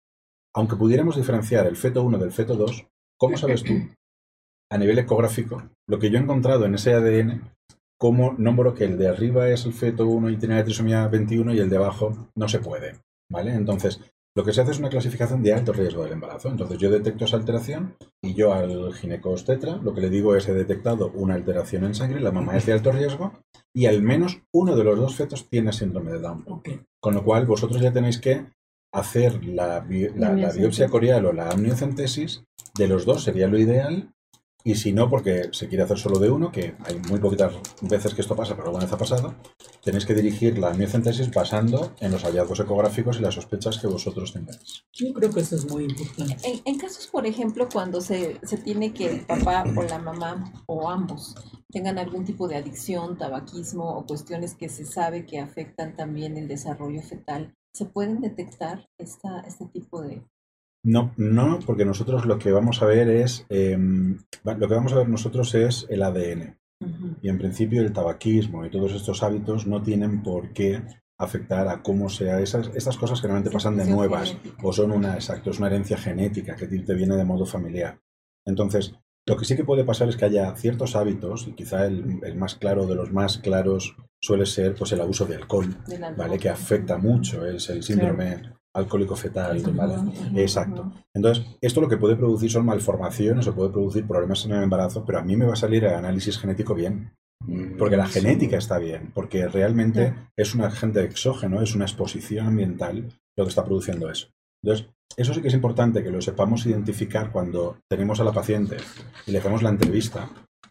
[0.54, 3.74] Aunque pudiéramos diferenciar el feto 1 del feto 2, ¿cómo sabes tú
[4.70, 7.54] a nivel ecográfico lo que yo he encontrado en ese ADN?
[7.98, 11.54] ¿Cómo nombro que el de arriba es el feto 1 y tiene la trisomía 21
[11.54, 13.00] y el de abajo no se puede?
[13.32, 13.54] ¿Vale?
[13.54, 14.02] Entonces,
[14.36, 16.50] lo que se hace es una clasificación de alto riesgo del embarazo.
[16.50, 20.54] Entonces yo detecto esa alteración y yo al ginecostetra lo que le digo es he
[20.54, 23.34] detectado una alteración en sangre, la mamá es de alto riesgo
[23.74, 26.46] y al menos uno de los dos fetos tiene síndrome de Down.
[27.02, 28.46] Con lo cual vosotros ya tenéis que
[28.94, 29.86] hacer la,
[30.16, 32.44] la biopsia corial o la amniocentesis
[32.76, 34.14] de los dos sería lo ideal
[34.64, 38.14] y si no, porque se quiere hacer solo de uno, que hay muy poquitas veces
[38.14, 39.36] que esto pasa, pero alguna vez ha pasado,
[39.82, 44.34] tenéis que dirigir la amniocentesis basando en los hallazgos ecográficos y las sospechas que vosotros
[44.34, 44.84] tengáis.
[44.92, 46.62] Yo creo que eso es muy importante.
[46.66, 50.90] En, casos, por ejemplo, cuando se, se, tiene que el papá o la mamá o
[50.90, 51.36] ambos
[51.72, 56.48] tengan algún tipo de adicción, tabaquismo o cuestiones que se sabe que afectan también el
[56.48, 60.24] desarrollo fetal, ¿se pueden detectar esta, este tipo de
[60.84, 64.98] no, no, porque nosotros lo que vamos a ver es, em, lo que vamos a
[64.98, 66.58] ver nosotros es el ADN.
[67.22, 70.82] Y en principio el tabaquismo y todos estos hábitos no tienen por qué
[71.18, 75.16] afectar a cómo sea esas, estas cosas que realmente pasan de nuevas o son una,
[75.16, 78.00] exacto, es una herencia genética que te viene de modo familiar.
[78.46, 78.94] Entonces,
[79.28, 82.36] lo que sí que puede pasar es que haya ciertos hábitos, y quizá el, el
[82.36, 85.76] más claro de los más claros suele ser pues el abuso de alcohol,
[86.18, 86.38] ¿vale?
[86.38, 89.96] Que afecta mucho, es el síndrome alcohólico fetal, ¿vale?
[90.36, 90.92] Exacto.
[91.14, 95.04] Entonces, esto lo que puede producir son malformaciones o puede producir problemas en el embarazo,
[95.06, 97.12] pero a mí me va a salir el análisis genético bien.
[97.46, 102.48] Mm, porque la genética está bien, porque realmente es un agente exógeno, es una exposición
[102.48, 104.28] ambiental lo que está produciendo eso.
[104.62, 108.78] Entonces, eso sí que es importante que lo sepamos identificar cuando tenemos a la paciente
[109.26, 110.30] y le hacemos la entrevista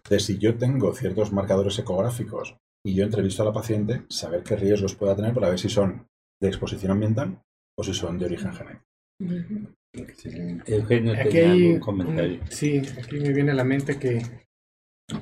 [0.09, 4.57] de si yo tengo ciertos marcadores ecográficos y yo entrevisto a la paciente, saber qué
[4.57, 6.07] riesgos pueda tener para ver si son
[6.41, 7.43] de exposición ambiental
[7.79, 8.85] o si son de origen genético.
[10.67, 12.41] Eugenio aquí un comentario.
[12.51, 14.21] sí, aquí me viene a la mente que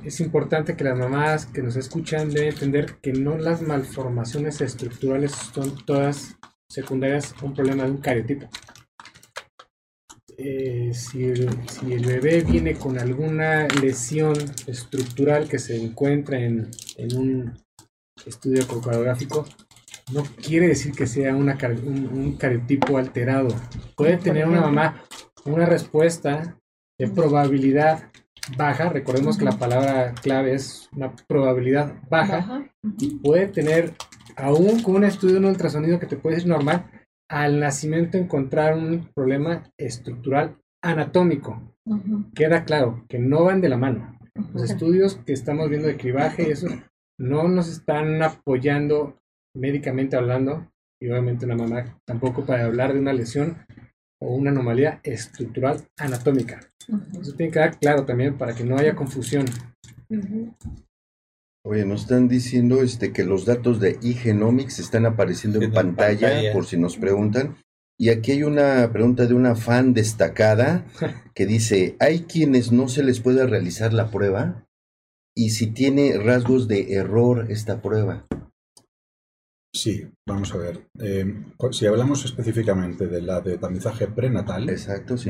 [0.03, 5.31] es importante que las mamás que nos escuchan deben entender que no las malformaciones estructurales
[5.31, 6.35] son todas
[6.69, 8.49] secundarias a un problema de un cariotipo.
[10.35, 14.35] Eh, si, el, si, el, bebé viene con alguna lesión
[14.67, 17.57] estructural que se encuentra en, en un
[18.25, 19.45] estudio ecografíco,
[20.13, 23.49] no quiere decir que sea una, un, un cariotipo alterado.
[23.95, 25.03] Puede tener una mamá
[25.47, 26.59] una respuesta
[26.99, 28.11] de probabilidad
[28.57, 32.69] baja, recordemos que la palabra clave es una probabilidad baja,
[32.99, 33.93] y puede tener,
[34.35, 36.89] aún con un estudio de un ultrasonido que te puede decir normal,
[37.29, 41.75] al nacimiento encontrar un problema estructural anatómico.
[42.33, 44.17] Queda claro que no van de la mano.
[44.53, 46.67] Los estudios que estamos viendo de cribaje y eso
[47.19, 49.17] no nos están apoyando
[49.57, 50.71] médicamente hablando,
[51.01, 53.57] y obviamente una mamá tampoco para hablar de una lesión
[54.19, 56.59] o una anomalía estructural anatómica.
[57.19, 59.45] Eso tiene que quedar claro también para que no haya confusión.
[61.65, 66.65] Oye, nos están diciendo este, que los datos de eGenomics están apareciendo en pantalla, por
[66.65, 67.57] si nos preguntan.
[67.99, 70.85] Y aquí hay una pregunta de una fan destacada
[71.35, 74.65] que dice, ¿hay quienes no se les puede realizar la prueba?
[75.35, 78.25] Y si tiene rasgos de error esta prueba.
[79.77, 80.87] Sí, vamos a ver.
[80.99, 85.29] Eh, si hablamos específicamente de la de tamizaje prenatal, Exacto, sí.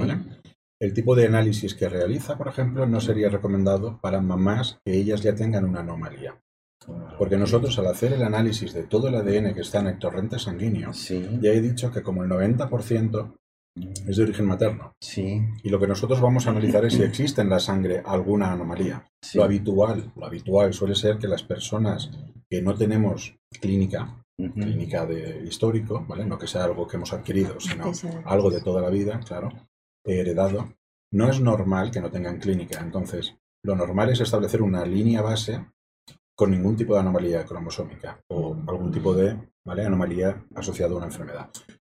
[0.79, 5.21] el tipo de análisis que realiza, por ejemplo, no sería recomendado para mamás que ellas
[5.21, 6.39] ya tengan una anomalía.
[7.17, 10.39] Porque nosotros al hacer el análisis de todo el ADN que está en el torrente
[10.39, 10.91] sanguíneo,
[11.41, 13.35] ya he dicho que como el 90%
[14.07, 14.93] es de origen materno.
[15.01, 15.41] Sí.
[15.63, 19.05] Y lo que nosotros vamos a analizar es si existe en la sangre alguna anomalía.
[19.33, 22.09] Lo habitual, lo habitual suele ser que las personas
[22.49, 26.26] que no tenemos clínica, clínica de histórico, ¿vale?
[26.26, 27.91] No que sea algo que hemos adquirido, sino
[28.26, 29.49] algo de toda la vida, claro,
[30.03, 30.73] heredado.
[31.11, 32.80] No es normal que no tengan clínica.
[32.80, 35.65] Entonces, lo normal es establecer una línea base
[36.35, 39.85] con ningún tipo de anomalía cromosómica o algún tipo de ¿vale?
[39.85, 41.49] anomalía asociada a una enfermedad.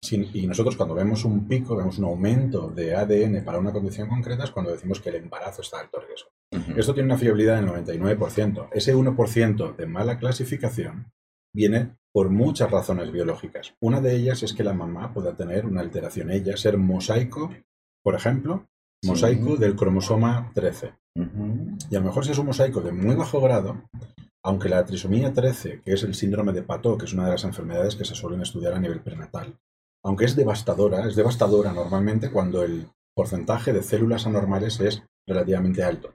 [0.08, 4.44] y nosotros cuando vemos un pico, vemos un aumento de ADN para una condición concreta,
[4.44, 6.30] es cuando decimos que el embarazo está alto riesgo.
[6.76, 8.68] Esto tiene una fiabilidad del 99%.
[8.70, 11.12] Ese 1% de mala clasificación
[11.56, 13.74] viene por muchas razones biológicas.
[13.80, 17.50] Una de ellas es que la mamá pueda tener una alteración, ella ser mosaico,
[18.04, 18.66] por ejemplo,
[19.04, 20.92] mosaico del cromosoma 13.
[21.90, 23.82] Y a lo mejor si es un mosaico de muy bajo grado,
[24.44, 27.44] aunque la trisomía 13, que es el síndrome de Pato, que es una de las
[27.44, 29.58] enfermedades que se suelen estudiar a nivel prenatal,
[30.04, 36.14] aunque es devastadora, es devastadora normalmente cuando el porcentaje de células anormales es relativamente alto.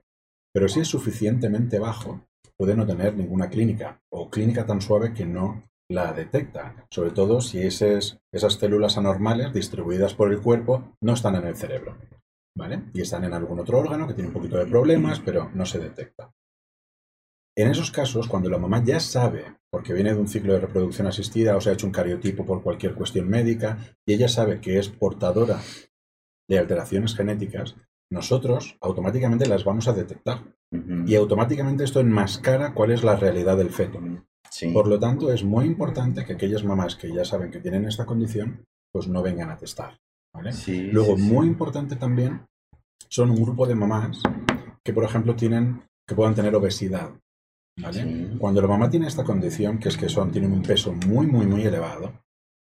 [0.54, 2.22] Pero si es suficientemente bajo,
[2.62, 7.42] puede no tener ninguna clínica o clínica tan suave que no la detecta, sobre todo
[7.42, 11.98] si esas, células anormales distribuidas por el cuerpo no están en el cerebro,
[12.56, 12.84] ¿vale?
[12.94, 15.80] Y están en algún otro órgano que tiene un poquito de problemas, pero no se
[15.80, 16.36] detecta.
[17.58, 21.08] En esos casos, cuando la mamá ya sabe, porque viene de un ciclo de reproducción
[21.08, 24.78] asistida o se ha hecho un cariotipo por cualquier cuestión médica, y ella sabe que
[24.78, 25.62] es portadora
[26.48, 27.76] de alteraciones genéticas,
[28.12, 30.44] nosotros automáticamente las vamos a detectar.
[31.06, 34.00] Y automáticamente esto enmascara cuál es la realidad del feto.
[34.74, 38.06] Por lo tanto, es muy importante que aquellas mamás que ya saben que tienen esta
[38.06, 39.98] condición, pues no vengan a testar.
[40.68, 42.46] Luego, muy importante también
[43.10, 44.22] son un grupo de mamás
[44.84, 47.12] que, por ejemplo, tienen, que puedan tener obesidad.
[48.40, 51.46] Cuando la mamá tiene esta condición, que es que son, tienen un peso muy, muy,
[51.48, 52.14] muy elevado,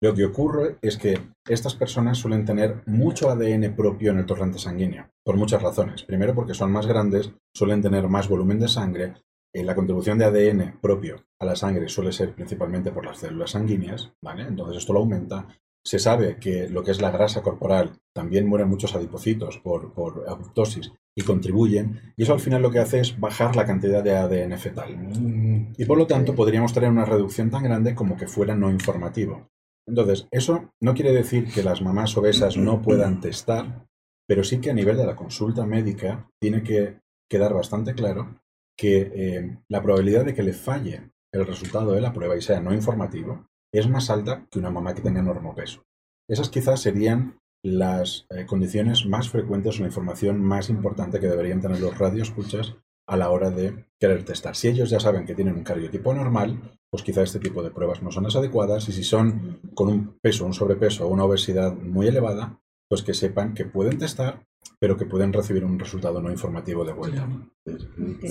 [0.02, 4.58] lo que ocurre es que estas personas suelen tener mucho ADN propio en el torrente
[4.58, 6.04] sanguíneo, por muchas razones.
[6.04, 9.16] Primero porque son más grandes, suelen tener más volumen de sangre,
[9.54, 13.52] eh, la contribución de ADN propio a la sangre suele ser principalmente por las células
[13.52, 14.44] sanguíneas, ¿vale?
[14.44, 15.48] Entonces esto lo aumenta.
[15.84, 20.26] Se sabe que lo que es la grasa corporal también mueren muchos adipocitos por, por
[20.30, 24.16] apoptosis y contribuyen, y eso al final lo que hace es bajar la cantidad de
[24.16, 25.74] ADN fetal.
[25.78, 29.50] Y por lo tanto podríamos tener una reducción tan grande como que fuera no informativo.
[29.90, 33.88] Entonces, eso no quiere decir que las mamás obesas no puedan testar,
[34.28, 38.40] pero sí que a nivel de la consulta médica tiene que quedar bastante claro
[38.78, 42.62] que eh, la probabilidad de que le falle el resultado de la prueba y sea
[42.62, 45.84] no informativo es más alta que una mamá que tenga peso.
[46.30, 51.62] Esas quizás serían las eh, condiciones más frecuentes o la información más importante que deberían
[51.62, 52.76] tener los radioescuchas
[53.08, 54.56] a la hora de querer testar.
[54.56, 58.02] Si ellos ya saben que tienen un cardiotipo normal, pues quizá este tipo de pruebas
[58.02, 61.76] no son las adecuadas y si son con un peso, un sobrepeso o una obesidad
[61.76, 62.60] muy elevada,
[62.90, 64.46] pues que sepan que pueden testar,
[64.80, 67.28] pero que pueden recibir un resultado no informativo de vuelta.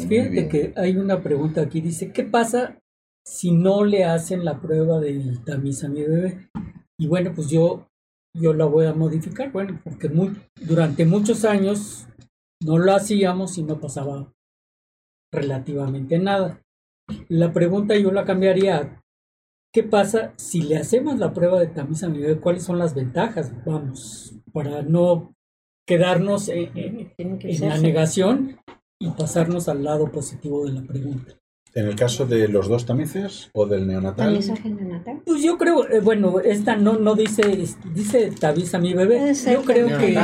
[0.08, 2.78] Fíjate que hay una pregunta aquí, dice, ¿qué pasa
[3.24, 6.48] si no le hacen la prueba del tamiz a mi bebé?
[6.98, 7.88] Y bueno, pues yo
[8.34, 12.06] yo la voy a modificar, bueno, porque muy, durante muchos años
[12.62, 14.32] no lo hacíamos y no pasaba
[15.32, 16.62] relativamente nada.
[17.28, 19.02] La pregunta yo la cambiaría
[19.72, 22.40] ¿qué pasa si le hacemos la prueba de tamiz a mi bebé?
[22.40, 23.52] ¿Cuáles son las ventajas?
[23.64, 25.34] Vamos, para no
[25.86, 27.12] quedarnos en
[27.60, 28.58] la negación
[29.00, 31.34] y pasarnos al lado positivo de la pregunta.
[31.74, 34.40] En el caso de los dos tamices o del neonatal.
[34.64, 35.22] neonatal?
[35.24, 37.42] Pues yo creo, eh, bueno, esta no, no dice,
[37.94, 39.32] dice tamiz a mi bebé.
[39.34, 40.18] Yo creo que,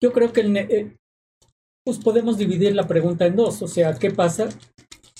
[0.00, 0.96] yo creo que el, eh,
[1.84, 3.62] pues podemos dividir la pregunta en dos.
[3.62, 4.48] O sea, ¿qué pasa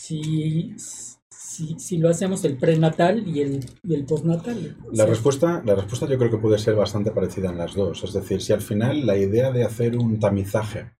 [0.08, 0.74] si,
[1.30, 4.76] si, si lo hacemos el prenatal y el, y el postnatal?
[4.92, 8.04] La respuesta, la respuesta yo creo que puede ser bastante parecida en las dos.
[8.04, 10.92] Es decir, si al final la idea de hacer un tamizaje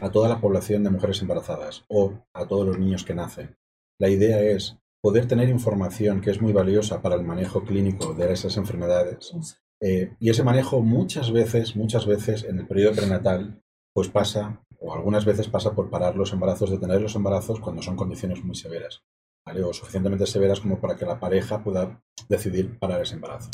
[0.00, 3.56] a toda la población de mujeres embarazadas o a todos los niños que nacen
[4.02, 8.32] la idea es poder tener información que es muy valiosa para el manejo clínico de
[8.32, 9.32] esas enfermedades.
[9.80, 13.62] Eh, y ese manejo muchas veces, muchas veces en el periodo prenatal,
[13.94, 17.96] pues pasa o algunas veces pasa por parar los embarazos, detener los embarazos cuando son
[17.96, 19.02] condiciones muy severas.
[19.44, 23.50] o suficientemente severas como para que la pareja pueda decidir parar ese embarazo.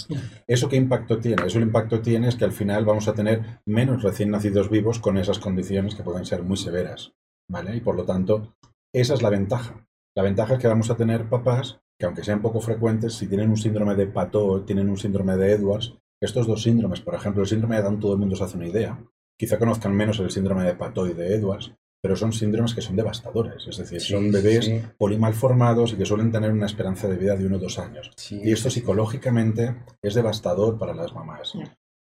[0.47, 1.47] ¿Eso qué impacto tiene?
[1.47, 4.99] Eso el impacto tiene es que al final vamos a tener menos recién nacidos vivos
[4.99, 7.13] con esas condiciones que pueden ser muy severas.
[7.51, 7.77] ¿vale?
[7.77, 8.55] Y por lo tanto,
[8.93, 9.87] esa es la ventaja.
[10.17, 13.51] La ventaja es que vamos a tener papás que aunque sean poco frecuentes, si tienen
[13.51, 17.49] un síndrome de Pato, tienen un síndrome de Edwards, estos dos síndromes, por ejemplo, el
[17.49, 19.05] síndrome de Down todo el mundo se hace una idea,
[19.39, 22.97] quizá conozcan menos el síndrome de Pato y de Edwards, pero son síndromes que son
[22.97, 27.47] devastadores, es decir, son bebés polimalformados y que suelen tener una esperanza de vida de
[27.47, 28.11] uno o dos años.
[28.31, 31.55] y esto psicológicamente es devastador para las mamás.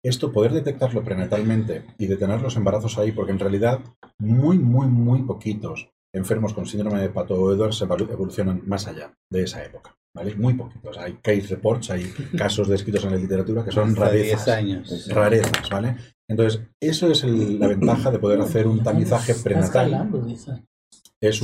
[0.02, 3.80] Esto, poder detectarlo prenatalmente y detener los embarazos ahí, porque en realidad
[4.18, 9.64] muy, muy, muy poquitos enfermos con síndrome de Pato Edwards evolucionan más allá de esa
[9.64, 9.96] época.
[10.14, 10.34] ¿vale?
[10.34, 10.96] Muy poquitos.
[10.96, 12.04] Hay case reports, hay
[12.38, 14.48] casos descritos en la literatura que son rarezas.
[14.48, 15.08] años.
[15.08, 15.96] Rarezas, ¿vale?
[16.28, 20.10] Entonces, eso es la ventaja de poder hacer un tamizaje prenatal.
[21.20, 21.40] Es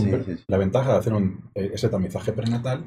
[0.48, 1.12] la ventaja de hacer
[1.54, 2.84] eh, ese tamizaje prenatal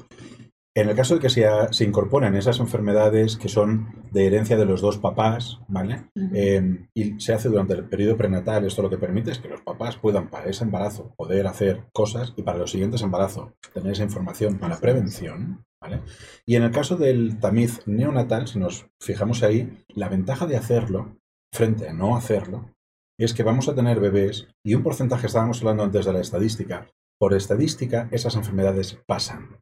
[0.76, 4.66] en el caso de que se, se, incorporen esas enfermedades que son de herencia de
[4.66, 6.10] los dos papás, ¿vale?
[6.14, 9.62] Em, y se hace durante el periodo prenatal, esto lo que permite es que los
[9.62, 14.02] papás puedan para ese embarazo poder hacer cosas y para los siguientes embarazos tener esa
[14.02, 16.02] información para prevención, ¿vale?
[16.44, 21.16] Y en el caso del tamiz neonatal, si nos fijamos ahí, la ventaja de hacerlo
[21.56, 22.70] frente a no hacerlo
[23.18, 26.88] es que vamos a tener bebés y un porcentaje, estábamos hablando antes de la estadística,
[27.18, 29.58] por estadística esas enfermedades pasan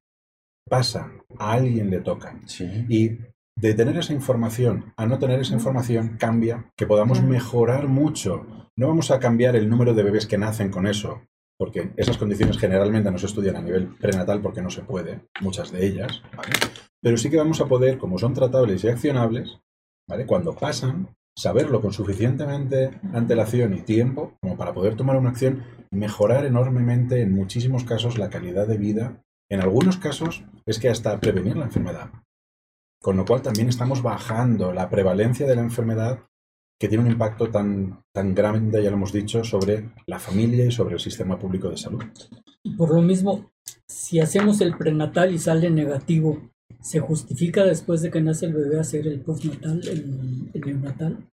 [0.69, 2.43] pasan, a alguien le tocan.
[2.89, 3.19] Y
[3.57, 8.47] de tener esa información a no tener esa información cambia, que podamos mejorar mucho.
[8.77, 11.23] No vamos a cambiar el número de bebés que nacen con eso,
[11.59, 15.71] porque esas condiciones generalmente no se estudian a nivel prenatal porque no se puede, muchas
[15.71, 16.23] de ellas,
[17.01, 19.61] Pero sí que vamos a poder, como son tratables y accionables,
[20.09, 20.27] ¿vale?
[20.27, 26.45] Cuando pasan, saberlo con suficientemente antelación y tiempo como para poder tomar una acción, mejorar
[26.45, 31.57] enormemente en muchísimos casos la calidad de vida en algunos casos es que hasta prevenir
[31.57, 32.11] la enfermedad.
[33.01, 36.21] Con lo cual también estamos bajando la prevalencia de la enfermedad
[36.81, 40.73] que tiene un impacto tan, tan grande, ya lo hemos dicho, sobre la familia y
[40.73, 42.03] sobre el sistema público de salud.
[42.77, 43.53] Por lo mismo,
[43.87, 46.51] si hacemos el prenatal y sale negativo,
[46.81, 51.29] ¿se justifica después de que nace el bebé hacer el postnatal, el, neonatal?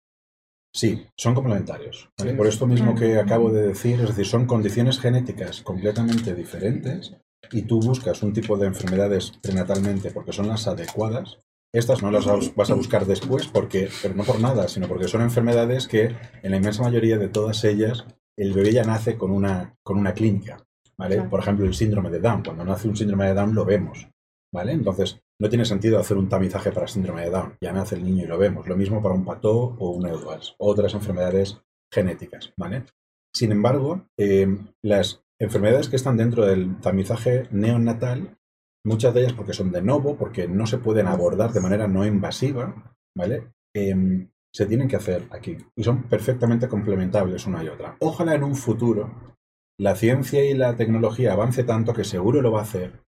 [0.73, 2.09] Sí, son complementarios.
[2.37, 7.17] Por esto mismo que acabo de decir, es decir, son condiciones genéticas completamente diferentes
[7.51, 11.39] y tú buscas un tipo de enfermedades prenatalmente porque son las adecuadas,
[11.73, 12.25] estas no las
[12.55, 16.51] vas a buscar después, porque, pero no por nada, sino porque son enfermedades que en
[16.51, 18.05] la inmensa mayoría de todas ellas
[18.37, 20.65] el bebé ya nace con una, con una clínica.
[20.97, 21.21] ¿vale?
[21.23, 22.43] Por ejemplo, el síndrome de Down.
[22.43, 24.07] Cuando nace un síndrome de Down lo vemos.
[24.53, 24.71] ¿Vale?
[24.73, 27.57] Entonces, no tiene sentido hacer un tamizaje para síndrome de Down.
[27.61, 28.67] Ya nace el niño y lo vemos.
[28.67, 30.55] Lo mismo para un pató o un Edwards.
[30.59, 31.61] Otras enfermedades
[31.91, 32.53] genéticas.
[32.57, 32.85] ¿vale?
[33.33, 34.47] Sin embargo, eh,
[34.83, 38.37] las enfermedades que están dentro del tamizaje neonatal,
[38.85, 42.05] muchas de ellas porque son de novo, porque no se pueden abordar de manera no
[42.05, 43.51] invasiva, ¿vale?
[43.73, 47.95] Em, se tienen que hacer aquí y son perfectamente complementables una y otra.
[47.99, 49.33] Ojalá en un futuro
[49.79, 53.01] la ciencia y la tecnología avance tanto que seguro lo va a hacer,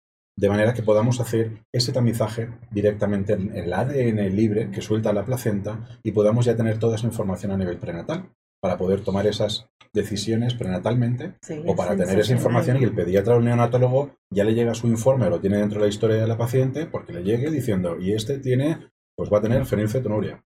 [0.41, 5.23] de manera que podamos hacer ese tamizaje directamente en el ADN libre que suelta la
[5.23, 8.27] placenta y podamos ya tener toda esa información a nivel prenatal
[8.59, 11.35] para poder tomar esas decisiones prenatalmente
[11.67, 14.87] o para tener esa información y el pediatra o el neonatólogo ya le llega su
[14.87, 18.13] informe, lo tiene dentro de la historia de la paciente porque le llegue diciendo, y
[18.13, 20.43] este tiene, pues va a tener fenilcetonuria.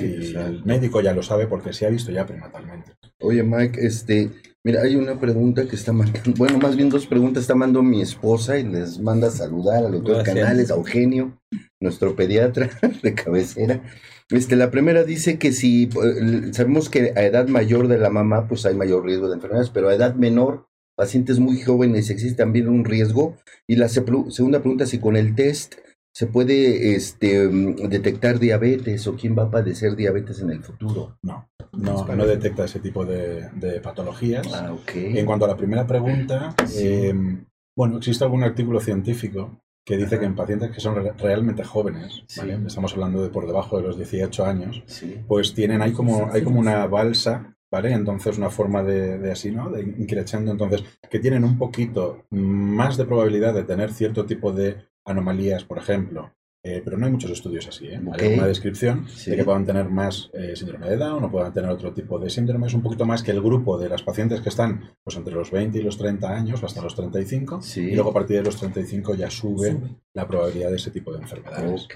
[0.00, 2.92] y el médico ya lo sabe porque se ha visto ya prenatalmente.
[3.20, 4.30] Oye, Mike, este,
[4.64, 8.00] mira, hay una pregunta que está mandando, bueno, más bien dos preguntas está mandando mi
[8.00, 11.38] esposa y les manda a saludar a los dos canales, a Eugenio,
[11.80, 12.70] nuestro pediatra
[13.02, 13.82] de cabecera.
[14.30, 18.48] Este, la primera dice que si eh, sabemos que a edad mayor de la mamá,
[18.48, 20.66] pues hay mayor riesgo de enfermedades, pero a edad menor,
[20.96, 23.36] pacientes muy jóvenes, existe también un riesgo.
[23.68, 25.74] Y la segunda pregunta, si con el test
[26.14, 31.18] se puede este, mm, detectar diabetes o quién va a padecer diabetes en el futuro.
[31.22, 34.46] No, no, no detecta ese tipo de, patologías.
[34.52, 37.44] Ah, En cuanto a la primera pregunta, em,
[37.76, 42.24] bueno, existe algún artículo científico que dice que en pacientes que son realmente jóvenes,
[42.66, 44.82] estamos hablando de por debajo de los 18 años,
[45.28, 47.92] pues tienen, hay como, hay como una balsa, ¿vale?
[47.92, 49.70] Entonces una forma de, de así, ¿no?
[49.70, 54.76] De increchando, entonces, que tienen un poquito más de probabilidad de tener cierto tipo de
[55.04, 56.32] anomalías, por ejemplo,
[56.66, 57.88] eh, pero no hay muchos estudios así.
[57.88, 58.00] ¿eh?
[58.18, 61.68] Hay una descripción de que puedan tener más eh, síndrome de Down o puedan tener
[61.68, 64.96] otro tipo de síndromes, un poquito más que el grupo de las pacientes que están
[65.04, 67.60] pues, entre los 20 y los 30 años o hasta los 35.
[67.76, 69.78] Y luego a partir de los 35 ya sube,
[70.14, 71.86] la probabilidad de ese tipo de enfermedades.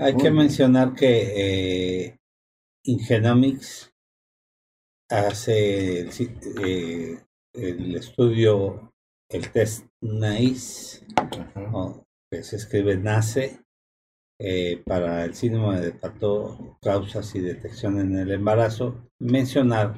[0.00, 2.18] Hay que mencionar que eh,
[2.84, 3.92] Ingenomics
[5.10, 7.18] hace el,
[7.54, 8.92] el estudio,
[9.28, 11.04] el test NICE,
[12.30, 13.65] que se escribe NACE,
[14.38, 19.94] eh, para el síndrome de Pato, causas y detección en el embarazo, mencionar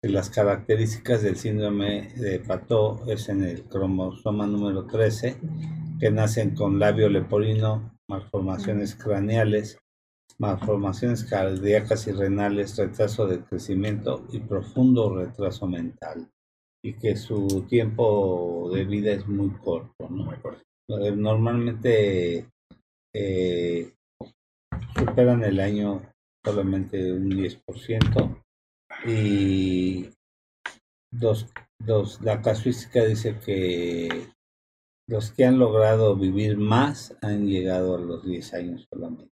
[0.00, 5.40] que las características del síndrome de Pato es en el cromosoma número 13,
[5.98, 9.78] que nacen con labio leporino, malformaciones craneales,
[10.38, 16.30] malformaciones cardíacas y renales, retraso de crecimiento y profundo retraso mental.
[16.82, 20.08] Y que su tiempo de vida es muy corto.
[20.08, 20.32] ¿no?
[21.00, 22.50] Eh, normalmente
[23.14, 23.94] eh,
[24.96, 26.02] superan el año
[26.44, 28.44] solamente un 10%
[29.06, 30.10] y
[31.10, 31.46] dos,
[31.78, 34.34] dos, la casuística dice que
[35.06, 39.33] los que han logrado vivir más han llegado a los 10 años solamente.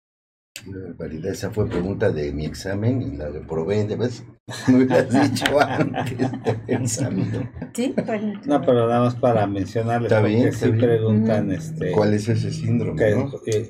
[1.23, 4.23] Esa fue pregunta de mi examen y la reprobé, ¿ves?
[4.67, 6.31] Me hubieras dicho antes
[6.67, 7.49] examen.
[7.73, 12.27] Sí, pues, No, pero nada más para mencionarles, está bien, sí preguntan este, cuál es
[12.29, 13.01] ese síndrome.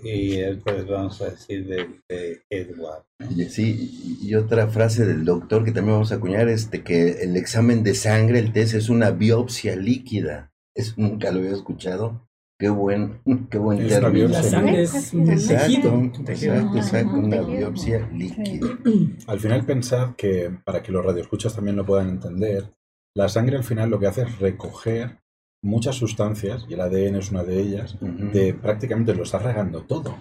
[0.03, 3.03] y, y, vamos a decir de, Edward.
[3.49, 7.83] sí, y otra frase del doctor que también vamos a acuñar, este, que el examen
[7.83, 10.51] de sangre, el test, es una biopsia líquida.
[10.73, 12.24] Eso nunca lo había escuchado.
[12.57, 14.29] Qué buen, qué buen término.
[14.29, 16.03] La sangre es un tejido.
[16.25, 18.77] Exacto, exacto, una biopsia líquida.
[19.27, 22.69] Al final pensad que, para que los radioescuchas también lo puedan entender,
[23.15, 25.19] la sangre al final lo que hace es recoger
[25.61, 30.15] muchas sustancias, y el ADN es una de ellas, de prácticamente lo está regando todo.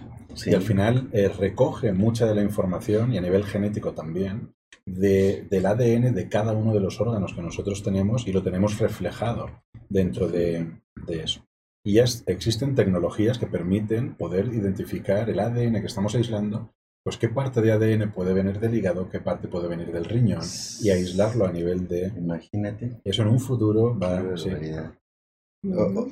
[0.45, 4.53] Y al final eh, recoge mucha de la información, y a nivel genético también,
[4.85, 8.79] de, del ADN de cada uno de los órganos que nosotros tenemos y lo tenemos
[8.79, 9.49] reflejado
[9.89, 11.45] dentro de, de eso.
[11.85, 17.29] Y ya existen tecnologías que permiten poder identificar el ADN que estamos aislando, pues qué
[17.29, 20.41] parte de ADN puede venir del hígado, qué parte puede venir del riñón,
[20.81, 22.07] y aislarlo a nivel de...
[22.17, 22.99] Imagínate.
[23.03, 24.17] Eso en un futuro va...
[24.17, 24.49] a Sí.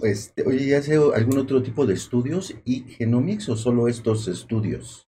[0.03, 5.07] este, oye, ¿ya hace algún otro tipo de estudios y genomics o solo estos estudios?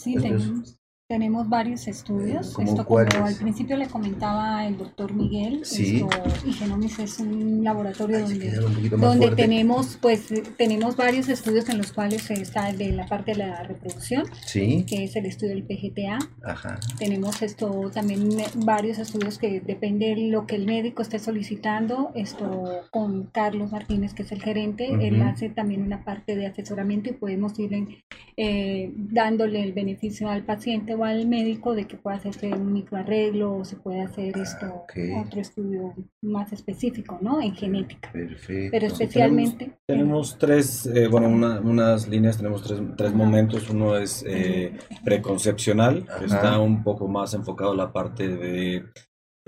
[0.00, 0.77] Sí, tenemos.
[1.08, 2.54] Tenemos varios estudios.
[2.58, 6.04] esto como al principio le comentaba el doctor Miguel, ¿Sí?
[6.04, 8.50] esto, es un laboratorio donde,
[8.90, 10.28] donde tenemos pues
[10.58, 14.84] tenemos varios estudios en los cuales está de la parte de la reproducción, ¿Sí?
[14.86, 16.18] que es el estudio del PGTA.
[16.42, 16.78] Ajá.
[16.98, 22.12] Tenemos esto también varios estudios que depende de lo que el médico esté solicitando.
[22.16, 27.08] Esto con Carlos Martínez, que es el gerente, él hace también una parte de asesoramiento
[27.08, 28.02] y podemos ir
[28.36, 33.64] eh, dándole el beneficio al paciente al médico de que pueda hacerse un microarreglo o
[33.64, 34.84] se puede hacer ah, esto,
[35.24, 37.40] otro estudio más específico, ¿no?
[37.40, 38.10] En genética.
[38.12, 38.70] Perfecto.
[38.70, 39.78] Pero especialmente...
[39.86, 43.68] Tenemos, tres, eh, bueno, unas líneas, tenemos tres, tres momentos.
[43.70, 44.72] Uno es eh,
[45.04, 48.84] preconcepcional, que está un poco más enfocado a la parte de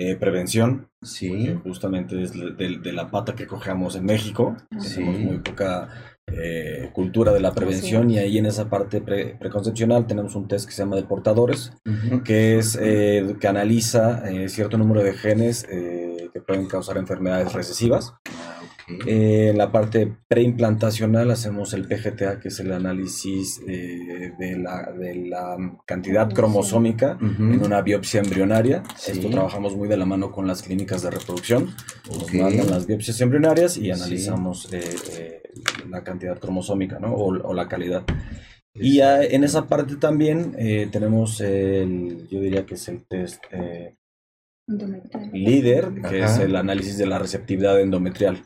[0.03, 0.89] eh, prevención.
[1.03, 1.55] Sí.
[1.63, 4.57] Justamente es de, la pata que cogemos en México.
[4.79, 4.95] Sí.
[4.95, 5.91] Tenemos muy poca
[6.33, 10.73] eh, cultura de la prevención y ahí en esa parte preconcepcional tenemos un test que
[10.73, 11.73] se llama de portadores,
[12.25, 18.15] que es eh, que analiza eh, cierto número de genes que pueden causar enfermedades recesivas.
[19.07, 25.57] En la parte preimplantacional hacemos el PGTA, que es el análisis de, la, de, la,
[25.87, 28.83] cantidad cromosómica en una biopsia embrionaria.
[29.07, 31.75] Esto trabajamos muy de la mano con las clínicas de reproducción.
[32.09, 34.69] Nos mandan las biopsias embrionarias y analizamos
[35.89, 37.15] la cantidad cromosómica, ¿no?
[37.15, 38.05] O, la calidad.
[38.75, 43.97] Y en esa parte también eh, tenemos el, yo diría que es el test eh,
[45.33, 48.45] líder, que es el análisis de la receptividad endometrial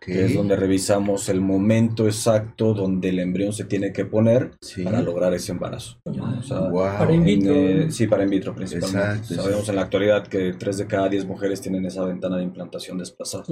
[0.00, 4.52] que es donde revisamos el momento exacto donde el embrión se tiene que poner
[4.82, 5.98] para lograr ese embarazo.
[6.04, 7.54] Para in vitro.
[7.54, 9.34] Eh, sí, para in vitro principalmente.
[9.34, 12.98] Sabemos en la actualidad que 3 de cada 10 mujeres tienen esa ventana de implantación
[12.98, 13.44] desplazada.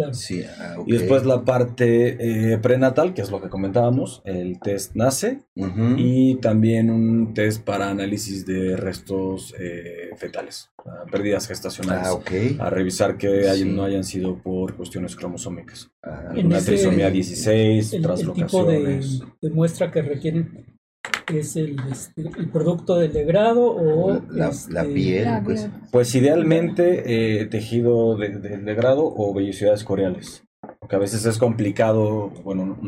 [0.58, 5.42] Ah, y después la parte eh, prenatal, que es lo que comentábamos, el test nace
[5.96, 10.70] y también un test para análisis de restos eh, fetales,
[11.10, 12.08] pérdidas gestacionales.
[12.08, 15.91] Ah, a revisar que no hayan sido por cuestiones cromosómicas.
[16.04, 19.00] Ah, una trisomía 16, el, el tipo de,
[19.52, 20.66] muestra que requieren
[21.32, 25.28] es el, este, el producto del degrado o la, este, piel.
[25.44, 25.68] Pues.
[25.92, 30.42] pues idealmente eh, tejido del de degrado o vellosidades coreales.
[30.80, 32.78] Porque a veces es complicado, bueno,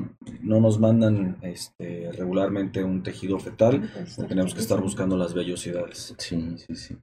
[0.42, 3.90] no nos mandan este, regularmente un tejido fetal,
[4.28, 6.14] tenemos que estar buscando las vellosidades.
[6.18, 6.96] Sí, sí, sí.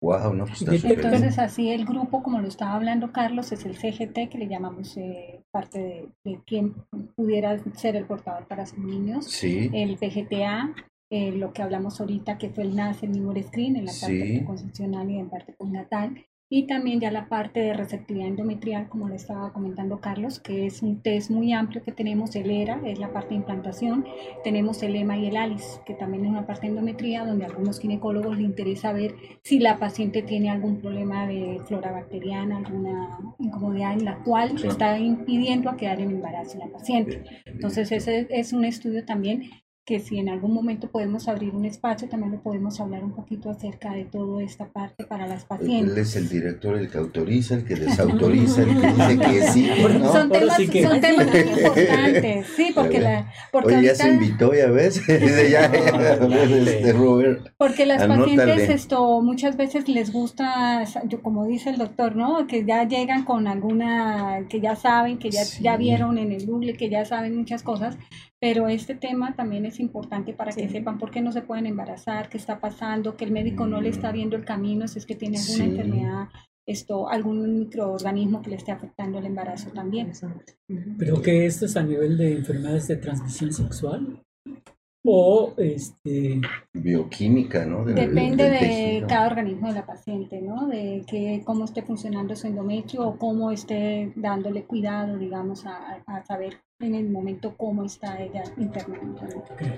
[0.00, 4.28] Wow, no, pues Entonces así el grupo, como lo estaba hablando Carlos, es el CGT,
[4.30, 6.74] que le llamamos eh, parte de, de, quien
[7.14, 9.24] pudiera ser el portador para sus niños.
[9.26, 9.70] Sí.
[9.72, 10.74] El PGTA,
[11.10, 14.44] eh, lo que hablamos ahorita, que fue el NAS, el Memory Screen, en la parte
[14.44, 16.26] concepcional y en parte postnatal.
[16.48, 20.80] Y también ya la parte de receptividad endometrial, como le estaba comentando Carlos, que es
[20.80, 24.04] un test muy amplio que tenemos, el ERA, es la parte de implantación,
[24.44, 27.48] tenemos el EMA y el ALICE, que también es una parte de endometría, donde a
[27.48, 33.18] algunos ginecólogos les interesa ver si la paciente tiene algún problema de flora bacteriana, alguna
[33.40, 37.24] incomodidad en la cual está impidiendo a quedar en embarazo la paciente.
[37.44, 39.50] Entonces ese es un estudio también
[39.86, 43.50] que si en algún momento podemos abrir un espacio, también lo podemos hablar un poquito
[43.50, 45.92] acerca de toda esta parte para las pacientes.
[45.92, 49.70] Él es el director, el que autoriza, el que desautoriza, el que dice que sí.
[50.00, 50.12] ¿no?
[50.12, 53.32] Son temas, son temas muy importantes, sí, porque la...
[53.52, 59.56] Porque Oye, ya se invitó, ya ves, ya, este, Robert, Porque las pacientes esto muchas
[59.56, 60.82] veces les gusta,
[61.22, 62.48] como dice el doctor, ¿no?
[62.48, 66.72] Que ya llegan con alguna, que ya saben, que ya, ya vieron en el Google,
[66.72, 67.96] que ya saben muchas cosas,
[68.40, 72.28] pero este tema también es importante para que sepan por qué no se pueden embarazar,
[72.28, 74.14] qué está pasando, que el médico no le está mm.
[74.14, 76.28] viendo el camino si es que tiene alguna enfermedad,
[76.66, 80.12] esto, algún microorganismo que le esté afectando el embarazo también.
[80.98, 84.20] Pero que esto es a nivel de enfermedades de transmisión sexual
[85.08, 86.40] o este
[86.74, 87.84] bioquímica, ¿no?
[87.84, 90.66] Depende de cada organismo de la paciente, ¿no?
[90.66, 96.24] De que cómo esté funcionando su endometrio o cómo esté dándole cuidado, digamos, a, a
[96.24, 99.20] saber en el momento cómo está ella internamente.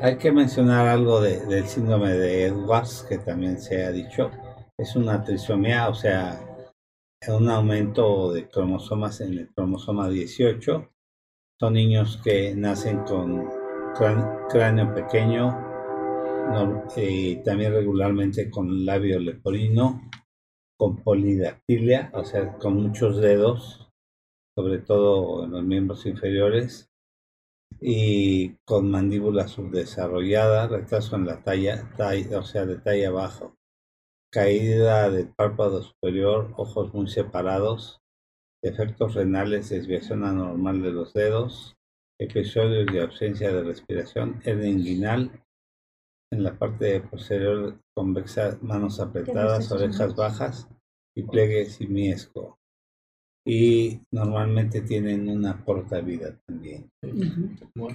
[0.01, 4.31] Hay que mencionar algo de, del síndrome de Edwards, que también se ha dicho.
[4.79, 6.41] Es una trisomía, o sea,
[7.29, 10.91] un aumento de cromosomas en el cromosoma 18.
[11.61, 13.49] Son niños que nacen con
[14.49, 15.69] cráneo pequeño,
[16.97, 20.01] y eh, también regularmente con labio leporino,
[20.79, 23.91] con polidactilia, o sea, con muchos dedos,
[24.57, 26.88] sobre todo en los miembros inferiores,
[27.81, 31.89] y con mandíbula subdesarrollada, retraso en la talla,
[32.37, 33.57] o sea, de talla bajo,
[34.33, 38.01] caída del párpado superior, ojos muy separados,
[38.63, 41.77] efectos renales, desviación anormal de los dedos,
[42.19, 45.45] episodios de ausencia de respiración, hernia inguinal,
[46.31, 50.69] en la parte posterior convexa, manos apretadas, orejas bajas
[51.17, 52.58] y pliegue simiesco
[53.49, 56.91] y normalmente tienen una corta vida también.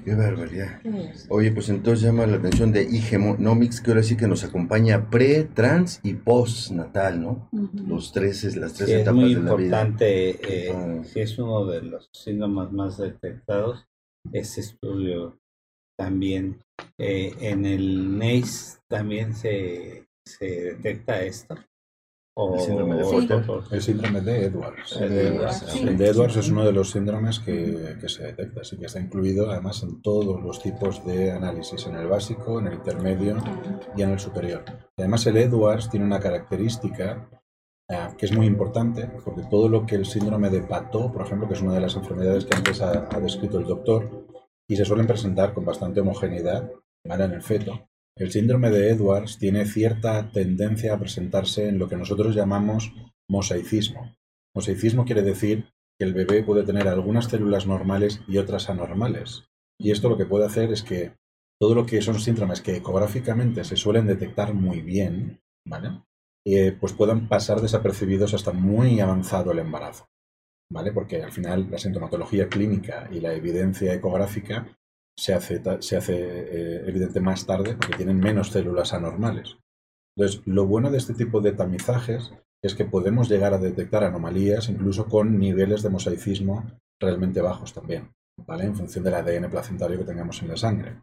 [0.03, 0.81] Qué barbaridad.
[1.29, 5.43] Oye, pues entonces llama la atención de Igemonomics, que ahora sí que nos acompaña pre,
[5.43, 7.49] trans y postnatal, ¿no?
[7.87, 9.37] Los tres, las tres etapas de la vida.
[9.37, 13.85] Es muy importante, si es uno de los síntomas más detectados,
[14.31, 15.37] ese estudio
[15.95, 16.63] también.
[16.97, 21.55] Eh, en el NACE también se, se detecta esto
[22.35, 23.03] el síndrome de
[23.71, 24.97] El síndrome de Edwards.
[24.99, 28.99] El de Edwards, es uno de los síndromes que, que, se detecta, así que está
[28.99, 33.37] incluido además en todos los tipos de análisis, en el básico, en el intermedio
[33.95, 34.63] y en el superior.
[34.97, 37.29] además el Edwards tiene una característica
[37.89, 41.47] eh, que es muy importante, porque todo lo que el síndrome de Pato, por ejemplo,
[41.47, 44.25] que es una de las enfermedades que antes ha, ha descrito el doctor,
[44.67, 46.71] y se suelen presentar con bastante homogeneidad
[47.05, 47.25] ¿vale?
[47.25, 51.97] en el feto, el síndrome de Edwards tiene cierta tendencia a presentarse en lo que
[51.97, 52.93] nosotros llamamos
[53.27, 54.15] mosaicismo.
[54.55, 55.65] Mosaicismo quiere decir
[55.97, 59.45] que el bebé puede tener algunas células normales y otras anormales.
[59.79, 61.13] Y esto lo que puede hacer es que
[61.59, 66.03] todo lo que son síndromes que ecográficamente se suelen detectar muy bien, ¿vale?
[66.45, 70.07] Eh, pues puedan pasar desapercibidos hasta muy avanzado el embarazo,
[70.69, 70.91] ¿vale?
[70.91, 74.67] Porque al final la sintomatología clínica y la evidencia ecográfica
[75.17, 79.57] se hace, se hace eh, evidente más tarde porque tienen menos células anormales.
[80.15, 82.33] Entonces, lo bueno de este tipo de tamizajes
[82.63, 86.63] es que podemos llegar a detectar anomalías incluso con niveles de mosaicismo
[86.99, 88.11] realmente bajos también,
[88.45, 88.65] ¿vale?
[88.65, 91.01] En función del ADN placentario que tengamos en la sangre.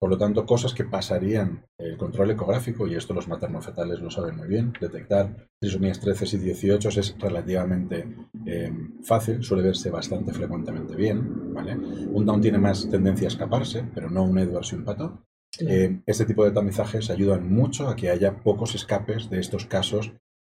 [0.00, 4.36] Por lo tanto, cosas que pasarían el control ecográfico, y esto los maternofetales lo saben
[4.36, 8.06] muy bien, detectar trisomías 13 y 18 es relativamente
[8.46, 8.72] eh,
[9.02, 11.52] fácil, suele verse bastante frecuentemente bien.
[11.52, 11.74] ¿vale?
[11.76, 15.24] Un Down tiene más tendencia a escaparse, pero no un Edwards y un Pato.
[15.60, 20.12] Eh, este tipo de tamizajes ayudan mucho a que haya pocos escapes de estos casos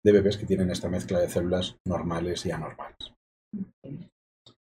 [0.05, 3.15] de bebés que tienen esta mezcla de células normales y anormales.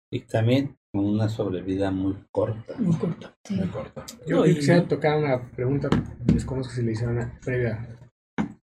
[0.09, 2.75] Y también con una sobrevida muy corta.
[2.77, 3.33] Muy corta.
[3.49, 4.05] Muy corta.
[4.27, 5.89] Yo quisiera tocar una pregunta,
[6.25, 7.97] desconozco si le hicieron una previa.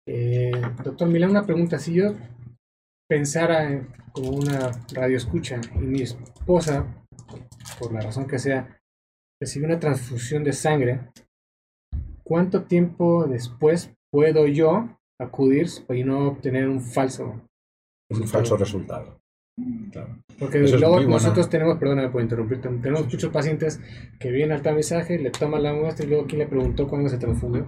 [0.05, 0.51] Eh,
[0.83, 1.79] doctor Milán, una pregunta.
[1.79, 2.13] Si yo
[3.07, 6.85] pensara como una radio escucha y mi esposa,
[7.79, 8.77] por la razón que sea,
[9.39, 11.11] recibe una transfusión de sangre,
[12.23, 17.41] ¿cuánto tiempo después puedo yo acudir y no obtener un falso
[18.09, 19.20] Un falso resultado.
[20.39, 23.79] Porque luego nosotros tenemos, perdóname por interrumpirte, tenemos muchos pacientes
[24.19, 27.17] que vienen al tamizaje, le toman la muestra y luego quién le preguntó cuándo se
[27.17, 27.67] transfundió.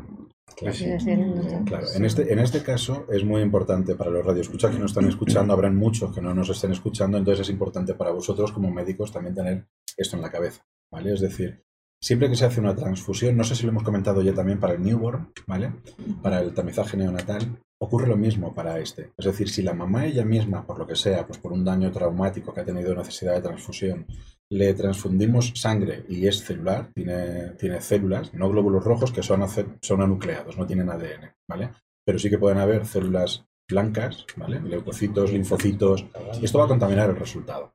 [1.66, 1.88] Claro.
[1.96, 5.54] En, este, en este caso es muy importante para los radioescuchas que nos están escuchando,
[5.54, 9.36] habrán muchos que no nos estén escuchando, entonces es importante para vosotros como médicos también
[9.36, 9.66] tener
[9.98, 11.14] esto en la cabeza, ¿vale?
[11.14, 11.64] Es decir,
[12.02, 14.74] siempre que se hace una transfusión, no sé si lo hemos comentado ya también para
[14.74, 15.74] el newborn, ¿vale?
[16.22, 19.12] Para el tamizaje neonatal, ocurre lo mismo para este.
[19.18, 21.92] Es decir, si la mamá ella misma, por lo que sea, pues por un daño
[21.92, 24.06] traumático que ha tenido necesidad de transfusión,
[24.50, 29.46] le transfundimos sangre y es celular, tiene, tiene células, no glóbulos rojos que son,
[29.82, 31.72] son anucleados, no tienen ADN, ¿vale?
[32.06, 34.62] Pero sí que pueden haber células blancas, ¿vale?
[34.62, 36.06] Leucocitos, linfocitos,
[36.42, 37.74] y esto va a contaminar el resultado.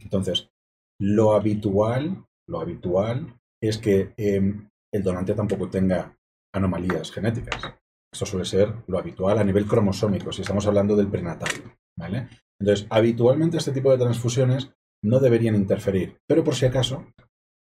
[0.00, 0.50] Entonces,
[0.98, 6.16] lo habitual, lo habitual es que em, el donante tampoco tenga
[6.54, 7.74] anomalías genéticas.
[8.16, 11.50] Esto suele ser lo habitual a nivel cromosómico, si estamos hablando del prenatal,
[11.98, 12.28] ¿vale?
[12.58, 14.70] Entonces, habitualmente este tipo de transfusiones
[15.04, 17.04] no deberían interferir, pero por si acaso,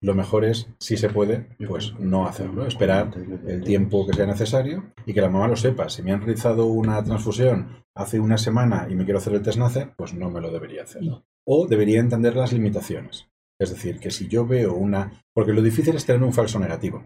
[0.02, 3.12] lo mejor es, si se puede, pues no hacerlo, esperar
[3.46, 5.88] el tiempo que sea necesario y que la mamá lo sepa.
[5.88, 9.60] Si me han realizado una transfusión hace una semana y me quiero hacer el test
[9.60, 11.04] NACE, pues no me lo debería hacer.
[11.46, 13.30] O debería entender las limitaciones.
[13.62, 15.22] Es decir, que si yo veo una...
[15.32, 17.04] Porque lo difícil es tener un falso negativo.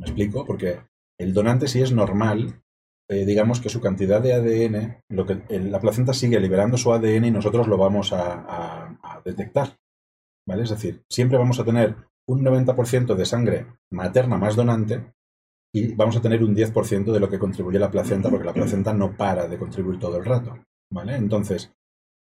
[0.00, 0.44] ¿Me explico?
[0.44, 0.80] Porque
[1.20, 2.63] el donante si es normal,
[3.08, 7.26] eh, digamos que su cantidad de ADN, lo que, la placenta sigue liberando su ADN
[7.26, 9.78] y nosotros lo vamos a, detectar.
[10.46, 10.64] ¿Vale?
[10.64, 11.96] Es decir, siempre vamos a tener
[12.28, 15.14] un 90% de sangre materna más donante
[15.74, 18.92] y vamos a tener un 10% de lo que contribuye la placenta, porque la placenta
[18.92, 20.58] no para de contribuir todo el rato.
[20.92, 21.16] ¿Vale?
[21.16, 21.72] Entonces,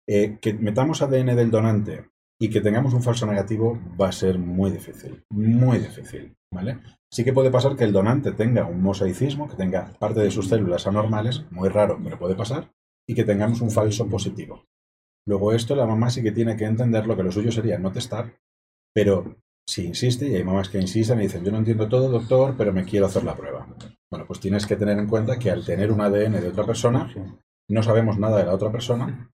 [0.08, 4.38] eh, que metamos ADN del donante y que tengamos un falso negativo va a ser
[4.38, 6.80] muy difícil, muy difícil, ¿vale?
[7.14, 10.48] Sí que puede pasar que el donante tenga un mosaicismo, que tenga parte de sus
[10.48, 12.72] células anormales, muy raro, pero puede pasar,
[13.08, 14.66] y que tengamos un falso positivo.
[15.28, 17.92] Luego esto la mamá sí que tiene que entender lo que lo suyo sería no
[17.92, 18.40] testar,
[18.96, 19.36] pero
[19.70, 22.74] si insiste, y hay mamás que insisten y dicen, yo no entiendo todo, doctor, pero
[22.74, 23.68] me quiero hacer la prueba.
[24.10, 27.14] Bueno, pues tienes que tener en cuenta que al tener un ADN de otra persona,
[27.70, 29.30] no sabemos nada de la otra persona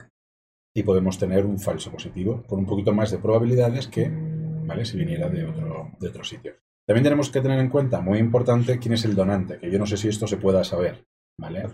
[0.75, 4.83] y podemos tener un falso positivo con un poquito más de probabilidades que, ¿vale?
[4.83, 6.55] Si viniera de otro, de otro sitio.
[6.89, 9.85] También tenemos que tener en cuenta, muy importante, quién es el donante, que yo no
[9.85, 11.05] sé si esto se pueda saber,
[11.39, 11.67] ¿vale?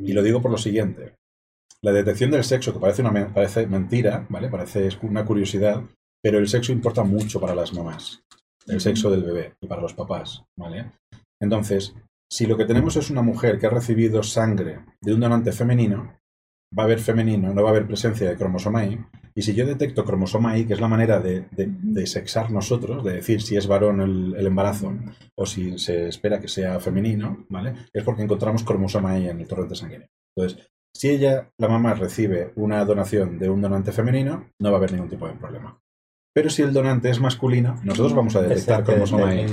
[0.00, 1.16] Y lo digo por lo siguiente.
[1.82, 4.48] La detección del sexo, que parece, una, parece mentira, ¿vale?
[4.48, 5.82] Parece una curiosidad,
[6.22, 8.22] pero el sexo importa mucho para las mamás.
[8.66, 10.90] El sexo del bebé y para los papás, ¿vale?
[11.38, 11.94] Entonces,
[12.30, 16.18] si lo que tenemos es una mujer que ha recibido sangre de un donante femenino,
[16.76, 18.98] va a haber femenino, no va a haber presencia de cromosoma Y.
[19.34, 23.14] Y si yo detecto cromosoma Y, que es la manera de, de, sexar nosotros, de
[23.14, 24.92] decir si es varón el, embarazo
[25.34, 27.74] o si se espera que sea femenino, ¿vale?
[27.92, 30.08] Es porque encontramos cromosoma Y en el torrente sanguíneo.
[30.36, 34.78] Entonces, si ella, la mamá, recibe una donación de un donante femenino, no va a
[34.78, 35.81] haber ningún tipo de problema.
[36.34, 39.46] Pero si el donante es masculino, nosotros vamos a detectar cromosoma Y.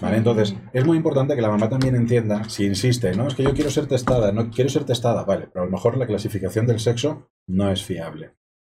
[0.00, 0.16] ¿Vale?
[0.16, 3.52] Entonces, es muy importante que la mamá también entienda, si insiste, no, es que yo
[3.52, 6.80] quiero ser testada, no quiero ser testada, vale, pero a lo mejor la clasificación del
[6.80, 8.32] sexo no es fiable.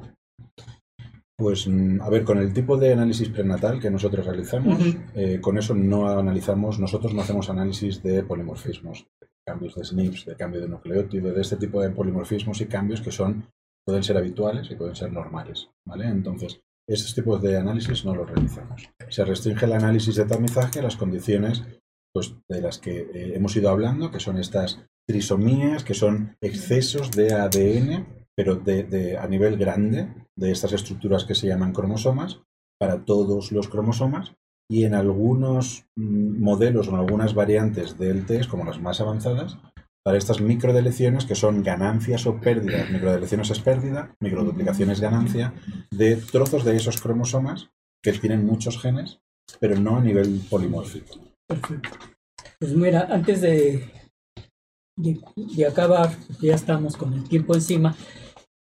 [1.37, 4.83] Pues, mm, a ver, con el tipo de análisis prenatal que nosotros realizamos,
[5.15, 9.07] eh, con eso no analizamos, nosotros no hacemos análisis de polimorfismos,
[9.47, 13.13] cambios de SNPs, de cambio de nucleótido, de este tipo de polimorfismos y cambios que
[13.13, 13.47] son,
[13.85, 16.07] pueden ser habituales y pueden ser normales, ¿vale?
[16.07, 18.89] Entonces, estos tipos de análisis no los realizamos.
[19.11, 21.63] Se restringe el análisis de tamizaje a las condiciones
[22.13, 27.11] pues, de las que eh, hemos ido hablando, que son estas trisomías, que son excesos
[27.11, 28.07] de ADN,
[28.37, 32.41] pero de, a nivel grande, de estas estructuras que se llaman cromosomas,
[32.79, 34.35] para todos los cromosomas,
[34.71, 39.59] y en algunos mm, modelos o en algunas variantes del test, como las más avanzadas,
[40.03, 42.91] para estas microdeleciones que son ganancias o pérdidas.
[42.91, 45.53] Microdeleciones es pérdida, microduplicación es ganancia,
[45.91, 47.71] de trozos de esos cromosomas
[48.03, 49.21] que tienen muchos genes,
[49.59, 51.30] pero no a nivel polimórfico.
[51.51, 51.99] Perfecto.
[52.61, 53.91] Pues mira, antes de,
[54.97, 57.97] de, acabar, ya estamos con el tiempo encima,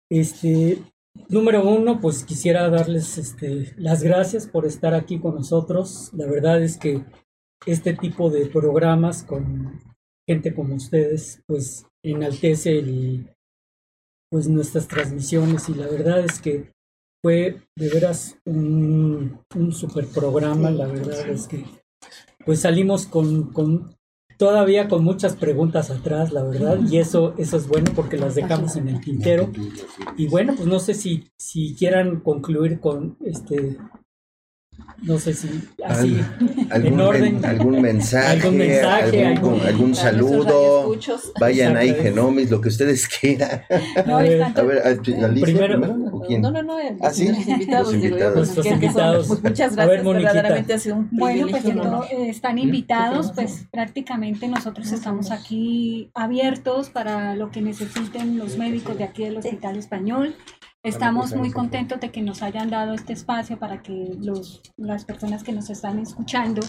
[0.10, 0.82] este,
[1.30, 6.10] número uno, pues quisiera darles este, las gracias por estar aquí con nosotros.
[6.14, 7.06] La verdad es que
[7.68, 9.80] este tipo de programas con
[10.28, 13.32] gente como ustedes, pues enaltece el,
[14.32, 16.72] pues nuestras transmisiones y la verdad es que
[17.24, 21.64] fue de veras un, un super programa, la verdad es que
[22.46, 23.96] pues salimos con, con
[24.38, 28.76] todavía con muchas preguntas atrás, la verdad, y eso, eso es bueno porque las dejamos
[28.76, 29.52] en el tintero.
[30.18, 33.78] Y bueno, pues no sé si, si quieran concluir con este
[35.02, 35.50] no sé si
[35.84, 36.22] así
[36.70, 40.96] algún, en orden algún mensaje algún, mensaje, algún, algún, saludo
[41.40, 43.62] vayan ahí Genomis lo que ustedes quieran
[44.06, 46.42] no, a ver, a ver Alicia, primero, primero quién?
[46.42, 47.28] no no no ¿Ah, sí?
[47.28, 48.42] los invitados, los invitados.
[48.62, 49.28] Digo, invitados.
[49.28, 52.04] Pues, muchas gracias ver, verdaderamente ha sido un bueno pues ¿no?
[52.04, 58.98] Eh, están invitados pues prácticamente nosotros estamos aquí abiertos para lo que necesiten los médicos
[58.98, 60.36] de aquí del Hospital Español
[60.84, 65.44] Estamos muy contentos de que nos hayan dado este espacio para que los, las personas
[65.44, 66.62] que nos están escuchando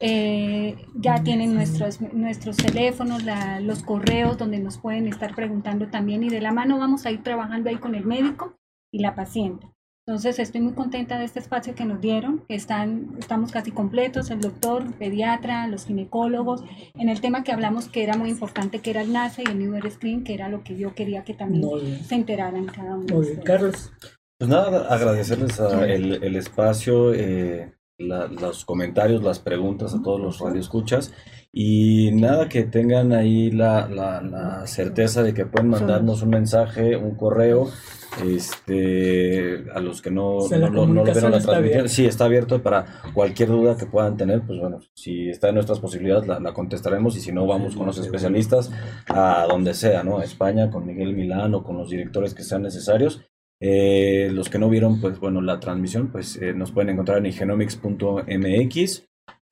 [0.00, 3.22] eh, ya tienen nuestros, nuestros teléfonos,
[3.62, 7.22] los correos donde nos pueden estar preguntando también y de la mano vamos a ir
[7.22, 8.54] trabajando ahí con el médico
[8.92, 9.73] y la paciente.
[10.06, 14.40] Entonces estoy muy contenta de este espacio que nos dieron, están, estamos casi completos, el
[14.42, 16.62] doctor, el pediatra, los ginecólogos,
[16.94, 19.58] en el tema que hablamos que era muy importante, que era el NASA y el
[19.58, 23.14] New Screen, que era lo que yo quería que también se enteraran cada uno.
[23.14, 23.92] Muy bien, Carlos.
[24.38, 31.14] Pues nada, agradecerles el, el, espacio, eh, los comentarios, las preguntas a todos los radioescuchas
[31.56, 37.14] y nada, que tengan ahí la, la, certeza de que pueden mandarnos un mensaje, un
[37.14, 37.68] correo,
[38.26, 41.88] este, a los que no, no, no, vieron la transmisión.
[41.88, 45.78] Sí, está abierto para cualquier duda que puedan tener, pues bueno, si está en nuestras
[45.78, 48.72] posibilidades la, contestaremos y si no vamos con los especialistas
[49.06, 50.18] a donde sea, ¿no?
[50.18, 53.20] A España, con Miguel Milán o con los directores que sean necesarios.
[53.60, 57.32] Eh, los que no vieron, pues bueno, la transmisión, pues eh, nos pueden encontrar en
[57.32, 59.04] genomics.mx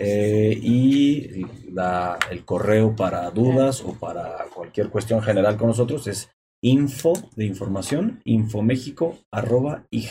[0.04, 1.46] eh, y
[2.30, 6.30] el correo para dudas o para cualquier cuestión general con nosotros es
[6.62, 10.06] info de información, infomexico arroba y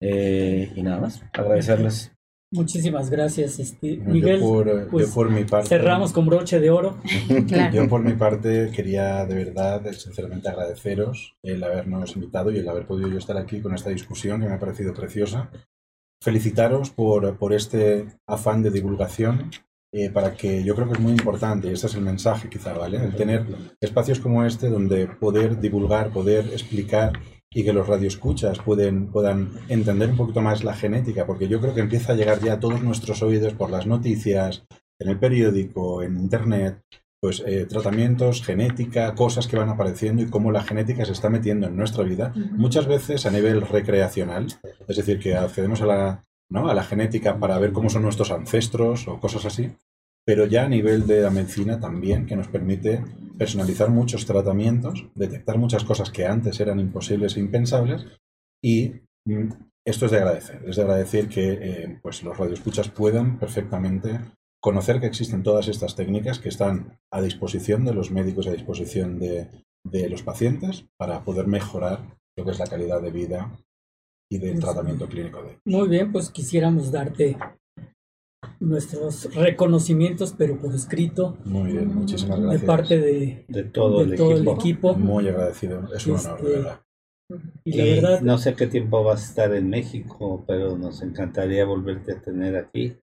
[0.00, 2.12] eh, y nada más, agradecerles.
[2.50, 4.40] Muchísimas gracias, este, Miguel.
[4.90, 5.68] Pues, por, mi parte.
[5.68, 6.96] Cerramos con broche de oro.
[7.74, 12.86] Yo por mi parte quería de verdad, sinceramente agradeceros el habernos invitado y el haber
[12.86, 15.50] podido yo estar aquí con esta discusión que me ha parecido preciosa
[16.20, 19.50] felicitaros por, por este afán de divulgación
[19.90, 22.74] eh, para que yo creo que es muy importante, y este es el mensaje quizá,
[22.74, 22.98] ¿vale?
[22.98, 23.46] El tener
[23.80, 27.12] espacios como este donde poder divulgar, poder explicar
[27.50, 31.74] y que los radioescuchas pueden, puedan entender un poquito más la genética, porque yo creo
[31.74, 34.66] que empieza a llegar ya a todos nuestros oídos por las noticias,
[34.98, 36.82] en el periódico, en internet,
[37.20, 41.66] pues eh, tratamientos, genética, cosas que van apareciendo y cómo la genética se está metiendo
[41.66, 44.46] en nuestra vida, muchas veces a nivel recreacional,
[44.86, 46.68] es decir, que accedemos a la, ¿no?
[46.68, 49.70] a la genética para ver cómo son nuestros ancestros o cosas así,
[50.24, 53.02] pero ya a nivel de la medicina también, que nos permite
[53.36, 58.06] personalizar muchos tratamientos, detectar muchas cosas que antes eran imposibles e impensables,
[58.62, 58.92] y
[59.24, 59.48] mm,
[59.84, 64.20] esto es de agradecer, es de agradecer que eh, pues los radioescuchas puedan perfectamente
[64.60, 68.52] conocer que existen todas estas técnicas que están a disposición de los médicos y a
[68.52, 69.48] disposición de,
[70.10, 73.56] los pacientes para poder mejorar lo que es la calidad de vida
[74.30, 75.62] y del tratamiento clínico de ellos.
[75.64, 77.38] Muy bien, pues quisiéramos darte
[78.60, 81.38] nuestros reconocimientos, pero por escrito.
[81.44, 82.60] Muy bien, muchísimas gracias.
[82.60, 84.94] De parte de, todo, el, equipo.
[84.94, 86.80] Muy agradecido, es un honor, de verdad.
[87.64, 91.64] Y, la verdad, no sé qué tiempo vas a estar en México, pero nos encantaría
[91.64, 92.96] volverte a tener aquí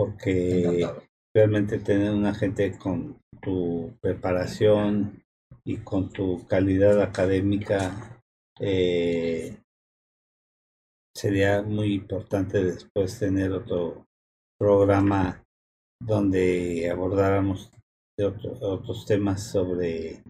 [0.00, 0.88] porque
[1.36, 5.22] realmente tener una gente con tu preparación
[5.62, 8.22] y con tu calidad académica
[8.58, 9.58] eh,
[11.14, 14.06] sería muy importante después tener otro
[14.58, 15.44] programa
[16.02, 17.70] donde abordáramos
[18.18, 20.22] otros temas sobre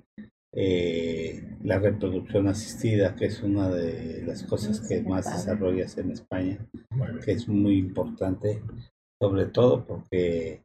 [0.52, 6.58] eh, la reproducción asistida, que es una de las cosas que más desarrollas en España,
[7.24, 8.60] que es muy importante
[9.20, 10.64] sobre todo porque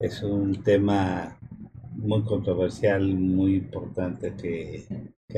[0.00, 1.38] es un tema
[1.92, 4.84] muy controversial, muy importante que,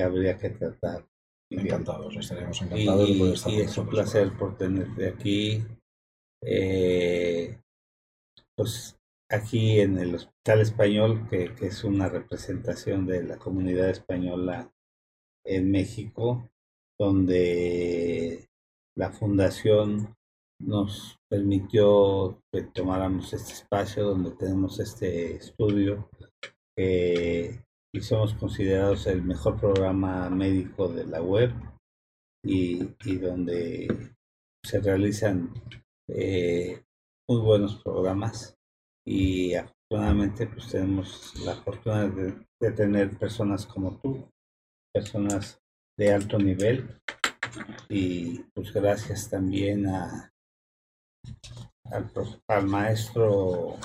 [0.01, 1.07] habría que tratar.
[1.51, 5.62] Encantados, estaremos encantados y, de poder estar y es un placer por tenerte aquí.
[6.43, 7.61] Eh,
[8.57, 14.73] pues aquí en el Hospital Español, que, que, es una representación de la comunidad española
[15.45, 16.51] en México,
[16.99, 18.49] donde
[18.97, 20.16] la fundación
[20.59, 26.09] nos permitió que tomáramos este espacio donde tenemos este estudio
[26.77, 31.51] y somos considerados el mejor programa médico de la web
[32.44, 32.85] y,
[33.16, 34.15] donde
[34.62, 35.52] se realizan
[36.09, 36.85] eh,
[37.28, 38.56] muy buenos programas.
[39.05, 44.24] Y afortunadamente pues tenemos la fortuna de tener personas como tú,
[44.93, 45.61] personas
[45.98, 47.01] de alto nivel.
[47.89, 50.34] Y pues gracias también a
[52.48, 53.76] al, maestro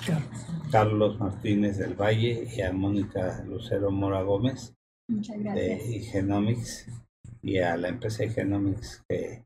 [0.71, 4.73] Carlos Martínez del Valle y a Mónica Lucero Mora Gómez
[5.07, 6.87] de Igenomics
[7.41, 9.43] y a la empresa Igenomics que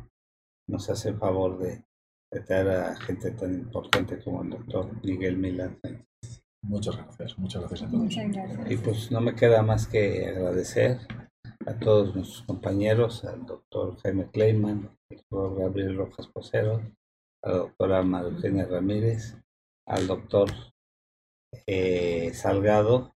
[0.67, 1.83] nos hace el favor de,
[2.45, 5.77] traer a gente tan importante como el doctor Miguel Milán.
[6.63, 8.15] Muchas gracias, muchas gracias a todos.
[8.69, 10.99] Y pues no me queda más que agradecer
[11.65, 16.81] a todos nuestros compañeros, al doctor Jaime Kleiman, al doctor Gabriel Rojas Posero,
[17.43, 19.35] a la doctora María Ramírez,
[19.85, 20.49] al doctor
[21.67, 23.15] eh, Salgado,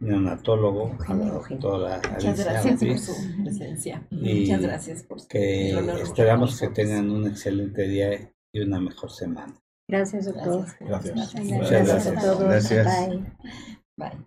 [0.00, 4.06] neonatólogo, a la doctora Muchas gracias por su presencia.
[4.10, 5.70] Muchas gracias por que
[6.02, 9.54] esperamos que tengan un excelente día y una mejor semana.
[9.88, 10.66] Gracias, doctor.
[10.80, 11.34] Gracias.
[11.34, 12.06] Muchas gracias.
[12.06, 12.40] a todos.
[12.40, 13.08] Gracias.
[13.08, 13.32] Bye.
[13.96, 14.26] Bye.